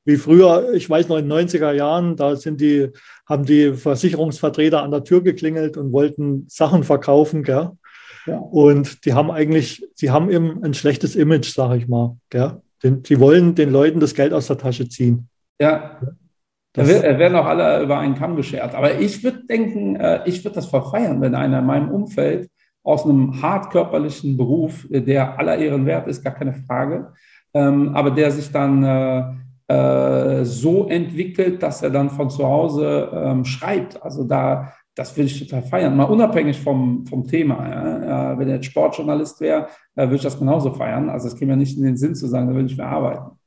Wie 0.04 0.16
früher, 0.16 0.72
ich 0.72 0.88
weiß 0.88 1.08
noch 1.08 1.18
in 1.18 1.28
den 1.28 1.48
90er 1.48 1.72
Jahren, 1.72 2.16
da 2.16 2.34
sind 2.34 2.60
die, 2.60 2.88
haben 3.26 3.44
die 3.44 3.74
Versicherungsvertreter 3.74 4.82
an 4.82 4.90
der 4.90 5.04
Tür 5.04 5.22
geklingelt 5.22 5.76
und 5.76 5.92
wollten 5.92 6.46
Sachen 6.48 6.84
verkaufen. 6.84 7.42
Gell? 7.42 7.70
Ja. 8.26 8.38
Und 8.38 9.04
die 9.04 9.12
haben 9.12 9.30
eigentlich, 9.30 9.86
sie 9.94 10.10
haben 10.10 10.30
eben 10.30 10.64
ein 10.64 10.74
schlechtes 10.74 11.16
Image, 11.16 11.52
sage 11.52 11.76
ich 11.76 11.88
mal. 11.88 12.16
Gell? 12.30 12.60
Die 12.82 13.20
wollen 13.20 13.54
den 13.54 13.70
Leuten 13.70 14.00
das 14.00 14.14
Geld 14.14 14.32
aus 14.32 14.46
der 14.46 14.56
Tasche 14.56 14.88
ziehen. 14.88 15.28
Ja. 15.60 16.00
Da 16.72 16.86
werden 16.86 17.34
auch 17.36 17.46
alle 17.46 17.82
über 17.82 17.98
einen 17.98 18.14
Kamm 18.14 18.36
geschert. 18.36 18.74
Aber 18.74 18.98
ich 18.98 19.24
würde 19.24 19.44
denken, 19.46 19.96
äh, 19.96 20.20
ich 20.26 20.44
würde 20.44 20.54
das 20.56 20.66
verfeiern, 20.66 21.20
wenn 21.20 21.34
einer 21.34 21.58
in 21.58 21.66
meinem 21.66 21.90
Umfeld 21.90 22.48
aus 22.82 23.04
einem 23.04 23.42
hart 23.42 23.70
körperlichen 23.70 24.36
Beruf, 24.36 24.86
äh, 24.90 25.00
der 25.00 25.38
aller 25.38 25.58
Ehren 25.58 25.84
wert 25.84 26.06
ist, 26.06 26.22
gar 26.22 26.34
keine 26.34 26.54
Frage, 26.54 27.12
ähm, 27.54 27.94
aber 27.94 28.12
der 28.12 28.30
sich 28.30 28.52
dann 28.52 28.84
äh, 29.66 30.44
so 30.44 30.88
entwickelt, 30.88 31.62
dass 31.62 31.82
er 31.82 31.90
dann 31.90 32.10
von 32.10 32.30
zu 32.30 32.46
Hause 32.46 33.10
ähm, 33.12 33.44
schreibt. 33.44 34.00
Also 34.02 34.22
da, 34.22 34.72
das 34.94 35.16
würde 35.16 35.26
ich 35.26 35.40
total 35.40 35.62
feiern, 35.62 35.96
mal 35.96 36.04
unabhängig 36.04 36.60
vom, 36.60 37.04
vom 37.04 37.26
Thema. 37.26 37.68
Ja? 37.68 38.38
Wenn 38.38 38.48
er 38.48 38.56
jetzt 38.56 38.66
Sportjournalist 38.66 39.40
wäre, 39.40 39.68
würde 39.94 40.16
ich 40.16 40.22
das 40.22 40.38
genauso 40.38 40.72
feiern. 40.72 41.08
Also 41.08 41.28
es 41.28 41.36
käme 41.36 41.52
ja 41.52 41.56
nicht 41.56 41.76
in 41.76 41.84
den 41.84 41.96
Sinn 41.96 42.14
zu 42.14 42.26
sagen, 42.26 42.48
da 42.48 42.54
will 42.54 42.66
ich 42.66 42.76
mehr 42.76 42.88
arbeiten. 42.88 43.38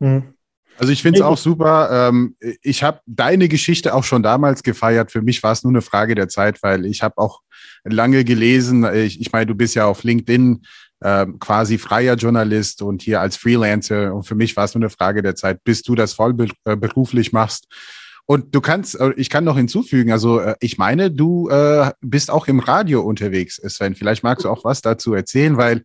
Hm. 0.00 0.34
Also 0.78 0.92
ich 0.92 1.02
finde 1.02 1.18
es 1.18 1.24
auch 1.24 1.36
super. 1.36 2.08
Ähm, 2.08 2.36
ich 2.62 2.82
habe 2.82 3.00
deine 3.06 3.48
Geschichte 3.48 3.94
auch 3.94 4.04
schon 4.04 4.22
damals 4.22 4.62
gefeiert. 4.62 5.10
Für 5.10 5.22
mich 5.22 5.42
war 5.42 5.52
es 5.52 5.64
nur 5.64 5.72
eine 5.72 5.82
Frage 5.82 6.14
der 6.14 6.28
Zeit, 6.28 6.62
weil 6.62 6.86
ich 6.86 7.02
habe 7.02 7.18
auch 7.18 7.40
lange 7.84 8.24
gelesen. 8.24 8.84
Ich, 8.94 9.20
ich 9.20 9.32
meine, 9.32 9.46
du 9.46 9.54
bist 9.54 9.74
ja 9.74 9.86
auf 9.86 10.04
LinkedIn 10.04 10.62
äh, 11.00 11.26
quasi 11.40 11.78
freier 11.78 12.14
Journalist 12.14 12.82
und 12.82 13.02
hier 13.02 13.20
als 13.20 13.36
Freelancer. 13.36 14.14
Und 14.14 14.24
für 14.24 14.34
mich 14.34 14.56
war 14.56 14.64
es 14.64 14.74
nur 14.74 14.82
eine 14.82 14.90
Frage 14.90 15.22
der 15.22 15.34
Zeit, 15.34 15.64
bis 15.64 15.82
du 15.82 15.94
das 15.94 16.12
vollberuflich 16.12 17.32
machst. 17.32 17.66
Und 18.26 18.54
du 18.54 18.60
kannst, 18.60 19.00
äh, 19.00 19.12
ich 19.16 19.30
kann 19.30 19.44
noch 19.44 19.56
hinzufügen, 19.56 20.12
also 20.12 20.38
äh, 20.40 20.54
ich 20.60 20.76
meine, 20.76 21.10
du 21.10 21.48
äh, 21.48 21.92
bist 22.02 22.30
auch 22.30 22.46
im 22.46 22.60
Radio 22.60 23.00
unterwegs, 23.00 23.56
Sven. 23.56 23.94
Vielleicht 23.94 24.22
magst 24.22 24.44
du 24.44 24.50
auch 24.50 24.64
was 24.64 24.82
dazu 24.82 25.14
erzählen, 25.14 25.56
weil 25.56 25.82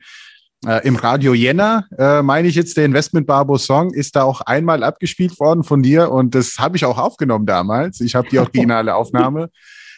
äh, 0.68 0.88
Im 0.88 0.96
Radio 0.96 1.34
Jena, 1.34 1.86
äh, 1.98 2.22
meine 2.22 2.48
ich 2.48 2.56
jetzt, 2.56 2.78
der 2.78 2.86
Investment 2.86 3.28
Barbo 3.28 3.58
Song 3.58 3.94
ist 3.94 4.16
da 4.16 4.24
auch 4.24 4.42
einmal 4.42 4.84
abgespielt 4.84 5.40
worden 5.40 5.64
von 5.64 5.82
dir 5.82 6.12
und 6.12 6.36
das 6.36 6.58
habe 6.58 6.78
ich 6.78 6.86
auch 6.86 6.98
aufgenommen 6.98 7.46
damals. 7.46 8.02
Ich 8.02 8.16
habe 8.16 8.28
die 8.30 8.40
originale 8.40 8.96
Aufnahme. 8.96 9.50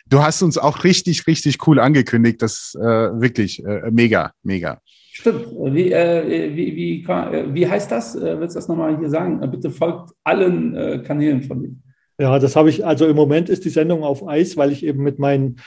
Du 0.07 0.23
hast 0.23 0.41
uns 0.41 0.57
auch 0.57 0.83
richtig, 0.83 1.27
richtig 1.27 1.67
cool 1.67 1.79
angekündigt. 1.79 2.41
Das 2.41 2.75
äh, 2.79 2.83
wirklich 2.83 3.63
äh, 3.65 3.89
mega, 3.91 4.31
mega. 4.43 4.79
Stimmt. 5.11 5.47
Wie, 5.51 5.91
äh, 5.91 6.55
wie, 6.55 6.75
wie, 6.75 7.03
äh, 7.03 7.53
wie 7.53 7.67
heißt 7.67 7.91
das? 7.91 8.15
Äh, 8.15 8.39
willst 8.39 8.55
du 8.55 8.59
das 8.59 8.67
nochmal 8.67 8.97
hier 8.97 9.09
sagen? 9.09 9.39
Bitte 9.49 9.71
folgt 9.71 10.11
allen 10.23 10.75
äh, 10.75 10.99
Kanälen 10.99 11.41
von 11.41 11.61
dir. 11.61 11.71
Ja, 12.19 12.37
das 12.39 12.55
habe 12.55 12.69
ich, 12.69 12.85
also 12.85 13.07
im 13.07 13.15
Moment 13.15 13.49
ist 13.49 13.65
die 13.65 13.69
Sendung 13.69 14.03
auf 14.03 14.27
Eis, 14.27 14.57
weil 14.57 14.71
ich 14.71 14.85
eben 14.85 15.03
mit 15.03 15.19
meinen 15.19 15.57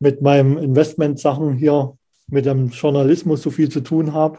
mit 0.00 0.22
meinem 0.22 0.56
Investment-Sachen 0.56 1.56
hier 1.56 1.96
mit 2.30 2.46
dem 2.46 2.68
Journalismus 2.68 3.42
so 3.42 3.50
viel 3.50 3.68
zu 3.68 3.80
tun 3.80 4.12
habe. 4.12 4.38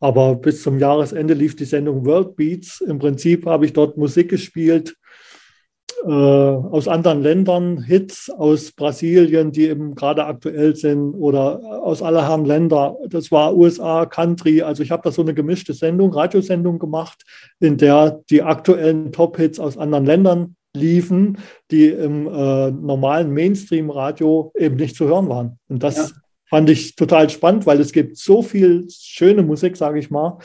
Aber 0.00 0.36
bis 0.36 0.62
zum 0.62 0.78
Jahresende 0.78 1.34
lief 1.34 1.56
die 1.56 1.64
Sendung 1.64 2.06
World 2.06 2.36
Beats. 2.36 2.80
Im 2.80 2.98
Prinzip 2.98 3.46
habe 3.46 3.66
ich 3.66 3.72
dort 3.72 3.96
Musik 3.96 4.28
gespielt 4.30 4.94
äh, 6.04 6.10
aus 6.10 6.86
anderen 6.86 7.22
Ländern, 7.22 7.82
Hits 7.82 8.30
aus 8.30 8.70
Brasilien, 8.70 9.50
die 9.50 9.66
eben 9.66 9.96
gerade 9.96 10.26
aktuell 10.26 10.76
sind 10.76 11.14
oder 11.14 11.82
aus 11.82 12.02
allerhand 12.02 12.46
Länder. 12.46 12.96
Das 13.08 13.32
war 13.32 13.56
USA, 13.56 14.06
Country. 14.06 14.62
Also 14.62 14.84
ich 14.84 14.92
habe 14.92 15.02
da 15.02 15.10
so 15.10 15.22
eine 15.22 15.34
gemischte 15.34 15.74
Sendung, 15.74 16.12
Radiosendung 16.12 16.78
gemacht, 16.78 17.24
in 17.58 17.76
der 17.76 18.20
die 18.30 18.42
aktuellen 18.42 19.10
Top-Hits 19.10 19.58
aus 19.58 19.76
anderen 19.76 20.06
Ländern 20.06 20.56
liefen, 20.76 21.38
die 21.72 21.86
im 21.86 22.28
äh, 22.28 22.70
normalen 22.70 23.32
Mainstream-Radio 23.32 24.52
eben 24.56 24.76
nicht 24.76 24.94
zu 24.94 25.06
hören 25.06 25.28
waren. 25.28 25.58
Und 25.68 25.82
das 25.82 25.96
ja 25.96 26.06
fand 26.48 26.70
ich 26.70 26.96
total 26.96 27.28
spannend, 27.30 27.66
weil 27.66 27.80
es 27.80 27.92
gibt 27.92 28.16
so 28.16 28.42
viel 28.42 28.86
schöne 28.90 29.42
Musik, 29.42 29.76
sage 29.76 29.98
ich 29.98 30.10
mal, 30.10 30.38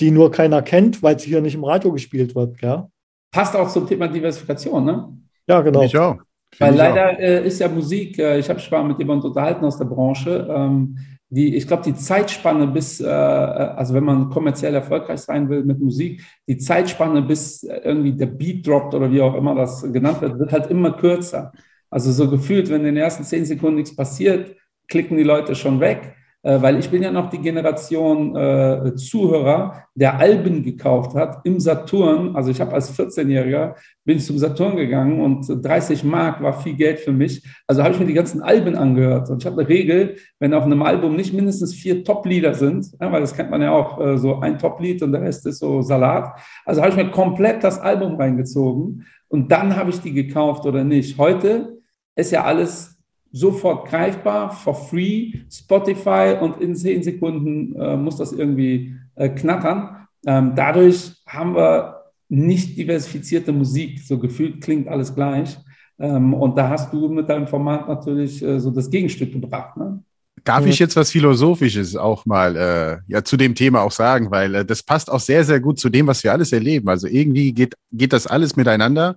die 0.00 0.10
nur 0.10 0.30
keiner 0.30 0.62
kennt, 0.62 1.02
weil 1.02 1.18
sie 1.18 1.28
hier 1.28 1.40
nicht 1.40 1.54
im 1.54 1.64
Radio 1.64 1.92
gespielt 1.92 2.34
wird. 2.34 2.60
Ja? 2.60 2.88
Passt 3.30 3.54
auch 3.54 3.68
zum 3.68 3.86
Thema 3.86 4.08
Diversifikation, 4.08 4.84
ne? 4.84 5.08
Ja, 5.46 5.60
genau. 5.60 5.82
Ich 5.82 5.96
auch. 5.96 6.16
Weil 6.58 6.74
leider 6.74 7.18
äh, 7.18 7.46
ist 7.46 7.60
ja 7.60 7.68
Musik, 7.68 8.18
äh, 8.18 8.38
ich 8.38 8.48
habe 8.48 8.58
mich 8.58 8.70
mal 8.70 8.84
mit 8.84 8.98
jemandem 8.98 9.28
unterhalten 9.28 9.64
aus 9.64 9.76
der 9.76 9.86
Branche, 9.86 10.46
ähm, 10.48 10.96
die, 11.28 11.56
ich 11.56 11.66
glaube, 11.66 11.82
die 11.82 11.96
Zeitspanne 11.96 12.68
bis, 12.68 13.00
äh, 13.00 13.06
also 13.06 13.92
wenn 13.94 14.04
man 14.04 14.30
kommerziell 14.30 14.72
erfolgreich 14.74 15.20
sein 15.20 15.48
will 15.48 15.64
mit 15.64 15.80
Musik, 15.80 16.22
die 16.46 16.58
Zeitspanne 16.58 17.22
bis 17.22 17.64
irgendwie 17.64 18.12
der 18.12 18.26
Beat 18.26 18.66
droppt 18.66 18.94
oder 18.94 19.10
wie 19.10 19.20
auch 19.20 19.34
immer 19.34 19.54
das 19.56 19.82
genannt 19.92 20.20
wird, 20.20 20.38
wird 20.38 20.52
halt 20.52 20.70
immer 20.70 20.92
kürzer. 20.92 21.52
Also 21.90 22.12
so 22.12 22.30
gefühlt, 22.30 22.70
wenn 22.70 22.80
in 22.80 22.94
den 22.94 22.96
ersten 22.98 23.24
zehn 23.24 23.44
Sekunden 23.44 23.76
nichts 23.76 23.96
passiert, 23.96 24.54
klicken 24.88 25.16
die 25.16 25.22
Leute 25.22 25.54
schon 25.54 25.80
weg. 25.80 26.14
Äh, 26.44 26.60
weil 26.60 26.78
ich 26.78 26.90
bin 26.90 27.02
ja 27.02 27.10
noch 27.10 27.30
die 27.30 27.38
Generation 27.38 28.36
äh, 28.36 28.94
Zuhörer, 28.96 29.86
der 29.94 30.18
Alben 30.18 30.62
gekauft 30.62 31.14
hat 31.14 31.40
im 31.44 31.58
Saturn. 31.58 32.36
Also 32.36 32.50
ich 32.50 32.60
habe 32.60 32.74
als 32.74 32.96
14-Jähriger 32.96 33.74
bin 34.04 34.18
ich 34.18 34.26
zum 34.26 34.36
Saturn 34.36 34.76
gegangen 34.76 35.22
und 35.22 35.46
30 35.48 36.04
Mark 36.04 36.42
war 36.42 36.60
viel 36.60 36.74
Geld 36.74 37.00
für 37.00 37.12
mich. 37.12 37.42
Also 37.66 37.82
habe 37.82 37.94
ich 37.94 38.00
mir 38.00 38.06
die 38.06 38.12
ganzen 38.12 38.42
Alben 38.42 38.76
angehört. 38.76 39.30
Und 39.30 39.42
ich 39.42 39.46
habe 39.46 39.58
eine 39.58 39.68
Regel, 39.70 40.16
wenn 40.38 40.52
auf 40.52 40.64
einem 40.64 40.82
Album 40.82 41.16
nicht 41.16 41.32
mindestens 41.32 41.74
vier 41.74 42.04
Top-Lieder 42.04 42.52
sind, 42.52 42.90
ja, 43.00 43.10
weil 43.10 43.22
das 43.22 43.34
kennt 43.34 43.50
man 43.50 43.62
ja 43.62 43.72
auch, 43.72 43.98
äh, 43.98 44.18
so 44.18 44.40
ein 44.40 44.58
Top-Lied 44.58 45.02
und 45.02 45.12
der 45.12 45.22
Rest 45.22 45.46
ist 45.46 45.60
so 45.60 45.80
Salat. 45.80 46.38
Also 46.66 46.82
habe 46.82 46.90
ich 46.90 46.96
mir 46.96 47.10
komplett 47.10 47.64
das 47.64 47.80
Album 47.80 48.16
reingezogen 48.16 49.06
und 49.28 49.50
dann 49.50 49.74
habe 49.76 49.88
ich 49.88 50.00
die 50.00 50.12
gekauft 50.12 50.66
oder 50.66 50.84
nicht. 50.84 51.16
Heute 51.16 51.78
ist 52.16 52.32
ja 52.32 52.44
alles 52.44 52.93
sofort 53.34 53.88
greifbar, 53.88 54.52
for 54.52 54.74
free, 54.74 55.32
Spotify 55.50 56.36
und 56.40 56.60
in 56.60 56.76
zehn 56.76 57.02
Sekunden 57.02 57.74
äh, 57.74 57.96
muss 57.96 58.16
das 58.16 58.32
irgendwie 58.32 58.94
äh, 59.16 59.28
knattern. 59.28 60.06
Ähm, 60.24 60.52
dadurch 60.54 61.12
haben 61.26 61.56
wir 61.56 62.02
nicht 62.28 62.78
diversifizierte 62.78 63.52
Musik, 63.52 63.98
so 63.98 64.18
gefühlt 64.18 64.62
klingt 64.62 64.86
alles 64.86 65.14
gleich. 65.14 65.58
Ähm, 65.98 66.32
und 66.32 66.56
da 66.56 66.68
hast 66.68 66.92
du 66.92 67.08
mit 67.08 67.28
deinem 67.28 67.48
Format 67.48 67.88
natürlich 67.88 68.40
äh, 68.40 68.60
so 68.60 68.70
das 68.70 68.88
Gegenstück 68.88 69.32
gebracht. 69.32 69.76
Ne? 69.76 70.00
Darf 70.44 70.64
ich 70.66 70.78
jetzt 70.78 70.94
was 70.94 71.10
Philosophisches 71.10 71.96
auch 71.96 72.26
mal 72.26 72.56
äh, 72.56 73.12
ja, 73.12 73.24
zu 73.24 73.36
dem 73.36 73.56
Thema 73.56 73.80
auch 73.80 73.92
sagen, 73.92 74.30
weil 74.30 74.54
äh, 74.54 74.64
das 74.64 74.82
passt 74.82 75.10
auch 75.10 75.20
sehr, 75.20 75.42
sehr 75.42 75.58
gut 75.58 75.80
zu 75.80 75.88
dem, 75.88 76.06
was 76.06 76.22
wir 76.22 76.30
alles 76.30 76.52
erleben. 76.52 76.88
Also 76.88 77.08
irgendwie 77.08 77.52
geht, 77.52 77.74
geht 77.90 78.12
das 78.12 78.28
alles 78.28 78.54
miteinander. 78.54 79.16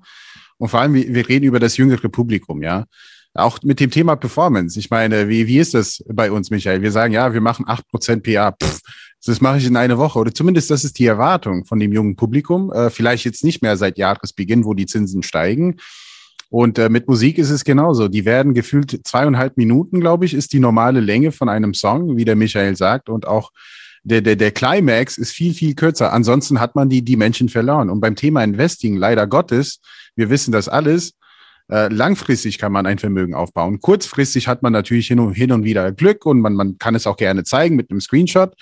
Und 0.57 0.69
vor 0.69 0.81
allem, 0.81 0.95
wir, 0.95 1.13
wir 1.13 1.29
reden 1.29 1.45
über 1.45 1.59
das 1.59 1.77
jüngere 1.77 2.09
Publikum, 2.09 2.63
ja. 2.63 2.85
Auch 3.37 3.59
mit 3.61 3.79
dem 3.79 3.91
Thema 3.91 4.15
Performance. 4.15 4.79
Ich 4.79 4.89
meine, 4.89 5.29
wie, 5.29 5.45
wie 5.45 5.59
ist 5.59 5.75
das 5.75 6.03
bei 6.07 6.31
uns, 6.31 6.49
Michael? 6.49 6.81
Wir 6.81 6.91
sagen, 6.91 7.13
ja, 7.13 7.33
wir 7.33 7.41
machen 7.41 7.65
acht 7.67 7.87
Prozent 7.87 8.23
PA. 8.23 8.51
Pff, 8.51 8.81
das 9.23 9.41
mache 9.41 9.59
ich 9.59 9.67
in 9.67 9.75
einer 9.75 9.99
Woche. 9.99 10.17
Oder 10.17 10.33
zumindest 10.33 10.71
das 10.71 10.83
ist 10.83 10.97
die 10.97 11.05
Erwartung 11.05 11.63
von 11.63 11.79
dem 11.79 11.93
jungen 11.93 12.15
Publikum. 12.15 12.71
Äh, 12.71 12.89
vielleicht 12.89 13.25
jetzt 13.25 13.43
nicht 13.43 13.61
mehr 13.61 13.77
seit 13.77 13.99
Jahresbeginn, 13.99 14.65
wo 14.65 14.73
die 14.73 14.87
Zinsen 14.87 15.21
steigen. 15.21 15.77
Und 16.49 16.79
äh, 16.79 16.89
mit 16.89 17.07
Musik 17.07 17.37
ist 17.37 17.51
es 17.51 17.63
genauso. 17.63 18.07
Die 18.07 18.25
werden 18.25 18.55
gefühlt 18.55 19.01
zweieinhalb 19.05 19.55
Minuten, 19.55 19.99
glaube 19.99 20.25
ich, 20.25 20.33
ist 20.33 20.51
die 20.51 20.59
normale 20.59 20.99
Länge 20.99 21.31
von 21.31 21.47
einem 21.47 21.75
Song, 21.75 22.17
wie 22.17 22.25
der 22.25 22.35
Michael 22.35 22.75
sagt. 22.75 23.07
Und 23.07 23.27
auch 23.27 23.51
der, 24.03 24.21
der, 24.21 24.35
der 24.35 24.51
Climax 24.51 25.19
ist 25.19 25.31
viel, 25.31 25.53
viel 25.53 25.75
kürzer. 25.75 26.11
Ansonsten 26.11 26.59
hat 26.59 26.75
man 26.75 26.89
die, 26.89 27.03
die 27.03 27.17
Menschen 27.17 27.49
verloren. 27.49 27.91
Und 27.91 27.99
beim 27.99 28.15
Thema 28.15 28.43
Investing, 28.43 28.95
leider 28.95 29.27
Gottes, 29.27 29.79
wir 30.15 30.31
wissen 30.31 30.51
das 30.51 30.67
alles, 30.67 31.13
äh, 31.69 31.87
langfristig 31.89 32.57
kann 32.57 32.71
man 32.71 32.85
ein 32.85 32.99
Vermögen 32.99 33.33
aufbauen. 33.33 33.79
Kurzfristig 33.79 34.47
hat 34.47 34.63
man 34.63 34.73
natürlich 34.73 35.07
hin 35.07 35.19
und, 35.19 35.33
hin 35.33 35.51
und 35.51 35.63
wieder 35.63 35.91
Glück 35.91 36.25
und 36.25 36.39
man, 36.39 36.53
man 36.53 36.77
kann 36.77 36.95
es 36.95 37.07
auch 37.07 37.17
gerne 37.17 37.43
zeigen 37.43 37.75
mit 37.75 37.91
einem 37.91 38.01
Screenshot. 38.01 38.53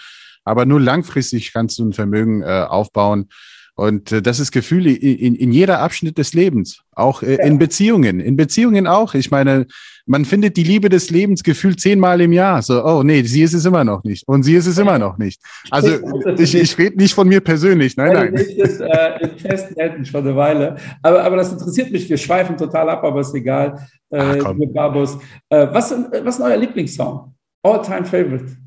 Aber 0.43 0.65
nur 0.65 0.79
langfristig 0.79 1.53
kannst 1.53 1.79
du 1.79 1.85
ein 1.85 1.93
Vermögen 1.93 2.41
äh, 2.41 2.65
aufbauen. 2.67 3.29
Und 3.75 4.11
äh, 4.11 4.21
das 4.21 4.39
ist 4.39 4.51
Gefühl 4.51 4.87
in, 4.87 5.35
in 5.35 5.51
jeder 5.51 5.79
Abschnitt 5.79 6.17
des 6.17 6.33
Lebens, 6.33 6.81
auch 6.91 7.21
äh, 7.21 7.35
ja. 7.35 7.43
in 7.43 7.59
Beziehungen. 7.59 8.19
In 8.19 8.37
Beziehungen 8.37 8.87
auch. 8.87 9.13
Ich 9.13 9.31
meine, 9.31 9.67
man 10.05 10.23
findet 10.23 10.55
die 10.55 10.63
Liebe 10.63 10.89
des 10.89 11.09
Lebens 11.09 11.43
gefühlt 11.43 11.79
zehnmal 11.79 12.21
im 12.21 12.31
Jahr. 12.31 12.61
So, 12.61 12.83
oh 12.85 13.03
nee, 13.03 13.23
sie 13.23 13.41
ist 13.41 13.53
es 13.53 13.65
immer 13.65 13.83
noch 13.83 14.03
nicht. 14.03 14.27
Und 14.27 14.43
sie 14.43 14.55
ist 14.55 14.67
es 14.67 14.77
immer 14.77 14.99
noch 14.99 15.17
nicht. 15.17 15.41
Also 15.71 15.99
ich, 16.37 16.55
ich 16.55 16.77
rede 16.77 16.97
nicht 16.97 17.13
von 17.13 17.27
mir 17.27 17.41
persönlich. 17.41 17.97
Nein, 17.97 18.13
nein. 18.13 18.35
Ich 18.35 18.57
ist 18.57 18.81
äh, 18.81 19.29
Händen 19.77 20.05
schon 20.05 20.21
eine 20.21 20.35
Weile. 20.35 20.75
Aber, 21.01 21.23
aber 21.23 21.37
das 21.37 21.51
interessiert 21.51 21.91
mich. 21.91 22.07
Wir 22.09 22.17
schweifen 22.17 22.55
total 22.55 22.89
ab, 22.89 23.03
aber 23.03 23.21
ist 23.21 23.33
egal. 23.33 23.87
Äh, 24.09 24.41
Ach, 24.43 24.53
mit 24.53 24.73
Barbos. 24.73 25.17
Äh, 25.49 25.67
was, 25.71 25.91
was 25.91 26.35
ist 26.35 26.41
euer 26.41 26.57
Lieblingssong? 26.57 27.33
All-time 27.63 28.05
Favorite. 28.05 28.57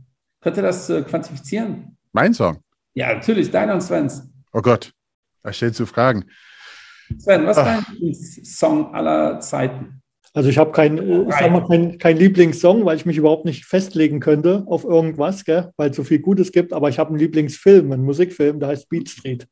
Könnt 0.41 0.57
ihr 0.57 0.62
das 0.64 0.91
äh, 0.91 1.03
quantifizieren? 1.03 1.97
Mein 2.12 2.34
Song? 2.34 2.59
Ja, 2.95 3.14
natürlich. 3.14 3.51
Deiner 3.51 3.74
und 3.74 3.82
Svens. 3.82 4.28
Oh 4.53 4.61
Gott. 4.61 4.93
Da 5.45 5.53
stellst 5.53 5.78
du 5.78 5.86
Fragen. 5.86 6.24
Sven, 7.16 7.47
was 7.47 7.57
ist 7.57 7.64
dein 7.64 7.84
Lieblingssong 7.93 8.95
aller 8.95 9.41
Zeiten? 9.41 9.98
Also 10.35 10.51
ich 10.51 10.59
habe 10.59 10.72
keinen 10.72 11.29
äh, 11.29 11.31
kein, 11.31 11.99
kein 11.99 12.16
Lieblingssong, 12.16 12.85
weil 12.85 12.97
ich 12.97 13.07
mich 13.07 13.16
überhaupt 13.16 13.45
nicht 13.45 13.64
festlegen 13.64 14.18
könnte 14.20 14.62
auf 14.66 14.85
irgendwas, 14.85 15.45
gell? 15.45 15.70
weil 15.76 15.91
es 15.91 15.97
so 15.97 16.05
viel 16.05 16.20
Gutes 16.20 16.53
gibt. 16.53 16.72
Aber 16.72 16.89
ich 16.89 16.99
habe 16.99 17.11
einen 17.11 17.18
Lieblingsfilm, 17.18 17.93
einen 17.93 18.05
Musikfilm, 18.05 18.61
der 18.61 18.70
heißt 18.70 18.89
Beat 18.89 19.09
Street. 19.09 19.47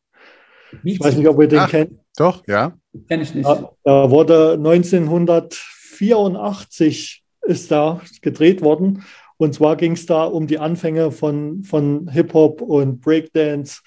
Beat 0.83 0.95
ich 0.95 1.01
weiß 1.01 1.17
nicht, 1.17 1.29
ob 1.29 1.41
ihr 1.41 1.49
den 1.49 1.59
Ach, 1.61 1.71
kennt. 1.71 1.93
Doch, 2.17 2.43
ja. 2.47 2.75
Kenne 3.09 3.23
ich 3.23 3.35
nicht. 3.35 3.47
Da, 3.47 3.71
da 3.85 4.11
wurde 4.11 4.53
1984 4.53 7.23
ist 7.43 7.71
da 7.71 8.01
gedreht 8.23 8.63
worden. 8.63 9.05
Und 9.39 9.53
zwar 9.55 9.77
ging 9.77 9.93
es 9.93 10.07
da 10.07 10.25
um 10.25 10.47
die 10.47 10.59
Anfänge 10.59 11.13
von, 11.13 11.63
von 11.63 12.09
Hip-Hop 12.09 12.63
und 12.63 13.01
Breakdance 13.01 13.83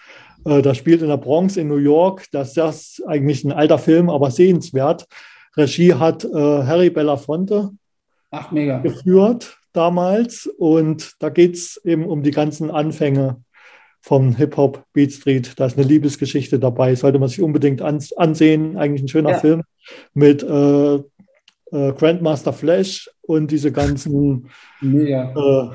äh, 0.46 0.62
das 0.62 0.78
spielt 0.78 1.02
in 1.02 1.10
der 1.10 1.18
Bronx 1.18 1.58
in 1.58 1.68
New 1.68 1.78
York. 1.78 2.26
Das 2.32 2.56
ist 2.56 3.04
eigentlich 3.08 3.44
ein 3.44 3.52
alter 3.52 3.78
Film, 3.78 4.10
aber 4.10 4.32
sehenswert. 4.32 5.06
Regie 5.58 5.94
hat 5.94 6.24
äh, 6.24 6.30
Harry 6.34 6.90
Belafonte 6.90 7.72
Ach, 8.32 8.52
mega. 8.52 8.80
geführt 8.80 9.58
damals. 9.74 10.48
Und 10.58 11.14
da 11.20 11.30
geht 11.30 11.56
es 11.56 11.82
eben 11.84 12.06
um 12.06 12.24
die 12.24 12.32
ganzen 12.32 12.72
Anfänge 12.72 13.42
vom 14.02 14.36
Hip-Hop 14.36 14.86
Beat 14.94 15.12
Street. 15.12 15.54
Da 15.58 15.66
ist 15.66 15.78
eine 15.78 15.88
Liebesgeschichte 15.88 16.60
dabei. 16.60 16.96
Sollte 16.96 17.20
man 17.20 17.30
sich 17.30 17.42
unbedingt 17.42 17.82
ansehen. 17.82 18.78
Eigentlich 18.78 19.04
ein 19.04 19.10
schöner 19.10 19.32
ja. 19.32 19.40
Film 19.40 19.64
mit 20.14 20.44
äh, 20.44 20.96
äh, 20.96 21.02
Grandmaster 21.94 22.54
Flash 22.54 23.10
und 23.22 23.52
diese 23.52 23.72
ganzen 23.72 24.50
äh, 24.82 25.70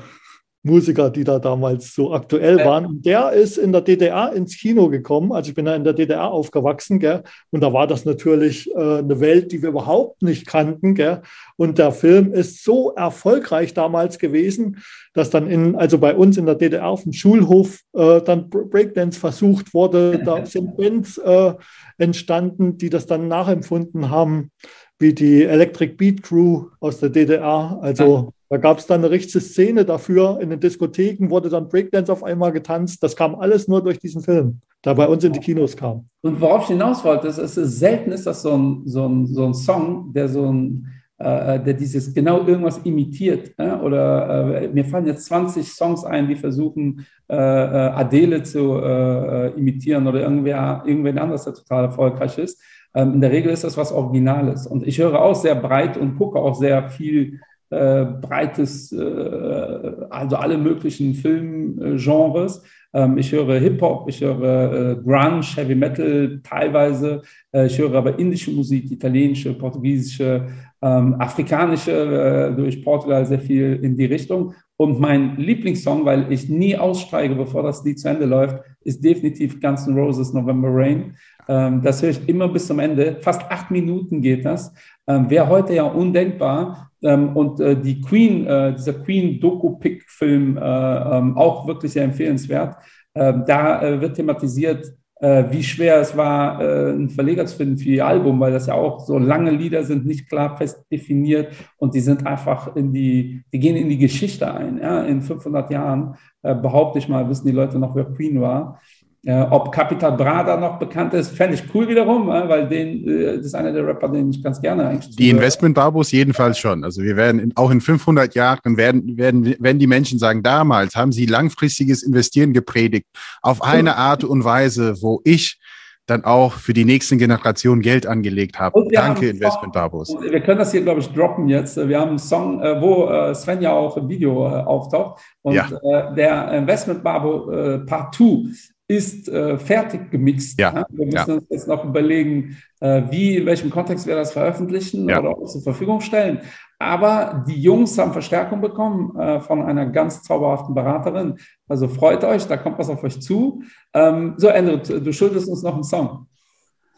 Musiker, 0.65 1.11
die 1.11 1.23
da 1.23 1.37
damals 1.37 1.93
so 1.93 2.11
aktuell 2.11 2.57
waren. 2.57 2.87
Und 2.87 3.05
der 3.05 3.31
ist 3.31 3.57
in 3.57 3.71
der 3.71 3.81
DDR 3.81 4.33
ins 4.33 4.57
Kino 4.57 4.89
gekommen. 4.89 5.31
Also 5.31 5.49
ich 5.49 5.55
bin 5.55 5.65
da 5.65 5.75
in 5.75 5.83
der 5.83 5.93
DDR 5.93 6.31
aufgewachsen, 6.31 6.99
gell? 6.99 7.21
Und 7.51 7.61
da 7.61 7.71
war 7.71 7.85
das 7.85 8.03
natürlich 8.03 8.71
äh, 8.71 8.97
eine 8.97 9.19
Welt, 9.19 9.51
die 9.51 9.61
wir 9.61 9.69
überhaupt 9.69 10.23
nicht 10.23 10.47
kannten, 10.47 10.95
gell? 10.95 11.21
Und 11.55 11.77
der 11.77 11.91
Film 11.91 12.33
ist 12.33 12.63
so 12.63 12.93
erfolgreich 12.95 13.75
damals 13.75 14.17
gewesen, 14.17 14.77
dass 15.13 15.29
dann 15.29 15.47
in, 15.47 15.75
also 15.75 15.99
bei 15.99 16.15
uns 16.15 16.35
in 16.35 16.47
der 16.47 16.55
DDR 16.55 16.87
auf 16.87 17.03
dem 17.03 17.13
Schulhof 17.13 17.81
äh, 17.93 18.21
dann 18.21 18.49
Breakdance 18.49 19.19
versucht 19.19 19.71
wurde. 19.73 20.19
Da 20.25 20.45
sind 20.47 20.75
Bands 20.77 21.19
äh, 21.19 21.53
entstanden, 21.99 22.79
die 22.79 22.89
das 22.89 23.05
dann 23.05 23.27
nachempfunden 23.27 24.09
haben, 24.09 24.49
wie 24.97 25.13
die 25.13 25.43
Electric 25.43 25.93
Beat 25.93 26.23
Crew 26.23 26.69
aus 26.79 26.99
der 26.99 27.09
DDR. 27.09 27.77
Also 27.81 28.33
da 28.55 28.61
gab 28.61 28.77
es 28.77 28.87
dann 28.87 29.01
eine 29.01 29.11
richtige 29.11 29.41
Szene 29.41 29.83
dafür. 29.83 30.39
In 30.39 30.49
den 30.49 30.61
Diskotheken 30.61 31.29
wurde 31.29 31.49
dann 31.49 31.67
Breakdance 31.67 32.09
auf 32.09 32.23
einmal 32.23 32.53
getanzt. 32.53 33.03
Das 33.03 33.13
kam 33.13 33.35
alles 33.35 33.67
nur 33.67 33.83
durch 33.83 33.99
diesen 33.99 34.21
Film, 34.21 34.61
der 34.85 34.95
bei 34.95 35.09
uns 35.09 35.25
in 35.25 35.33
die 35.33 35.41
Kinos 35.41 35.75
kam. 35.75 36.07
Und 36.21 36.39
worauf 36.39 36.61
ich 36.61 36.67
hinaus 36.69 37.03
wollte, 37.03 37.27
ist, 37.27 37.37
es 37.37 37.57
ist 37.57 37.79
selten 37.79 38.13
ist 38.13 38.25
das 38.25 38.43
so 38.43 38.57
ein, 38.57 38.83
so 38.85 39.05
ein, 39.09 39.27
so 39.27 39.43
ein 39.43 39.53
Song, 39.53 40.13
der 40.13 40.29
so 40.29 40.49
ein, 40.49 40.87
äh, 41.17 41.59
der 41.59 41.73
dieses 41.73 42.13
genau 42.13 42.47
irgendwas 42.47 42.77
imitiert. 42.77 43.51
Äh? 43.57 43.71
Oder 43.71 44.61
äh, 44.61 44.67
mir 44.69 44.85
fallen 44.85 45.07
jetzt 45.07 45.25
20 45.25 45.69
Songs 45.69 46.05
ein, 46.05 46.29
die 46.29 46.37
versuchen, 46.37 47.05
äh, 47.27 47.35
äh, 47.35 47.37
Adele 47.37 48.41
zu 48.43 48.79
äh, 48.81 49.49
imitieren 49.57 50.07
oder 50.07 50.21
irgendwer, 50.21 50.81
irgendwer 50.85 51.21
anderes, 51.21 51.43
der 51.43 51.55
total 51.55 51.83
erfolgreich 51.83 52.37
ist. 52.37 52.61
Ähm, 52.93 53.15
in 53.15 53.19
der 53.19 53.31
Regel 53.31 53.51
ist 53.51 53.65
das 53.65 53.75
was 53.75 53.91
Originales. 53.91 54.65
Und 54.65 54.87
ich 54.87 54.97
höre 54.97 55.21
auch 55.21 55.35
sehr 55.35 55.55
breit 55.55 55.97
und 55.97 56.15
gucke 56.15 56.39
auch 56.39 56.55
sehr 56.55 56.89
viel 56.89 57.41
äh, 57.69 58.05
breites, 58.05 58.91
äh, 58.91 59.91
also 60.09 60.35
alle 60.35 60.57
möglichen 60.57 61.13
Filmgenres. 61.13 62.63
Ähm, 62.93 63.17
ich 63.17 63.31
höre 63.31 63.59
Hip-Hop, 63.59 64.07
ich 64.07 64.21
höre 64.21 64.91
äh, 64.91 64.95
Grunge, 64.95 65.41
Heavy 65.55 65.75
Metal 65.75 66.39
teilweise. 66.43 67.21
Äh, 67.51 67.67
ich 67.67 67.77
höre 67.77 67.93
aber 67.93 68.17
indische 68.17 68.51
Musik, 68.51 68.89
italienische, 68.91 69.53
portugiesische, 69.53 70.47
ähm, 70.81 71.15
afrikanische, 71.19 71.91
äh, 71.91 72.55
durch 72.55 72.83
Portugal 72.83 73.25
sehr 73.25 73.39
viel 73.39 73.79
in 73.81 73.97
die 73.97 74.05
Richtung. 74.05 74.53
Und 74.77 74.99
mein 74.99 75.37
Lieblingssong, 75.37 76.05
weil 76.05 76.31
ich 76.31 76.49
nie 76.49 76.77
aussteige, 76.77 77.35
bevor 77.35 77.63
das 77.63 77.83
Lied 77.83 77.99
zu 77.99 78.09
Ende 78.09 78.25
läuft, 78.25 78.59
ist 78.81 79.03
definitiv 79.03 79.59
Guns 79.59 79.87
N' 79.87 79.97
Roses 79.97 80.33
November 80.33 80.69
Rain. 80.71 81.15
Ähm, 81.47 81.81
das 81.81 82.01
höre 82.01 82.09
ich 82.09 82.27
immer 82.27 82.47
bis 82.47 82.67
zum 82.67 82.79
Ende. 82.79 83.17
Fast 83.21 83.41
acht 83.49 83.71
Minuten 83.71 84.21
geht 84.21 84.45
das. 84.45 84.73
Ähm, 85.07 85.29
Wäre 85.29 85.47
heute 85.47 85.73
ja 85.73 85.83
undenkbar. 85.83 86.91
Ähm, 87.05 87.35
und 87.35 87.59
äh, 87.59 87.79
die 87.79 88.01
Queen, 88.01 88.47
äh, 88.47 88.73
dieser 88.73 88.93
Queen-Doku-Pick-Film, 88.93 90.57
äh, 90.57 90.59
auch 90.59 91.67
wirklich 91.67 91.91
sehr 91.91 92.03
empfehlenswert. 92.03 92.75
Da 93.17 94.01
wird 94.01 94.17
thematisiert, 94.17 94.91
wie 95.21 95.63
schwer 95.63 96.01
es 96.01 96.17
war, 96.17 96.59
einen 96.59 97.09
Verleger 97.09 97.45
zu 97.45 97.55
finden 97.55 97.77
für 97.77 97.87
ihr 97.87 98.05
Album, 98.05 98.37
weil 98.41 98.51
das 98.51 98.67
ja 98.67 98.73
auch 98.73 98.99
so 98.99 99.17
lange 99.17 99.51
Lieder 99.51 99.85
sind, 99.85 100.05
nicht 100.05 100.27
klar 100.27 100.57
fest 100.57 100.83
definiert 100.91 101.53
und 101.77 101.95
die 101.95 102.01
sind 102.01 102.27
einfach 102.27 102.75
in 102.75 102.91
die, 102.91 103.41
die 103.53 103.59
gehen 103.59 103.77
in 103.77 103.87
die 103.87 103.99
Geschichte 103.99 104.53
ein. 104.53 104.79
Ja? 104.79 105.03
In 105.03 105.21
500 105.21 105.71
Jahren, 105.71 106.15
behaupte 106.41 106.99
ich 106.99 107.07
mal, 107.07 107.29
wissen 107.29 107.47
die 107.47 107.53
Leute 107.53 107.79
noch, 107.79 107.95
wer 107.95 108.03
Queen 108.03 108.41
war. 108.41 108.81
Äh, 109.27 109.41
ob 109.49 109.71
Capital 109.71 110.11
Brada 110.11 110.55
noch 110.55 110.77
bekannt 110.77 111.15
ist, 111.15 111.35
fände 111.35 111.55
ich 111.55 111.63
cool 111.73 111.87
wiederum, 111.87 112.29
äh, 112.29 112.47
weil 112.47 112.69
den, 112.69 113.07
äh, 113.07 113.37
das 113.37 113.47
ist 113.47 113.55
einer 113.55 113.71
der 113.71 113.87
Rapper, 113.87 114.07
den 114.09 114.29
ich 114.29 114.43
ganz 114.43 114.61
gerne 114.61 114.87
eigentlich. 114.87 115.15
Die 115.15 115.31
Investment-Babos 115.31 116.11
jedenfalls 116.11 116.59
schon. 116.59 116.83
Also 116.83 117.01
wir 117.01 117.15
werden 117.15 117.39
in, 117.39 117.57
auch 117.57 117.71
in 117.71 117.81
500 117.81 118.35
Jahren 118.35 118.77
werden, 118.77 119.17
werden, 119.17 119.55
werden 119.59 119.79
die 119.79 119.87
Menschen 119.87 120.19
sagen, 120.19 120.43
damals 120.43 120.95
haben 120.95 121.11
sie 121.11 121.25
langfristiges 121.25 122.03
Investieren 122.03 122.53
gepredigt 122.53 123.07
auf 123.41 123.63
eine 123.63 123.95
Art 123.95 124.23
und 124.23 124.43
Weise, 124.43 125.01
wo 125.01 125.21
ich 125.23 125.59
dann 126.05 126.23
auch 126.23 126.53
für 126.53 126.73
die 126.73 126.85
nächsten 126.85 127.17
Generationen 127.17 127.81
Geld 127.81 128.05
angelegt 128.05 128.59
habe. 128.59 128.85
Danke, 128.91 129.29
Investment-Babos. 129.29 130.15
Wir 130.21 130.39
können 130.41 130.59
das 130.59 130.71
hier, 130.71 130.83
glaube 130.83 130.99
ich, 130.99 131.07
droppen 131.11 131.49
jetzt. 131.49 131.77
Wir 131.77 131.99
haben 131.99 132.09
einen 132.09 132.19
Song, 132.19 132.59
wo 132.59 133.33
Sven 133.33 133.59
ja 133.59 133.71
auch 133.71 133.97
im 133.97 134.07
Video 134.07 134.45
auftaucht. 134.45 135.19
Und 135.41 135.55
ja. 135.55 135.67
der 136.11 136.51
Investment-Babo 136.51 137.85
Part 137.87 138.13
2 138.13 138.74
ist 138.87 139.27
äh, 139.29 139.57
fertig 139.57 140.11
gemixt. 140.11 140.59
Ja. 140.59 140.73
ja. 140.73 140.85
Wir 140.89 141.05
müssen 141.05 141.29
ja. 141.29 141.35
uns 141.35 141.45
jetzt 141.49 141.67
noch 141.67 141.83
überlegen, 141.83 142.57
äh, 142.79 143.03
wie, 143.09 143.37
in 143.37 143.45
welchem 143.45 143.69
Kontext 143.69 144.05
wir 144.05 144.15
das 144.15 144.33
veröffentlichen 144.33 145.09
ja. 145.09 145.19
oder 145.19 145.43
zur 145.45 145.61
Verfügung 145.61 146.01
stellen. 146.01 146.41
Aber 146.77 147.43
die 147.47 147.61
Jungs 147.61 147.97
haben 147.97 148.11
Verstärkung 148.11 148.61
bekommen 148.61 149.17
äh, 149.17 149.39
von 149.39 149.63
einer 149.63 149.85
ganz 149.87 150.21
zauberhaften 150.23 150.75
Beraterin. 150.75 151.37
Also 151.67 151.87
freut 151.87 152.23
euch, 152.23 152.45
da 152.47 152.57
kommt 152.57 152.77
was 152.77 152.89
auf 152.89 153.03
euch 153.03 153.21
zu. 153.21 153.63
Ähm, 153.93 154.35
so, 154.37 154.49
Andrew, 154.49 154.77
du 154.77 155.13
schuldest 155.13 155.47
uns 155.47 155.63
noch 155.63 155.73
einen 155.73 155.83
Song. 155.83 156.27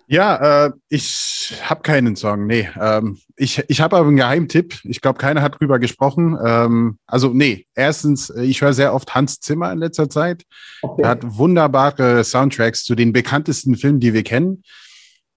Ja, 0.10 0.68
äh, 0.68 0.72
ich 0.88 1.53
habe 1.64 1.82
keinen 1.82 2.16
Song, 2.16 2.47
nee. 2.47 2.70
Ähm, 2.80 3.20
ich 3.36 3.62
ich 3.68 3.82
habe 3.82 3.97
aber 3.97 4.08
einen 4.08 4.16
Geheimtipp. 4.16 4.80
Ich 4.84 5.01
glaube, 5.01 5.20
keiner 5.20 5.41
hat 5.41 5.60
drüber 5.60 5.80
gesprochen. 5.80 6.38
Ähm, 6.43 6.97
also, 7.05 7.34
nee, 7.34 7.68
erstens, 7.76 8.30
äh, 8.30 8.43
ich 8.43 8.62
höre 8.62 8.72
sehr 8.72 8.93
oft 8.93 9.14
Hans 9.14 9.41
Zimmer 9.41 9.70
in 9.72 9.80
letzter 9.80 10.10
Zeit. 10.10 10.43
Okay. 10.82 11.01
Er 11.01 11.10
hat 11.10 11.38
wunderbare 11.38 12.24
Soundtracks 12.24 12.86
zu 12.86 12.95
den 12.95 13.12
bekanntesten 13.12 13.76
Filmen, 13.76 13.99
die 13.99 14.14
wir 14.14 14.24
kennen. 14.24 14.64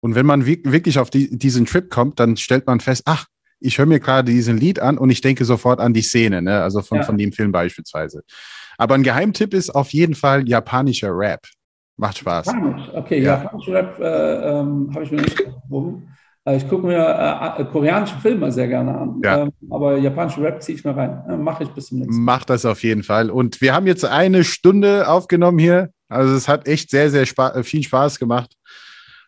Und 0.01 0.15
wenn 0.15 0.25
man 0.25 0.47
wirklich 0.47 0.99
auf 0.99 1.11
die, 1.11 1.37
diesen 1.37 1.67
Trip 1.67 1.91
kommt, 1.91 2.21
dann 2.21 2.37
stellt 2.37 2.67
man 2.67 2.81
fest, 2.81 3.03
ach, 3.07 3.27
ich 3.59 3.77
höre 3.77 3.87
mir 3.87 4.01
gerade 4.01 4.33
diesen 4.33 4.57
Lied 4.57 4.79
an 4.81 4.99
und 4.99 5.11
ich 5.11 5.21
denke 5.21 5.45
sofort 5.45 5.81
an 5.81 5.93
die 5.93 6.03
Szene, 6.03 6.41
ne? 6.41 6.63
also 6.63 6.81
von, 6.81 6.99
ja. 6.99 7.05
von 7.05 7.19
dem 7.19 7.33
Film 7.33 7.53
beispielsweise. 7.53 8.23
Aber 8.79 8.95
ein 8.95 9.03
Geheimtipp 9.03 9.53
ist 9.53 9.71
auf 9.71 9.93
jeden 9.93 10.15
Fall 10.15 10.49
japanischer 10.49 11.11
Rap. 11.13 11.47
Macht 12.01 12.17
Spaß. 12.17 12.47
Japanisch, 12.47 12.89
okay, 12.95 13.19
ja. 13.19 13.43
japanische 13.43 13.73
Rap 13.75 14.01
äh, 14.01 14.05
ähm, 14.05 14.91
habe 14.95 15.05
ich 15.05 15.11
mir 15.11 15.21
nicht 15.21 15.37
gefunden. 15.37 16.09
Äh, 16.47 16.57
ich 16.57 16.67
gucke 16.67 16.87
mir 16.87 16.97
äh, 16.97 17.61
äh, 17.61 17.65
koreanische 17.67 18.17
Filme 18.17 18.51
sehr 18.51 18.69
gerne 18.69 18.97
an, 18.97 19.21
ja. 19.23 19.43
ähm, 19.43 19.53
aber 19.69 19.99
japanische 19.99 20.43
Rap 20.43 20.63
ziehe 20.63 20.79
ich 20.79 20.85
mir 20.85 20.97
rein. 20.97 21.23
Äh, 21.29 21.37
Mache 21.37 21.65
ich 21.65 21.69
bis 21.69 21.89
zum 21.89 21.99
nächsten 21.99 22.25
Mal. 22.25 22.37
Mach 22.39 22.45
das 22.47 22.65
auf 22.65 22.83
jeden 22.83 23.03
Fall. 23.03 23.29
Und 23.29 23.61
wir 23.61 23.75
haben 23.75 23.87
jetzt 23.87 24.07
eine 24.07 24.45
Stunde 24.45 25.09
aufgenommen 25.09 25.59
hier. 25.59 25.91
Also 26.09 26.35
es 26.35 26.49
hat 26.49 26.67
echt 26.67 26.91
sehr, 26.91 27.11
sehr 27.11 27.27
spa 27.27 27.51
äh, 27.51 27.63
viel 27.63 27.83
Spaß 27.83 28.19
gemacht. 28.19 28.57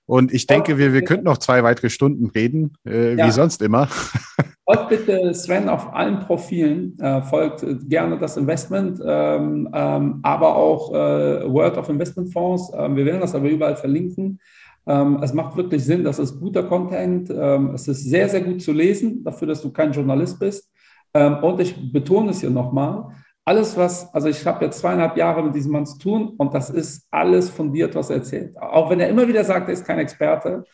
Und 0.07 0.33
ich 0.33 0.47
denke, 0.47 0.79
wir, 0.79 0.95
wir 0.95 1.05
könnten 1.05 1.27
noch 1.27 1.39
zwei 1.39 1.63
weitere 1.63 1.91
Stunden 1.91 2.31
reden, 2.31 2.75
äh, 2.89 3.17
ja. 3.17 3.27
wie 3.27 3.31
sonst 3.33 3.61
immer. 3.61 3.89
Folgt 4.65 4.89
bitte 4.91 5.35
Sven 5.35 5.69
auf 5.69 5.93
allen 5.93 6.21
Profilen, 6.21 6.97
äh, 7.01 7.21
folgt 7.23 7.67
gerne 7.89 8.17
das 8.17 8.37
Investment, 8.37 9.01
ähm, 9.05 9.69
ähm, 9.75 10.21
aber 10.23 10.55
auch 10.55 10.93
äh, 10.93 11.53
World 11.53 11.77
of 11.77 11.89
Investment 11.89 12.33
Fonds. 12.33 12.71
Ähm, 12.77 12.95
wir 12.95 13.05
werden 13.05 13.21
das 13.21 13.35
aber 13.35 13.49
überall 13.49 13.75
verlinken. 13.75 14.39
Ähm, 14.87 15.19
es 15.21 15.33
macht 15.33 15.57
wirklich 15.57 15.85
Sinn, 15.85 16.05
das 16.05 16.21
ist 16.21 16.39
guter 16.39 16.63
Content. 16.63 17.29
Ähm, 17.31 17.75
es 17.75 17.89
ist 17.89 18.05
sehr, 18.05 18.29
sehr 18.29 18.43
gut 18.43 18.63
zu 18.63 18.73
lesen, 18.73 19.25
dafür, 19.25 19.49
dass 19.49 19.63
du 19.63 19.73
kein 19.73 19.91
Journalist 19.91 20.39
bist. 20.39 20.71
Ähm, 21.13 21.39
und 21.43 21.61
ich 21.61 21.93
betone 21.93 22.31
es 22.31 22.41
hier 22.41 22.51
nochmal. 22.51 23.09
Alles, 23.45 23.77
was, 23.77 24.15
also 24.15 24.29
ich 24.29 24.47
habe 24.47 24.65
jetzt 24.65 24.79
zweieinhalb 24.79 25.17
Jahre 25.17 25.43
mit 25.43 25.57
diesem 25.57 25.73
Mann 25.73 25.87
zu 25.87 25.99
tun 25.99 26.35
und 26.39 26.55
das 26.55 26.71
ist 26.71 27.09
alles 27.11 27.51
fundiert, 27.51 27.97
was 27.97 28.11
er 28.11 28.17
erzählt. 28.17 28.57
Auch 28.57 28.89
wenn 28.91 29.01
er 29.01 29.09
immer 29.09 29.27
wieder 29.27 29.43
sagt, 29.43 29.67
er 29.67 29.75
ist 29.75 29.85
kein 29.85 29.99
Experte, 29.99 30.63
äh, 30.63 30.69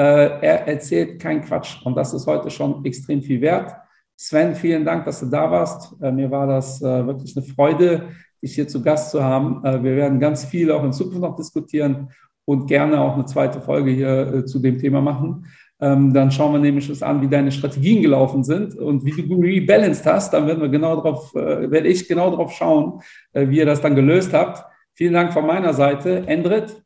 er 0.00 0.66
erzählt 0.66 1.20
keinen 1.20 1.42
Quatsch 1.42 1.84
und 1.84 1.96
das 1.96 2.14
ist 2.14 2.26
heute 2.26 2.50
schon 2.50 2.84
extrem 2.84 3.22
viel 3.22 3.40
wert. 3.40 3.74
Sven, 4.16 4.54
vielen 4.54 4.84
Dank, 4.84 5.04
dass 5.04 5.18
du 5.18 5.26
da 5.26 5.50
warst. 5.50 6.00
Äh, 6.00 6.12
mir 6.12 6.30
war 6.30 6.46
das 6.46 6.80
äh, 6.80 7.06
wirklich 7.06 7.36
eine 7.36 7.44
Freude, 7.44 8.10
dich 8.40 8.54
hier 8.54 8.68
zu 8.68 8.80
Gast 8.82 9.10
zu 9.10 9.22
haben. 9.22 9.62
wir 9.62 9.94
werden 9.96 10.18
ganz 10.18 10.44
viel 10.44 10.72
auch 10.72 10.82
in 10.82 10.92
Zukunft 10.92 11.20
noch 11.20 11.36
diskutieren 11.36 12.08
und 12.44 12.66
gerne 12.66 13.00
auch 13.00 13.14
eine 13.14 13.24
zweite 13.24 13.60
Folge 13.60 13.92
hier 13.92 14.44
zu 14.46 14.58
dem 14.58 14.78
Thema 14.78 15.00
machen. 15.00 15.46
Ähm, 15.80 16.12
dann 16.12 16.32
schauen 16.32 16.52
wir 16.52 16.58
nämlich 16.58 16.88
uns 16.88 17.04
an, 17.04 17.22
wie 17.22 17.28
deine 17.28 17.52
Strategien 17.52 18.02
gelaufen 18.02 18.42
sind 18.42 18.74
und 18.74 19.04
wie 19.04 19.12
du 19.12 19.40
rebalanced 19.40 20.06
hast. 20.06 20.32
Dann 20.32 20.48
werden 20.48 20.60
wir 20.60 20.68
genau 20.70 21.00
drauf, 21.00 21.32
werde 21.34 21.86
ich 21.86 22.08
genau 22.08 22.30
darauf 22.30 22.50
schauen, 22.52 23.00
wie 23.32 23.58
ihr 23.58 23.66
das 23.66 23.80
dann 23.80 23.94
gelöst 23.94 24.32
habt. 24.32 24.64
Vielen 24.94 25.12
Dank 25.12 25.32
von 25.32 25.46
meiner 25.46 25.72
Seite. 25.72 26.26
Endrit, 26.26 26.82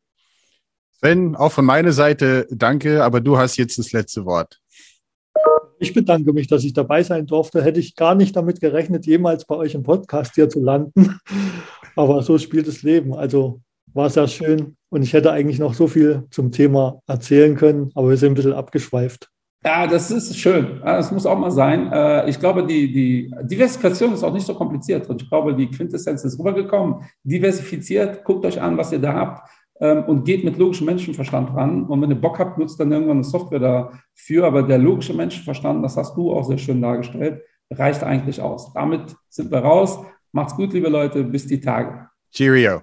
Sven, 0.99 1.36
auch 1.36 1.53
von 1.53 1.66
meiner 1.66 1.92
Seite 1.92 2.47
danke, 2.51 3.05
aber 3.05 3.20
du 3.20 3.36
hast 3.36 3.59
jetzt 3.59 3.78
das 3.78 3.92
letzte 3.92 4.24
Wort. 4.24 4.61
Ich 5.78 5.92
bedanke 5.92 6.32
mich, 6.32 6.47
dass 6.47 6.64
ich 6.64 6.72
dabei 6.72 7.03
sein 7.03 7.26
durfte. 7.26 7.62
Hätte 7.62 7.80
ich 7.80 7.97
gar 7.97 8.14
nicht 8.14 8.34
damit 8.34 8.61
gerechnet, 8.61 9.05
jemals 9.05 9.44
bei 9.44 9.57
euch 9.57 9.74
im 9.74 9.82
Podcast 9.82 10.34
hier 10.34 10.49
zu 10.49 10.61
landen. 10.61 11.20
Aber 11.97 12.22
so 12.22 12.38
spielt 12.38 12.66
das 12.66 12.82
Leben. 12.82 13.14
Also 13.14 13.61
war 13.92 14.09
sehr 14.09 14.26
schön. 14.26 14.76
Und 14.88 15.03
ich 15.03 15.12
hätte 15.12 15.32
eigentlich 15.32 15.59
noch 15.59 15.74
so 15.74 15.86
viel 15.86 16.24
zum 16.30 16.51
Thema 16.51 17.01
erzählen 17.07 17.57
können, 17.57 17.90
aber 17.94 18.11
wir 18.11 18.16
sind 18.18 18.32
ein 18.32 18.34
bisschen 18.34 18.53
abgeschweift. 18.53 19.30
Ja, 19.64 19.86
das 19.86 20.11
ist 20.11 20.38
schön. 20.38 20.80
Das 20.84 21.11
muss 21.11 21.24
auch 21.24 21.38
mal 21.38 21.51
sein. 21.51 21.90
Äh, 21.90 22.28
ich 22.28 22.38
glaube, 22.38 22.66
die, 22.66 22.92
die 22.92 23.34
Diversifikation 23.42 24.12
ist 24.12 24.22
auch 24.22 24.32
nicht 24.34 24.47
so 24.47 24.55
kompliziert. 24.55 25.09
Und 25.09 25.22
ich 25.22 25.28
glaube, 25.28 25.55
die 25.55 25.70
Quintessenz 25.70 26.24
ist 26.24 26.38
rübergekommen. 26.38 27.03
Diversifiziert, 27.24 28.22
guckt 28.22 28.44
euch 28.44 28.61
an, 28.61 28.76
was 28.76 28.92
ihr 28.92 28.99
da 28.99 29.14
habt 29.14 29.49
ähm, 29.81 30.05
und 30.05 30.24
geht 30.24 30.45
mit 30.45 30.57
logischem 30.57 30.87
Menschenverstand 30.87 31.55
ran. 31.55 31.85
Und 31.85 32.01
wenn 32.01 32.11
ihr 32.11 32.20
Bock 32.20 32.39
habt, 32.39 32.59
nutzt 32.59 32.79
dann 32.81 32.93
irgendwann 32.93 33.18
eine 33.18 33.24
Software 33.24 33.61
dafür. 33.61 34.47
Aber 34.47 34.62
der 34.62 34.79
logische 34.79 35.14
Menschenverstand, 35.14 35.85
das 35.85 35.97
hast 35.97 36.16
du 36.16 36.33
auch 36.33 36.45
sehr 36.45 36.59
schön 36.59 36.81
dargestellt, 36.81 37.43
reicht 37.70 38.03
eigentlich 38.03 38.41
aus. 38.41 38.72
Damit 38.72 39.14
sind 39.29 39.51
wir 39.51 39.59
raus. 39.59 39.99
Macht's 40.33 40.57
gut, 40.57 40.72
liebe 40.72 40.89
Leute. 40.89 41.24
Bis 41.24 41.47
die 41.47 41.61
Tage. 41.61 42.09
Cheerio. 42.33 42.83